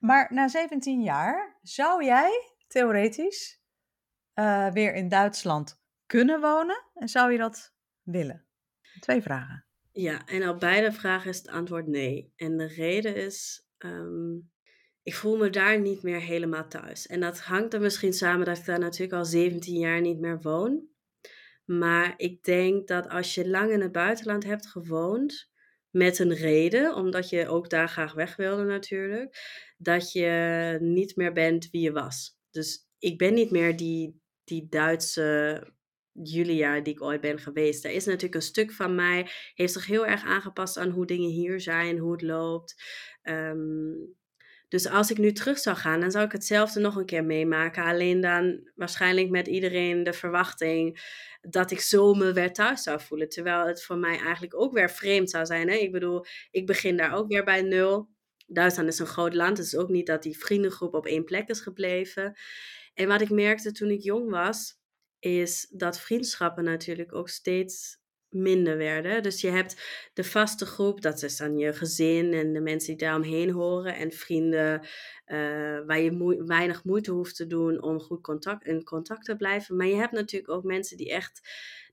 Maar 0.00 0.26
na 0.30 0.48
17 0.48 1.02
jaar 1.02 1.58
zou 1.62 2.04
jij 2.04 2.52
theoretisch 2.66 3.60
uh, 4.34 4.70
weer 4.70 4.94
in 4.94 5.08
Duitsland 5.08 5.80
kunnen 6.06 6.40
wonen 6.40 6.84
en 6.94 7.08
zou 7.08 7.32
je 7.32 7.38
dat 7.38 7.74
willen? 8.02 8.46
Twee 9.00 9.22
vragen. 9.22 9.66
Ja, 9.92 10.26
en 10.26 10.48
op 10.48 10.60
beide 10.60 10.92
vragen 10.92 11.30
is 11.30 11.38
het 11.38 11.48
antwoord 11.48 11.86
nee. 11.86 12.32
En 12.36 12.56
de 12.56 12.66
reden 12.66 13.14
is, 13.14 13.66
um, 13.78 14.50
ik 15.06 15.14
voel 15.14 15.36
me 15.36 15.50
daar 15.50 15.80
niet 15.80 16.02
meer 16.02 16.20
helemaal 16.20 16.68
thuis. 16.68 17.06
En 17.06 17.20
dat 17.20 17.40
hangt 17.40 17.74
er 17.74 17.80
misschien 17.80 18.12
samen 18.12 18.46
dat 18.46 18.58
ik 18.58 18.64
daar 18.64 18.78
natuurlijk 18.78 19.18
al 19.18 19.24
17 19.24 19.78
jaar 19.78 20.00
niet 20.00 20.18
meer 20.18 20.40
woon. 20.40 20.88
Maar 21.64 22.14
ik 22.16 22.42
denk 22.42 22.88
dat 22.88 23.08
als 23.08 23.34
je 23.34 23.48
lang 23.48 23.70
in 23.70 23.80
het 23.80 23.92
buitenland 23.92 24.44
hebt 24.44 24.66
gewoond, 24.66 25.50
met 25.90 26.18
een 26.18 26.34
reden, 26.34 26.94
omdat 26.94 27.28
je 27.28 27.48
ook 27.48 27.70
daar 27.70 27.88
graag 27.88 28.12
weg 28.12 28.36
wilde 28.36 28.64
natuurlijk, 28.64 29.36
dat 29.78 30.12
je 30.12 30.78
niet 30.80 31.16
meer 31.16 31.32
bent 31.32 31.70
wie 31.70 31.82
je 31.82 31.92
was. 31.92 32.38
Dus 32.50 32.88
ik 32.98 33.18
ben 33.18 33.34
niet 33.34 33.50
meer 33.50 33.76
die, 33.76 34.20
die 34.44 34.66
Duitse 34.68 35.62
Julia 36.12 36.80
die 36.80 36.94
ik 36.94 37.02
ooit 37.02 37.20
ben 37.20 37.38
geweest. 37.38 37.84
Er 37.84 37.90
is 37.90 38.04
natuurlijk 38.04 38.34
een 38.34 38.42
stuk 38.42 38.72
van 38.72 38.94
mij, 38.94 39.28
heeft 39.54 39.72
zich 39.72 39.86
heel 39.86 40.06
erg 40.06 40.24
aangepast 40.24 40.76
aan 40.76 40.90
hoe 40.90 41.06
dingen 41.06 41.30
hier 41.30 41.60
zijn, 41.60 41.98
hoe 41.98 42.12
het 42.12 42.22
loopt. 42.22 42.74
Um, 43.22 44.16
dus 44.68 44.86
als 44.86 45.10
ik 45.10 45.18
nu 45.18 45.32
terug 45.32 45.58
zou 45.58 45.76
gaan, 45.76 46.00
dan 46.00 46.10
zou 46.10 46.24
ik 46.24 46.32
hetzelfde 46.32 46.80
nog 46.80 46.96
een 46.96 47.06
keer 47.06 47.24
meemaken. 47.24 47.84
Alleen 47.84 48.20
dan 48.20 48.70
waarschijnlijk 48.74 49.30
met 49.30 49.46
iedereen 49.46 50.02
de 50.02 50.12
verwachting 50.12 51.00
dat 51.40 51.70
ik 51.70 51.80
zo 51.80 52.14
me 52.14 52.32
weer 52.32 52.52
thuis 52.52 52.82
zou 52.82 53.00
voelen. 53.00 53.28
Terwijl 53.28 53.66
het 53.66 53.84
voor 53.84 53.98
mij 53.98 54.18
eigenlijk 54.18 54.54
ook 54.54 54.72
weer 54.72 54.90
vreemd 54.90 55.30
zou 55.30 55.46
zijn. 55.46 55.68
Hè? 55.68 55.74
Ik 55.74 55.92
bedoel, 55.92 56.24
ik 56.50 56.66
begin 56.66 56.96
daar 56.96 57.14
ook 57.14 57.28
weer 57.28 57.44
bij 57.44 57.62
nul. 57.62 58.08
Duitsland 58.46 58.88
is 58.88 58.98
een 58.98 59.06
groot 59.06 59.34
land. 59.34 59.58
Het 59.58 59.66
is 59.66 59.76
ook 59.76 59.88
niet 59.88 60.06
dat 60.06 60.22
die 60.22 60.38
vriendengroep 60.38 60.94
op 60.94 61.06
één 61.06 61.24
plek 61.24 61.48
is 61.48 61.60
gebleven. 61.60 62.38
En 62.94 63.08
wat 63.08 63.20
ik 63.20 63.30
merkte 63.30 63.72
toen 63.72 63.90
ik 63.90 64.02
jong 64.02 64.30
was, 64.30 64.78
is 65.18 65.66
dat 65.70 66.00
vriendschappen 66.00 66.64
natuurlijk 66.64 67.14
ook 67.14 67.28
steeds 67.28 67.98
minder 68.30 68.76
werden. 68.76 69.22
Dus 69.22 69.40
je 69.40 69.50
hebt 69.50 69.82
de 70.14 70.24
vaste 70.24 70.66
groep, 70.66 71.02
dat 71.02 71.22
is 71.22 71.36
dan 71.36 71.58
je 71.58 71.72
gezin 71.72 72.32
en 72.32 72.52
de 72.52 72.60
mensen 72.60 72.88
die 72.88 73.06
daaromheen 73.06 73.50
horen 73.50 73.96
en 73.96 74.12
vrienden 74.12 74.80
uh, 75.26 75.38
waar 75.86 76.00
je 76.00 76.42
weinig 76.46 76.84
moeite 76.84 77.10
hoeft 77.10 77.36
te 77.36 77.46
doen 77.46 77.82
om 77.82 78.00
goed 78.00 78.22
contact, 78.22 78.66
in 78.66 78.84
contact 78.84 79.24
te 79.24 79.36
blijven. 79.36 79.76
Maar 79.76 79.86
je 79.86 79.94
hebt 79.94 80.12
natuurlijk 80.12 80.52
ook 80.52 80.64
mensen 80.64 80.96
die 80.96 81.10
echt, 81.10 81.40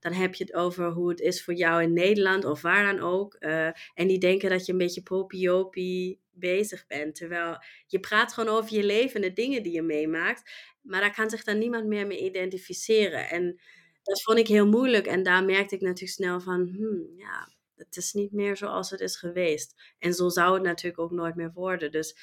dan 0.00 0.12
heb 0.12 0.34
je 0.34 0.44
het 0.44 0.54
over 0.54 0.90
hoe 0.90 1.08
het 1.08 1.20
is 1.20 1.44
voor 1.44 1.54
jou 1.54 1.82
in 1.82 1.92
Nederland 1.92 2.44
of 2.44 2.62
waar 2.62 2.94
dan 2.94 3.04
ook. 3.04 3.36
Uh, 3.40 3.66
en 3.94 4.06
die 4.06 4.18
denken 4.18 4.50
dat 4.50 4.66
je 4.66 4.72
een 4.72 4.78
beetje 4.78 5.02
popiopie 5.02 6.20
bezig 6.32 6.86
bent. 6.86 7.14
Terwijl 7.14 7.58
je 7.86 8.00
praat 8.00 8.32
gewoon 8.32 8.56
over 8.56 8.76
je 8.76 8.84
leven 8.84 9.14
en 9.14 9.28
de 9.28 9.32
dingen 9.32 9.62
die 9.62 9.72
je 9.72 9.82
meemaakt. 9.82 10.50
Maar 10.82 11.00
daar 11.00 11.14
kan 11.14 11.30
zich 11.30 11.44
dan 11.44 11.58
niemand 11.58 11.86
meer 11.86 12.06
mee 12.06 12.24
identificeren. 12.24 13.28
En 13.28 13.60
dat 14.04 14.22
vond 14.22 14.38
ik 14.38 14.48
heel 14.48 14.66
moeilijk. 14.66 15.06
En 15.06 15.22
daar 15.22 15.44
merkte 15.44 15.74
ik 15.74 15.80
natuurlijk 15.80 16.12
snel 16.12 16.40
van, 16.40 16.68
hmm, 16.76 17.12
ja, 17.16 17.48
het 17.76 17.96
is 17.96 18.12
niet 18.12 18.32
meer 18.32 18.56
zoals 18.56 18.90
het 18.90 19.00
is 19.00 19.16
geweest. 19.16 19.74
En 19.98 20.14
zo 20.14 20.28
zou 20.28 20.54
het 20.54 20.62
natuurlijk 20.62 20.98
ook 20.98 21.10
nooit 21.10 21.34
meer 21.34 21.52
worden. 21.52 21.90
Dus 21.90 22.16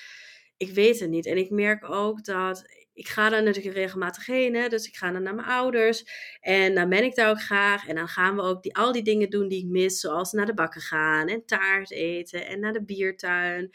ik 0.57 0.73
weet 0.73 0.99
het 0.99 1.09
niet. 1.09 1.25
En 1.25 1.37
ik 1.37 1.49
merk 1.49 1.89
ook 1.89 2.23
dat 2.23 2.65
ik 2.93 3.07
ga 3.07 3.29
daar 3.29 3.43
natuurlijk 3.43 3.75
regelmatig 3.75 4.25
heen. 4.25 4.55
Hè? 4.55 4.67
Dus 4.67 4.87
ik 4.87 4.95
ga 4.95 5.11
dan 5.11 5.23
naar 5.23 5.35
mijn 5.35 5.47
ouders. 5.47 6.05
En 6.39 6.75
dan 6.75 6.89
ben 6.89 7.03
ik 7.03 7.15
daar 7.15 7.29
ook 7.29 7.41
graag. 7.41 7.87
En 7.87 7.95
dan 7.95 8.07
gaan 8.07 8.35
we 8.35 8.41
ook 8.41 8.63
die, 8.63 8.75
al 8.75 8.91
die 8.91 9.03
dingen 9.03 9.29
doen 9.29 9.47
die 9.47 9.63
ik 9.63 9.69
mis. 9.69 9.99
Zoals 9.99 10.31
naar 10.31 10.45
de 10.45 10.53
bakken 10.53 10.81
gaan 10.81 11.27
en 11.27 11.45
taart 11.45 11.91
eten 11.91 12.47
en 12.47 12.59
naar 12.59 12.73
de 12.73 12.83
biertuin. 12.83 13.69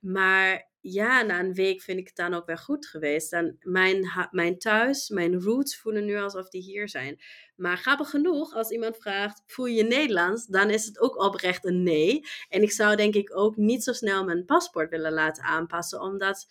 Maar 0.00 0.70
ja, 0.92 1.22
na 1.22 1.40
een 1.40 1.54
week 1.54 1.82
vind 1.82 1.98
ik 1.98 2.06
het 2.06 2.16
dan 2.16 2.34
ook 2.34 2.46
weer 2.46 2.58
goed 2.58 2.86
geweest. 2.86 3.30
Dan 3.30 3.56
mijn, 3.60 4.28
mijn 4.30 4.58
thuis, 4.58 5.08
mijn 5.08 5.40
roots 5.40 5.76
voelen 5.76 6.04
nu 6.04 6.16
alsof 6.16 6.48
die 6.48 6.62
hier 6.62 6.88
zijn. 6.88 7.20
Maar 7.56 7.76
grappig 7.76 8.10
genoeg, 8.10 8.54
als 8.54 8.70
iemand 8.70 8.96
vraagt, 8.96 9.42
voel 9.46 9.66
je 9.66 9.82
Nederlands? 9.82 10.46
Dan 10.46 10.70
is 10.70 10.84
het 10.84 11.00
ook 11.00 11.22
oprecht 11.22 11.64
een 11.64 11.82
nee. 11.82 12.20
En 12.48 12.62
ik 12.62 12.72
zou 12.72 12.96
denk 12.96 13.14
ik 13.14 13.36
ook 13.36 13.56
niet 13.56 13.84
zo 13.84 13.92
snel 13.92 14.24
mijn 14.24 14.44
paspoort 14.44 14.90
willen 14.90 15.12
laten 15.12 15.44
aanpassen. 15.44 16.00
Omdat, 16.00 16.46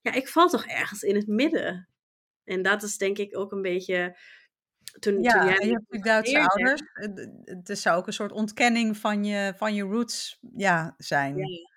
ja, 0.00 0.12
ik 0.12 0.28
val 0.28 0.48
toch 0.48 0.66
ergens 0.66 1.02
in 1.02 1.14
het 1.14 1.26
midden. 1.26 1.88
En 2.44 2.62
dat 2.62 2.82
is 2.82 2.96
denk 2.96 3.18
ik 3.18 3.38
ook 3.38 3.52
een 3.52 3.62
beetje... 3.62 4.18
Toen, 4.98 5.22
ja, 5.22 5.32
toen 5.32 5.48
jij 5.48 5.66
je 5.66 5.82
hebt 5.88 6.04
Duitse 6.04 6.48
ouders. 6.48 6.82
Het 7.44 7.78
zou 7.78 7.98
ook 7.98 8.06
een 8.06 8.12
soort 8.12 8.32
ontkenning 8.32 8.96
van 8.96 9.24
je, 9.24 9.52
van 9.56 9.74
je 9.74 9.82
roots 9.82 10.38
ja, 10.56 10.94
zijn. 10.96 11.36
Ja. 11.36 11.76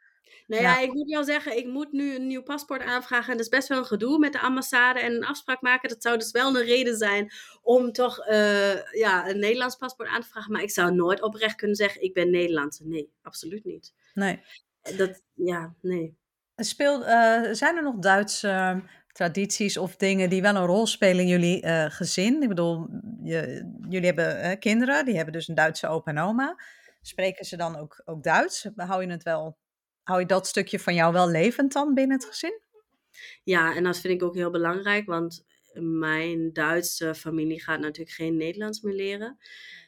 Nou 0.51 0.63
ja, 0.63 0.79
ik 0.79 0.93
moet 0.93 1.09
wel 1.09 1.23
zeggen, 1.23 1.57
ik 1.57 1.67
moet 1.67 1.91
nu 1.91 2.15
een 2.15 2.27
nieuw 2.27 2.43
paspoort 2.43 2.81
aanvragen. 2.81 3.31
En 3.31 3.37
dat 3.37 3.45
is 3.45 3.51
best 3.51 3.67
wel 3.67 3.77
een 3.77 3.85
gedoe 3.85 4.19
met 4.19 4.31
de 4.31 4.39
ambassade 4.39 4.99
en 4.99 5.15
een 5.15 5.25
afspraak 5.25 5.61
maken. 5.61 5.89
Dat 5.89 6.01
zou 6.01 6.17
dus 6.17 6.31
wel 6.31 6.55
een 6.55 6.65
reden 6.65 6.97
zijn 6.97 7.31
om 7.61 7.91
toch 7.91 8.27
uh, 8.27 8.91
ja, 8.91 9.29
een 9.29 9.39
Nederlands 9.39 9.75
paspoort 9.75 10.09
aan 10.09 10.21
te 10.21 10.27
vragen. 10.27 10.51
Maar 10.51 10.61
ik 10.61 10.71
zou 10.71 10.93
nooit 10.93 11.21
oprecht 11.21 11.55
kunnen 11.55 11.75
zeggen, 11.75 12.01
ik 12.01 12.13
ben 12.13 12.29
Nederlandse. 12.29 12.87
Nee, 12.87 13.11
absoluut 13.21 13.65
niet. 13.65 13.93
Nee. 14.13 14.41
Dat, 14.97 15.21
ja, 15.33 15.73
nee. 15.81 16.17
Speelt, 16.55 17.01
uh, 17.01 17.51
zijn 17.51 17.75
er 17.75 17.83
nog 17.83 17.95
Duitse 17.95 18.47
ehm, 18.47 18.79
tradities 19.11 19.77
of 19.77 19.95
dingen 19.95 20.29
die 20.29 20.41
wel 20.41 20.55
een 20.55 20.65
rol 20.65 20.87
spelen 20.87 21.21
in 21.21 21.27
jullie 21.27 21.65
uh, 21.65 21.85
gezin? 21.89 22.41
Ik 22.41 22.49
bedoel, 22.49 22.87
je, 23.23 23.71
jullie 23.89 24.05
hebben 24.05 24.59
kinderen, 24.59 25.05
die 25.05 25.15
hebben 25.15 25.33
dus 25.33 25.47
een 25.47 25.55
Duitse 25.55 25.87
opa 25.87 26.11
en 26.11 26.19
oma. 26.19 26.55
Spreken 27.01 27.45
ze 27.45 27.57
dan 27.57 27.77
ook, 27.77 28.01
ook 28.05 28.23
Duits? 28.23 28.67
Hou 28.75 29.01
je 29.01 29.11
het 29.11 29.23
wel 29.23 29.59
hou 30.03 30.19
je 30.19 30.25
dat 30.25 30.47
stukje 30.47 30.79
van 30.79 30.93
jou 30.93 31.13
wel 31.13 31.29
levend 31.29 31.73
dan 31.73 31.93
binnen 31.93 32.17
het 32.17 32.25
gezin? 32.25 32.59
Ja, 33.43 33.75
en 33.75 33.83
dat 33.83 33.99
vind 33.99 34.13
ik 34.13 34.23
ook 34.23 34.35
heel 34.35 34.51
belangrijk, 34.51 35.05
want 35.05 35.45
mijn 35.79 36.53
Duitse 36.53 37.15
familie 37.15 37.61
gaat 37.61 37.79
natuurlijk 37.79 38.15
geen 38.15 38.37
Nederlands 38.37 38.81
meer 38.81 38.95
leren. 38.95 39.37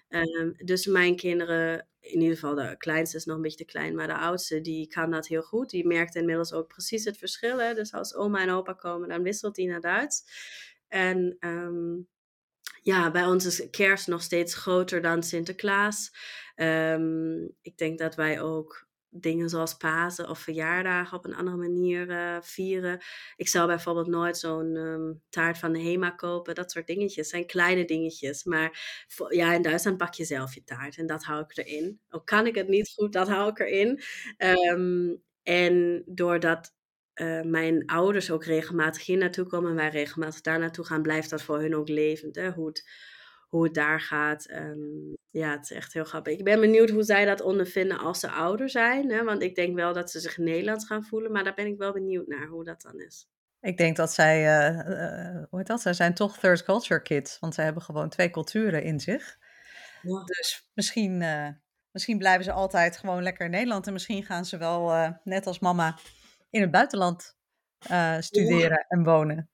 Ehm, 0.07 0.51
dus 0.55 0.85
mijn 0.85 1.15
kinderen, 1.15 1.87
in 1.99 2.19
ieder 2.21 2.33
geval 2.33 2.55
de 2.55 2.75
kleinste 2.77 3.17
is 3.17 3.25
nog 3.25 3.35
een 3.35 3.41
beetje 3.41 3.57
te 3.57 3.71
klein, 3.71 3.95
maar 3.95 4.07
de 4.07 4.17
oudste 4.17 4.61
die 4.61 4.87
kan 4.87 5.11
dat 5.11 5.27
heel 5.27 5.41
goed. 5.41 5.69
Die 5.69 5.87
merkt 5.87 6.15
inmiddels 6.15 6.53
ook 6.53 6.67
precies 6.67 7.05
het 7.05 7.17
verschil. 7.17 7.59
Hè? 7.59 7.73
Dus 7.73 7.93
als 7.93 8.15
oma 8.15 8.41
en 8.41 8.49
opa 8.49 8.73
komen, 8.73 9.09
dan 9.09 9.23
wisselt 9.23 9.57
hij 9.57 9.65
naar 9.65 9.81
Duits. 9.81 10.23
En 10.87 11.35
ehm, 11.39 11.95
ja, 12.81 13.11
bij 13.11 13.25
ons 13.25 13.45
is 13.45 13.69
kerst 13.69 14.07
nog 14.07 14.21
steeds 14.21 14.55
groter 14.55 15.01
dan 15.01 15.23
Sinterklaas. 15.23 16.11
Ehm, 16.55 17.43
ik 17.61 17.77
denk 17.77 17.99
dat 17.99 18.15
wij 18.15 18.41
ook 18.41 18.87
dingen 19.15 19.49
zoals 19.49 19.77
Pasen 19.77 20.29
of 20.29 20.39
verjaardagen 20.39 21.17
op 21.17 21.25
een 21.25 21.35
andere 21.35 21.57
manier 21.57 22.09
uh, 22.09 22.37
vieren. 22.41 23.01
Ik 23.35 23.47
zou 23.47 23.67
bijvoorbeeld 23.67 24.07
nooit 24.07 24.37
zo'n 24.37 24.75
um, 24.75 25.21
taart 25.29 25.57
van 25.57 25.73
de 25.73 25.79
Hema 25.79 26.09
kopen. 26.09 26.55
Dat 26.55 26.71
soort 26.71 26.87
dingetjes 26.87 27.29
zijn 27.29 27.45
kleine 27.45 27.85
dingetjes. 27.85 28.43
Maar 28.43 29.05
ja, 29.29 29.53
in 29.53 29.61
Duitsland 29.61 29.97
pak 29.97 30.13
je 30.13 30.25
zelf 30.25 30.53
je 30.53 30.63
taart 30.63 30.97
en 30.97 31.05
dat 31.05 31.23
hou 31.23 31.43
ik 31.47 31.57
erin. 31.57 31.99
Ook 32.09 32.25
kan 32.25 32.47
ik 32.47 32.55
het 32.55 32.67
niet 32.67 32.91
goed, 32.95 33.13
dat 33.13 33.27
hou 33.27 33.49
ik 33.49 33.59
erin. 33.59 34.01
Um, 34.37 35.23
en 35.43 36.03
doordat 36.05 36.73
uh, 37.15 37.41
mijn 37.41 37.85
ouders 37.85 38.31
ook 38.31 38.45
regelmatig 38.45 39.05
hier 39.05 39.17
naartoe 39.17 39.45
komen 39.45 39.69
en 39.69 39.75
wij 39.75 39.89
regelmatig 39.89 40.41
daar 40.41 40.59
naartoe 40.59 40.85
gaan, 40.85 41.01
blijft 41.01 41.29
dat 41.29 41.41
voor 41.41 41.59
hun 41.59 41.75
ook 41.75 41.89
levend. 41.89 42.35
Hè? 42.35 42.51
Hoe, 42.51 42.67
het, 42.67 42.89
hoe 43.53 43.63
het 43.63 43.73
daar 43.73 44.01
gaat. 44.01 44.49
Um, 44.51 45.13
ja, 45.29 45.51
het 45.51 45.63
is 45.63 45.71
echt 45.71 45.93
heel 45.93 46.03
grappig. 46.03 46.37
Ik 46.37 46.43
ben 46.43 46.59
benieuwd 46.59 46.89
hoe 46.89 47.03
zij 47.03 47.25
dat 47.25 47.41
ondervinden 47.41 47.97
als 47.97 48.19
ze 48.19 48.29
ouder 48.29 48.69
zijn. 48.69 49.11
Hè? 49.11 49.23
Want 49.23 49.41
ik 49.41 49.55
denk 49.55 49.75
wel 49.75 49.93
dat 49.93 50.11
ze 50.11 50.19
zich 50.19 50.37
Nederlands 50.37 50.85
gaan 50.85 51.03
voelen, 51.03 51.31
maar 51.31 51.43
daar 51.43 51.53
ben 51.53 51.67
ik 51.67 51.77
wel 51.77 51.93
benieuwd 51.93 52.27
naar 52.27 52.47
hoe 52.47 52.63
dat 52.63 52.81
dan 52.81 53.01
is. 53.01 53.27
Ik 53.59 53.77
denk 53.77 53.95
dat 53.95 54.13
zij, 54.13 54.37
uh, 54.41 54.77
uh, 54.77 55.43
hoe 55.49 55.59
heet 55.59 55.67
dat? 55.67 55.81
Zij 55.81 55.93
zijn 55.93 56.13
toch 56.13 56.37
third 56.37 56.63
culture 56.63 57.01
kids, 57.01 57.39
want 57.39 57.53
zij 57.53 57.63
hebben 57.63 57.83
gewoon 57.83 58.09
twee 58.09 58.29
culturen 58.29 58.83
in 58.83 58.99
zich. 58.99 59.37
Ja. 60.01 60.23
Dus 60.23 60.69
misschien, 60.73 61.21
uh, 61.21 61.47
misschien 61.91 62.17
blijven 62.17 62.43
ze 62.43 62.51
altijd 62.51 62.97
gewoon 62.97 63.23
lekker 63.23 63.45
in 63.45 63.51
Nederland 63.51 63.87
en 63.87 63.93
misschien 63.93 64.23
gaan 64.23 64.45
ze 64.45 64.57
wel, 64.57 65.11
net 65.23 65.47
als 65.47 65.59
mama, 65.59 65.97
in 66.49 66.61
het 66.61 66.71
buitenland 66.71 67.35
studeren 68.19 68.69
ja. 68.69 68.85
en 68.87 69.03
wonen. 69.03 69.49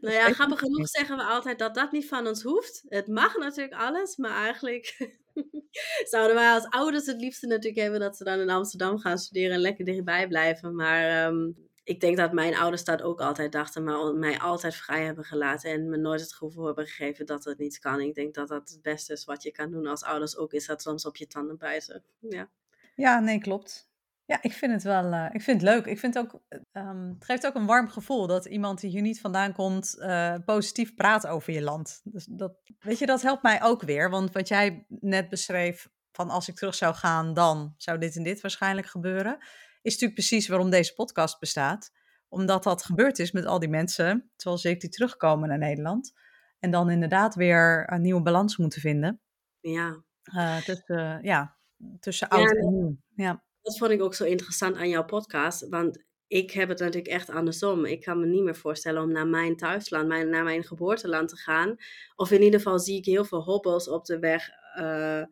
Nou 0.00 0.14
ja, 0.14 0.32
grappig 0.32 0.58
genoeg 0.58 0.88
zeggen 0.88 1.16
we 1.16 1.22
altijd 1.22 1.58
dat 1.58 1.74
dat 1.74 1.92
niet 1.92 2.08
van 2.08 2.26
ons 2.26 2.42
hoeft. 2.42 2.84
Het 2.88 3.06
mag 3.06 3.36
natuurlijk 3.36 3.74
alles, 3.74 4.16
maar 4.16 4.44
eigenlijk 4.44 5.12
zouden 6.12 6.36
wij 6.36 6.52
als 6.52 6.66
ouders 6.68 7.06
het 7.06 7.20
liefste 7.20 7.46
natuurlijk 7.46 7.82
hebben 7.82 8.00
dat 8.00 8.16
ze 8.16 8.24
dan 8.24 8.40
in 8.40 8.50
Amsterdam 8.50 8.98
gaan 8.98 9.18
studeren 9.18 9.54
en 9.54 9.60
lekker 9.60 9.84
dichtbij 9.84 10.28
blijven. 10.28 10.74
Maar 10.74 11.26
um, 11.26 11.56
ik 11.84 12.00
denk 12.00 12.16
dat 12.16 12.32
mijn 12.32 12.56
ouders 12.56 12.84
dat 12.84 13.02
ook 13.02 13.20
altijd 13.20 13.52
dachten, 13.52 13.84
maar 13.84 14.14
mij 14.14 14.38
altijd 14.38 14.74
vrij 14.74 15.04
hebben 15.04 15.24
gelaten 15.24 15.70
en 15.70 15.88
me 15.88 15.96
nooit 15.96 16.20
het 16.20 16.34
gevoel 16.34 16.66
hebben 16.66 16.86
gegeven 16.86 17.26
dat 17.26 17.44
het 17.44 17.58
niet 17.58 17.78
kan. 17.78 18.00
Ik 18.00 18.14
denk 18.14 18.34
dat 18.34 18.48
dat 18.48 18.68
het 18.68 18.82
beste 18.82 19.12
is 19.12 19.24
wat 19.24 19.42
je 19.42 19.50
kan 19.50 19.70
doen 19.70 19.86
als 19.86 20.02
ouders 20.02 20.36
ook, 20.36 20.52
is 20.52 20.66
dat 20.66 20.82
soms 20.82 21.06
op 21.06 21.16
je 21.16 21.26
tanden 21.26 21.58
bijten. 21.58 22.04
Ja. 22.18 22.50
Ja, 22.96 23.20
nee, 23.20 23.40
klopt. 23.40 23.88
Ja, 24.26 24.38
ik 24.42 24.52
vind 24.52 24.72
het 24.72 24.82
wel 24.82 25.12
uh, 25.12 25.26
ik 25.32 25.42
vind 25.42 25.60
het 25.60 25.70
leuk. 25.70 25.86
Ik 25.86 25.98
vind 25.98 26.18
ook, 26.18 26.40
um, 26.72 27.08
het 27.14 27.24
geeft 27.24 27.46
ook 27.46 27.54
een 27.54 27.66
warm 27.66 27.88
gevoel 27.88 28.26
dat 28.26 28.46
iemand 28.46 28.80
die 28.80 28.90
hier 28.90 29.02
niet 29.02 29.20
vandaan 29.20 29.52
komt 29.52 29.96
uh, 29.98 30.34
positief 30.44 30.94
praat 30.94 31.26
over 31.26 31.52
je 31.52 31.62
land. 31.62 32.00
Dus 32.04 32.24
dat, 32.24 32.56
weet 32.78 32.98
je, 32.98 33.06
dat 33.06 33.22
helpt 33.22 33.42
mij 33.42 33.62
ook 33.62 33.82
weer. 33.82 34.10
Want 34.10 34.32
wat 34.32 34.48
jij 34.48 34.86
net 34.88 35.28
beschreef, 35.28 35.88
van 36.12 36.30
als 36.30 36.48
ik 36.48 36.54
terug 36.54 36.74
zou 36.74 36.94
gaan, 36.94 37.34
dan 37.34 37.74
zou 37.76 37.98
dit 37.98 38.16
en 38.16 38.22
dit 38.22 38.40
waarschijnlijk 38.40 38.86
gebeuren. 38.86 39.38
Is 39.82 39.92
natuurlijk 39.92 40.14
precies 40.14 40.48
waarom 40.48 40.70
deze 40.70 40.94
podcast 40.94 41.38
bestaat. 41.38 41.92
Omdat 42.28 42.62
dat 42.62 42.84
gebeurd 42.84 43.18
is 43.18 43.32
met 43.32 43.44
al 43.44 43.58
die 43.58 43.68
mensen, 43.68 44.30
zoals 44.36 44.64
ik, 44.64 44.80
die 44.80 44.90
terugkomen 44.90 45.48
naar 45.48 45.58
Nederland. 45.58 46.12
En 46.58 46.70
dan 46.70 46.90
inderdaad 46.90 47.34
weer 47.34 47.92
een 47.92 48.02
nieuwe 48.02 48.22
balans 48.22 48.56
moeten 48.56 48.80
vinden. 48.80 49.20
Ja. 49.60 50.02
Uh, 50.34 50.56
tussen, 50.56 51.22
ja, 51.22 51.56
tussen 52.00 52.28
oud 52.28 52.50
ja, 52.50 52.56
en 52.56 52.72
nieuw. 52.72 52.96
Ja 53.14 53.43
dat 53.64 53.78
vond 53.78 53.90
ik 53.90 54.02
ook 54.02 54.14
zo 54.14 54.24
interessant 54.24 54.76
aan 54.76 54.88
jouw 54.88 55.04
podcast. 55.04 55.68
Want 55.68 56.04
ik 56.26 56.50
heb 56.50 56.68
het 56.68 56.78
natuurlijk 56.78 57.12
echt 57.12 57.30
andersom. 57.30 57.84
Ik 57.84 58.00
kan 58.00 58.20
me 58.20 58.26
niet 58.26 58.42
meer 58.42 58.56
voorstellen 58.56 59.02
om 59.02 59.12
naar 59.12 59.26
mijn 59.26 59.56
thuisland, 59.56 60.08
mijn, 60.08 60.28
naar 60.28 60.44
mijn 60.44 60.64
geboorteland 60.64 61.28
te 61.28 61.36
gaan. 61.36 61.76
Of 62.16 62.30
in 62.30 62.42
ieder 62.42 62.60
geval 62.60 62.78
zie 62.78 62.98
ik 62.98 63.04
heel 63.04 63.24
veel 63.24 63.42
hobbels 63.42 63.88
op 63.88 64.04
de 64.04 64.18
weg. 64.18 64.48
Uh, 64.78 65.22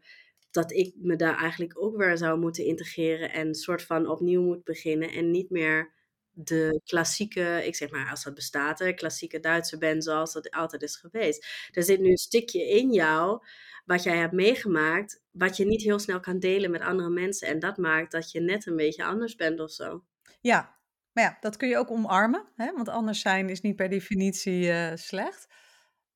dat 0.50 0.72
ik 0.72 0.94
me 0.96 1.16
daar 1.16 1.36
eigenlijk 1.36 1.82
ook 1.82 1.96
weer 1.96 2.16
zou 2.18 2.38
moeten 2.38 2.64
integreren 2.64 3.32
en 3.32 3.54
soort 3.54 3.82
van 3.82 4.08
opnieuw 4.08 4.42
moet 4.42 4.64
beginnen. 4.64 5.10
En 5.10 5.30
niet 5.30 5.50
meer 5.50 5.92
de 6.30 6.80
klassieke, 6.84 7.62
ik 7.64 7.76
zeg 7.76 7.90
maar 7.90 8.10
als 8.10 8.24
dat 8.24 8.34
bestaat, 8.34 8.78
de 8.78 8.94
klassieke 8.94 9.40
Duitse 9.40 9.78
band 9.78 10.04
zoals 10.04 10.32
dat 10.32 10.50
altijd 10.50 10.82
is 10.82 10.96
geweest. 10.96 11.46
Er 11.70 11.82
zit 11.82 12.00
nu 12.00 12.10
een 12.10 12.16
stukje 12.16 12.68
in 12.68 12.92
jou 12.92 13.46
wat 13.84 14.02
jij 14.02 14.16
hebt 14.16 14.32
meegemaakt, 14.32 15.22
wat 15.30 15.56
je 15.56 15.66
niet 15.66 15.82
heel 15.82 15.98
snel 15.98 16.20
kan 16.20 16.38
delen 16.38 16.70
met 16.70 16.80
andere 16.80 17.10
mensen. 17.10 17.48
En 17.48 17.58
dat 17.58 17.76
maakt 17.76 18.12
dat 18.12 18.30
je 18.30 18.40
net 18.40 18.66
een 18.66 18.76
beetje 18.76 19.04
anders 19.04 19.34
bent 19.34 19.60
of 19.60 19.70
zo. 19.70 20.04
Ja, 20.40 20.76
maar 21.12 21.24
ja, 21.24 21.36
dat 21.40 21.56
kun 21.56 21.68
je 21.68 21.76
ook 21.76 21.90
omarmen, 21.90 22.48
hè? 22.56 22.72
want 22.72 22.88
anders 22.88 23.20
zijn 23.20 23.48
is 23.48 23.60
niet 23.60 23.76
per 23.76 23.88
definitie 23.88 24.64
uh, 24.64 24.90
slecht. 24.94 25.48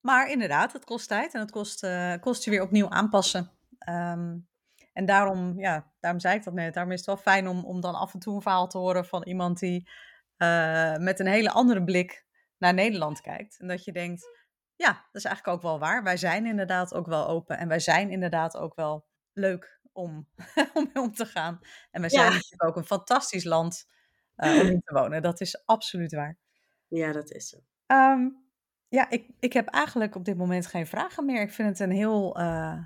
Maar 0.01 0.31
inderdaad, 0.31 0.73
het 0.73 0.85
kost 0.85 1.09
tijd 1.09 1.35
en 1.35 1.41
het 1.41 1.51
kost, 1.51 1.85
uh, 1.85 2.15
kost 2.21 2.45
je 2.45 2.51
weer 2.51 2.63
opnieuw 2.63 2.89
aanpassen. 2.89 3.51
Um, 3.89 4.49
en 4.93 5.05
daarom, 5.05 5.59
ja, 5.59 5.93
daarom 6.01 6.21
zei 6.21 6.37
ik 6.37 6.45
dat 6.45 6.55
net. 6.55 6.75
Daarom 6.75 6.93
is 6.93 6.99
het 6.99 7.07
wel 7.07 7.17
fijn 7.17 7.49
om, 7.49 7.65
om 7.65 7.81
dan 7.81 7.95
af 7.95 8.15
en 8.15 8.21
toe 8.21 8.35
een 8.35 8.43
verhaal 8.43 8.69
te 8.69 8.79
horen 8.79 9.07
van 9.07 9.25
iemand 9.25 9.59
die 9.59 9.89
uh, 10.39 10.97
met 10.97 11.21
een 11.21 11.27
hele 11.27 11.51
andere 11.51 11.85
blik 11.85 12.27
naar 12.59 12.75
Nederland 12.75 13.21
kijkt. 13.21 13.59
En 13.59 13.69
dat 13.69 13.85
je 13.85 13.93
denkt, 13.93 14.46
ja, 14.77 14.93
dat 14.93 15.23
is 15.23 15.25
eigenlijk 15.25 15.57
ook 15.57 15.63
wel 15.63 15.79
waar. 15.79 16.03
Wij 16.03 16.17
zijn 16.17 16.47
inderdaad 16.47 16.95
ook 16.95 17.07
wel 17.07 17.29
open 17.29 17.59
en 17.59 17.69
wij 17.69 17.81
zijn 17.81 18.11
inderdaad 18.11 18.57
ook 18.57 18.75
wel 18.75 19.07
leuk 19.33 19.81
om, 19.93 20.29
om 20.75 20.91
mee 20.93 21.03
om 21.03 21.15
te 21.15 21.27
gaan. 21.27 21.61
En 21.91 22.01
wij 22.01 22.11
zijn 22.11 22.25
ja. 22.25 22.33
natuurlijk 22.33 22.65
ook 22.65 22.77
een 22.77 22.85
fantastisch 22.85 23.45
land 23.45 23.87
uh, 24.37 24.61
om 24.61 24.67
in 24.67 24.81
te 24.81 24.95
wonen. 24.99 25.23
Dat 25.23 25.41
is 25.41 25.67
absoluut 25.67 26.13
waar. 26.13 26.39
Ja, 26.89 27.13
dat 27.13 27.31
is 27.31 27.49
zo. 27.49 27.57
Um, 27.87 28.45
ja, 28.89 29.11
ik, 29.11 29.31
ik 29.41 29.53
heb 29.53 29.69
eigenlijk 29.69 30.15
op 30.15 30.25
dit 30.25 30.37
moment 30.37 30.67
geen 30.67 30.87
vragen 30.87 31.25
meer. 31.25 31.43
Ik 31.43 31.53
vind 31.53 31.69
het 31.69 31.81
een 31.81 31.97
heel 31.97 32.41
uh, 32.41 32.79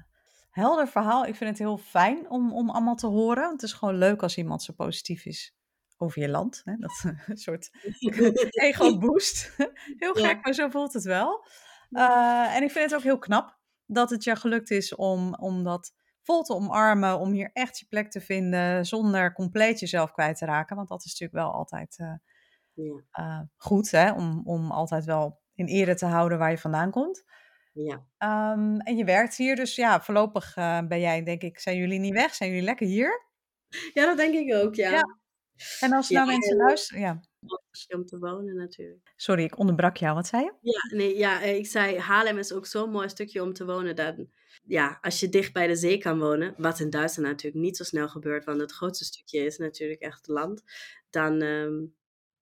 helder 0.51 0.89
verhaal. 0.89 1.27
Ik 1.27 1.35
vind 1.35 1.51
het 1.51 1.59
heel 1.59 1.79
fijn 1.79 2.31
om, 2.31 2.53
om 2.53 2.71
allemaal 2.71 2.95
te 2.95 3.07
horen. 3.07 3.51
Het 3.51 3.63
is 3.63 3.73
gewoon 3.73 3.95
leuk 3.95 4.23
als 4.23 4.37
iemand 4.37 4.63
zo 4.63 4.73
positief 4.73 5.25
is 5.25 5.55
over 5.97 6.21
je 6.21 6.29
land. 6.29 6.63
Hè? 6.65 6.77
Dat 6.77 6.91
is 6.91 7.05
een 7.27 7.37
soort 7.37 7.71
ego-boost. 8.51 9.55
Heel 9.97 10.15
gek, 10.15 10.35
ja. 10.35 10.39
maar 10.43 10.55
zo 10.55 10.69
voelt 10.69 10.93
het 10.93 11.05
wel. 11.05 11.45
Uh, 11.91 12.57
en 12.57 12.63
ik 12.63 12.71
vind 12.71 12.85
het 12.91 12.95
ook 12.95 13.05
heel 13.05 13.19
knap 13.19 13.59
dat 13.87 14.11
het 14.11 14.25
je 14.25 14.37
gelukt 14.37 14.71
is 14.71 14.95
om, 14.95 15.35
om 15.35 15.65
dat 15.65 15.93
vol 16.23 16.43
te 16.43 16.55
omarmen, 16.55 17.19
om 17.19 17.33
hier 17.33 17.51
echt 17.53 17.79
je 17.79 17.87
plek 17.89 18.11
te 18.11 18.21
vinden 18.21 18.87
zonder 18.87 19.33
compleet 19.33 19.81
jezelf 19.81 20.13
kwijt 20.13 20.39
te 20.39 20.45
raken. 20.45 20.77
Want 20.77 20.89
dat 20.89 21.05
is 21.05 21.11
natuurlijk 21.11 21.47
wel 21.47 21.59
altijd 21.59 21.99
uh, 21.99 22.15
ja. 22.73 23.03
uh, 23.21 23.41
goed, 23.57 23.91
hè? 23.91 24.13
Om, 24.13 24.41
om 24.45 24.71
altijd 24.71 25.05
wel 25.05 25.41
in 25.55 25.67
ere 25.67 25.95
te 25.95 26.07
houden 26.07 26.39
waar 26.39 26.51
je 26.51 26.59
vandaan 26.59 26.91
komt. 26.91 27.25
Ja. 27.73 27.95
Um, 28.53 28.81
en 28.81 28.97
je 28.97 29.05
werkt 29.05 29.37
hier, 29.37 29.57
dus 29.57 29.75
ja, 29.75 30.01
voorlopig 30.01 30.55
ben 30.89 31.01
jij, 31.01 31.23
denk 31.23 31.43
ik, 31.43 31.59
zijn 31.59 31.77
jullie 31.77 31.99
niet 31.99 32.15
weg? 32.15 32.35
Zijn 32.35 32.51
jullie 32.51 32.65
lekker 32.65 32.87
hier? 32.87 33.29
Ja, 33.93 34.05
dat 34.05 34.17
denk 34.17 34.35
ik 34.35 34.55
ook, 34.55 34.75
ja. 34.75 34.91
ja. 34.91 35.19
En 35.81 35.93
als 35.93 36.09
nou 36.09 36.27
mensen 36.27 36.57
luisteren, 36.57 37.01
ja 37.01 37.21
om 37.89 38.07
te 38.07 38.19
wonen 38.19 38.57
natuurlijk. 38.57 39.13
Sorry, 39.17 39.43
ik 39.43 39.59
onderbrak 39.59 39.97
jou. 39.97 40.15
Wat 40.15 40.27
zei 40.27 40.45
je? 40.45 40.53
Ja, 40.61 40.97
nee, 40.97 41.17
ja, 41.17 41.41
ik 41.41 41.67
zei 41.67 41.99
Haarlem 41.99 42.39
is 42.39 42.53
ook 42.53 42.67
zo'n 42.67 42.91
mooi 42.91 43.09
stukje 43.09 43.43
om 43.43 43.53
te 43.53 43.65
wonen. 43.65 43.97
Dat, 43.97 44.15
ja, 44.65 44.99
als 45.01 45.21
je 45.21 45.29
dicht 45.29 45.53
bij 45.53 45.67
de 45.67 45.77
zee 45.77 45.99
kan 45.99 46.19
wonen, 46.19 46.55
wat 46.57 46.81
in 46.81 46.91
Duitsland 46.91 47.29
natuurlijk 47.29 47.63
niet 47.63 47.77
zo 47.77 47.85
snel 47.85 48.09
gebeurt, 48.09 48.45
want 48.45 48.61
het 48.61 48.73
grootste 48.73 49.05
stukje 49.05 49.45
is 49.45 49.59
natuurlijk 49.59 50.01
echt 50.01 50.29
land, 50.29 50.63
dan, 51.11 51.43
um, 51.43 51.95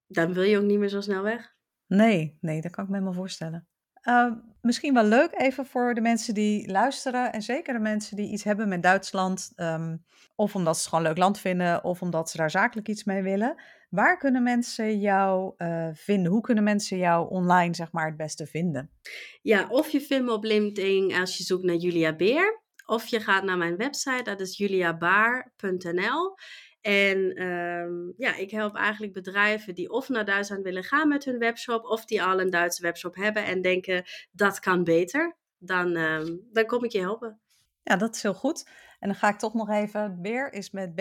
dan 0.07 0.33
wil 0.33 0.43
je 0.43 0.59
ook 0.59 0.64
niet 0.64 0.79
meer 0.79 0.88
zo 0.88 1.01
snel 1.01 1.23
weg. 1.23 1.57
Nee, 1.87 2.38
nee, 2.41 2.61
dat 2.61 2.71
kan 2.71 2.85
ik 2.85 2.91
me 2.91 2.97
helemaal 2.97 3.19
voorstellen. 3.19 3.69
Uh, 4.03 4.33
misschien 4.61 4.95
wel 4.95 5.05
leuk 5.05 5.33
even 5.33 5.67
voor 5.67 5.95
de 5.95 6.01
mensen 6.01 6.35
die 6.35 6.71
luisteren 6.71 7.33
en 7.33 7.43
zeker 7.43 7.73
de 7.73 7.81
mensen 7.81 8.17
die 8.17 8.33
iets 8.33 8.45
hebben 8.45 8.69
met 8.69 8.83
Duitsland, 8.83 9.53
um, 9.57 10.05
of 10.35 10.55
omdat 10.55 10.75
ze 10.75 10.81
het 10.81 10.88
gewoon 10.88 11.05
een 11.05 11.11
leuk 11.11 11.21
land 11.21 11.38
vinden, 11.38 11.85
of 11.85 12.03
omdat 12.03 12.31
ze 12.31 12.37
daar 12.37 12.51
zakelijk 12.51 12.88
iets 12.88 13.05
mee 13.05 13.23
willen. 13.23 13.62
Waar 13.89 14.18
kunnen 14.18 14.43
mensen 14.43 14.99
jou 14.99 15.55
uh, 15.59 15.89
vinden? 15.93 16.32
Hoe 16.32 16.41
kunnen 16.41 16.64
mensen 16.64 16.99
jou 16.99 17.30
online 17.30 17.74
zeg 17.74 17.93
maar 17.93 18.07
het 18.07 18.16
beste 18.16 18.47
vinden? 18.47 18.91
Ja, 19.43 19.66
of 19.68 19.89
je 19.89 20.01
vindt 20.01 20.24
me 20.24 20.32
op 20.32 20.45
LinkedIn 20.45 21.14
als 21.14 21.36
je 21.36 21.45
zoekt 21.45 21.64
naar 21.64 21.76
Julia 21.76 22.16
Beer. 22.16 22.62
Of 22.86 23.07
je 23.07 23.20
gaat 23.20 23.45
naar 23.45 23.59
mijn 23.59 23.76
website, 23.76 24.22
dat 24.22 24.41
is 24.41 24.57
juliabaar.nl. 24.57 26.36
En 26.80 27.43
um, 27.43 28.14
ja, 28.16 28.36
ik 28.36 28.51
help 28.51 28.76
eigenlijk 28.76 29.12
bedrijven 29.12 29.74
die 29.74 29.91
of 29.91 30.09
naar 30.09 30.24
Duitsland 30.24 30.62
willen 30.62 30.84
gaan 30.84 31.09
met 31.09 31.24
hun 31.24 31.39
webshop, 31.39 31.84
of 31.84 32.05
die 32.05 32.22
al 32.22 32.41
een 32.41 32.51
Duitse 32.51 32.82
webshop 32.82 33.14
hebben 33.14 33.45
en 33.45 33.62
denken 33.62 34.05
dat 34.30 34.61
kan 34.61 34.84
beter. 34.84 35.36
Dan, 35.59 35.97
um, 35.97 36.49
dan 36.53 36.66
kom 36.66 36.84
ik 36.84 36.93
je 36.93 37.01
helpen. 37.01 37.41
Ja, 37.82 37.97
dat 37.97 38.14
is 38.14 38.22
heel 38.22 38.34
goed. 38.34 38.68
En 38.99 39.09
dan 39.09 39.16
ga 39.16 39.28
ik 39.28 39.39
toch 39.39 39.55
nog 39.55 39.68
even. 39.68 40.22
Beer 40.22 40.53
is 40.53 40.70
met 40.70 40.95
B, 40.95 41.01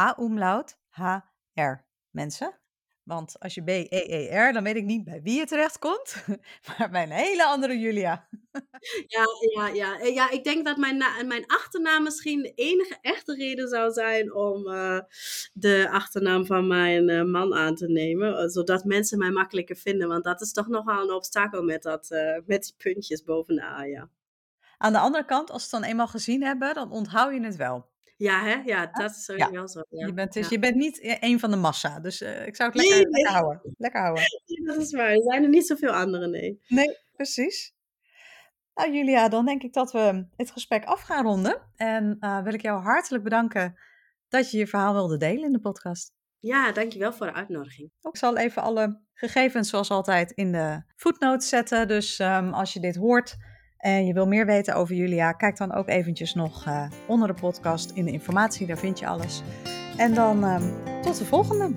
A 0.00 0.18
umlaut, 0.18 0.78
H, 0.88 1.16
R. 1.54 1.90
Mensen. 2.12 2.60
Want 3.02 3.38
als 3.38 3.54
je 3.54 3.62
B-E-E-R, 3.62 4.52
dan 4.52 4.62
weet 4.62 4.76
ik 4.76 4.84
niet 4.84 5.04
bij 5.04 5.22
wie 5.22 5.38
je 5.38 5.46
terecht 5.46 5.78
komt, 5.78 6.24
maar 6.78 6.90
bij 6.90 7.02
een 7.02 7.10
hele 7.10 7.44
andere 7.44 7.78
Julia. 7.78 8.28
Ja, 9.06 9.26
ja, 9.54 9.68
ja. 9.68 10.00
Eh, 10.00 10.14
ja, 10.14 10.30
ik 10.30 10.44
denk 10.44 10.64
dat 10.64 10.76
mijn, 10.76 10.96
mijn 11.26 11.46
achternaam 11.46 12.02
misschien 12.02 12.42
de 12.42 12.52
enige 12.54 12.98
echte 13.00 13.34
reden 13.34 13.68
zou 13.68 13.92
zijn 13.92 14.34
om 14.34 14.66
uh, 14.66 14.98
de 15.52 15.88
achternaam 15.90 16.46
van 16.46 16.66
mijn 16.66 17.08
uh, 17.08 17.24
man 17.24 17.54
aan 17.54 17.74
te 17.74 17.88
nemen. 17.88 18.50
Zodat 18.50 18.84
mensen 18.84 19.18
mij 19.18 19.30
makkelijker 19.30 19.76
vinden. 19.76 20.08
Want 20.08 20.24
dat 20.24 20.40
is 20.40 20.52
toch 20.52 20.68
nogal 20.68 21.02
een 21.02 21.14
obstakel 21.14 21.62
met, 21.62 21.82
dat, 21.82 22.08
met 22.46 22.62
die 22.62 22.74
puntjes 22.76 23.22
boven 23.22 23.54
de 23.54 23.62
A, 23.62 23.84
ja. 23.84 24.08
Aan 24.78 24.92
de 24.92 24.98
andere 24.98 25.24
kant, 25.24 25.50
als 25.50 25.62
ze 25.62 25.68
het 25.70 25.80
dan 25.80 25.90
eenmaal 25.90 26.08
gezien 26.08 26.42
hebben, 26.42 26.74
dan 26.74 26.90
onthoud 26.90 27.32
je 27.32 27.40
het 27.40 27.56
wel. 27.56 27.91
Ja, 28.22 28.44
hè? 28.44 28.54
ja 28.64 28.86
dat 28.86 29.10
is 29.10 29.30
ja. 29.36 29.50
wel 29.50 29.68
zo. 29.68 29.82
Ja. 29.88 30.06
Je, 30.06 30.12
bent, 30.12 30.32
dus, 30.32 30.48
je 30.48 30.58
bent 30.58 30.74
niet 30.74 30.98
e-, 30.98 31.16
een 31.20 31.40
van 31.40 31.50
de 31.50 31.56
massa, 31.56 32.00
dus 32.00 32.22
uh, 32.22 32.46
ik 32.46 32.56
zou 32.56 32.70
het 32.70 32.78
lekker, 32.78 32.96
nee, 32.96 33.06
nee. 33.06 33.22
lekker 33.22 33.32
houden. 33.32 33.74
Lekker 33.78 34.00
houden. 34.00 34.24
dat 34.66 34.76
is 34.76 34.92
waar. 34.92 35.10
Er 35.10 35.22
zijn 35.22 35.42
er 35.42 35.48
niet 35.48 35.66
zoveel 35.66 35.90
anderen, 35.90 36.30
nee. 36.30 36.62
Nee, 36.68 36.98
precies. 37.16 37.74
Nou, 38.74 38.92
Julia, 38.92 39.28
dan 39.28 39.44
denk 39.44 39.62
ik 39.62 39.72
dat 39.72 39.92
we 39.92 40.26
het 40.36 40.50
gesprek 40.50 40.84
af 40.84 41.00
gaan 41.00 41.24
ronden. 41.24 41.62
En 41.76 42.16
uh, 42.20 42.42
wil 42.42 42.54
ik 42.54 42.62
jou 42.62 42.82
hartelijk 42.82 43.24
bedanken 43.24 43.78
dat 44.28 44.50
je 44.50 44.58
je 44.58 44.66
verhaal 44.66 44.94
wilde 44.94 45.16
delen 45.16 45.44
in 45.44 45.52
de 45.52 45.60
podcast. 45.60 46.12
Ja, 46.38 46.72
dankjewel 46.72 47.12
voor 47.12 47.26
de 47.26 47.32
uitnodiging. 47.32 47.90
Ik 48.00 48.16
zal 48.16 48.36
even 48.36 48.62
alle 48.62 49.00
gegevens, 49.14 49.68
zoals 49.68 49.90
altijd, 49.90 50.30
in 50.30 50.52
de 50.52 50.82
footnotes 50.96 51.48
zetten. 51.48 51.88
Dus 51.88 52.18
um, 52.18 52.52
als 52.52 52.72
je 52.72 52.80
dit 52.80 52.96
hoort 52.96 53.36
en 53.82 54.06
je 54.06 54.12
wil 54.12 54.26
meer 54.26 54.46
weten 54.46 54.74
over 54.74 54.94
Julia, 54.94 55.32
kijk 55.32 55.56
dan 55.56 55.72
ook 55.72 55.88
eventjes 55.88 56.34
nog 56.34 56.66
uh, 56.66 56.84
onder 57.06 57.28
de 57.28 57.34
podcast 57.34 57.90
in 57.90 58.04
de 58.04 58.10
informatie. 58.10 58.66
Daar 58.66 58.78
vind 58.78 58.98
je 58.98 59.06
alles. 59.06 59.42
En 59.96 60.14
dan 60.14 60.44
um, 60.44 60.62
tot 61.00 61.18
de 61.18 61.24
volgende. 61.24 61.70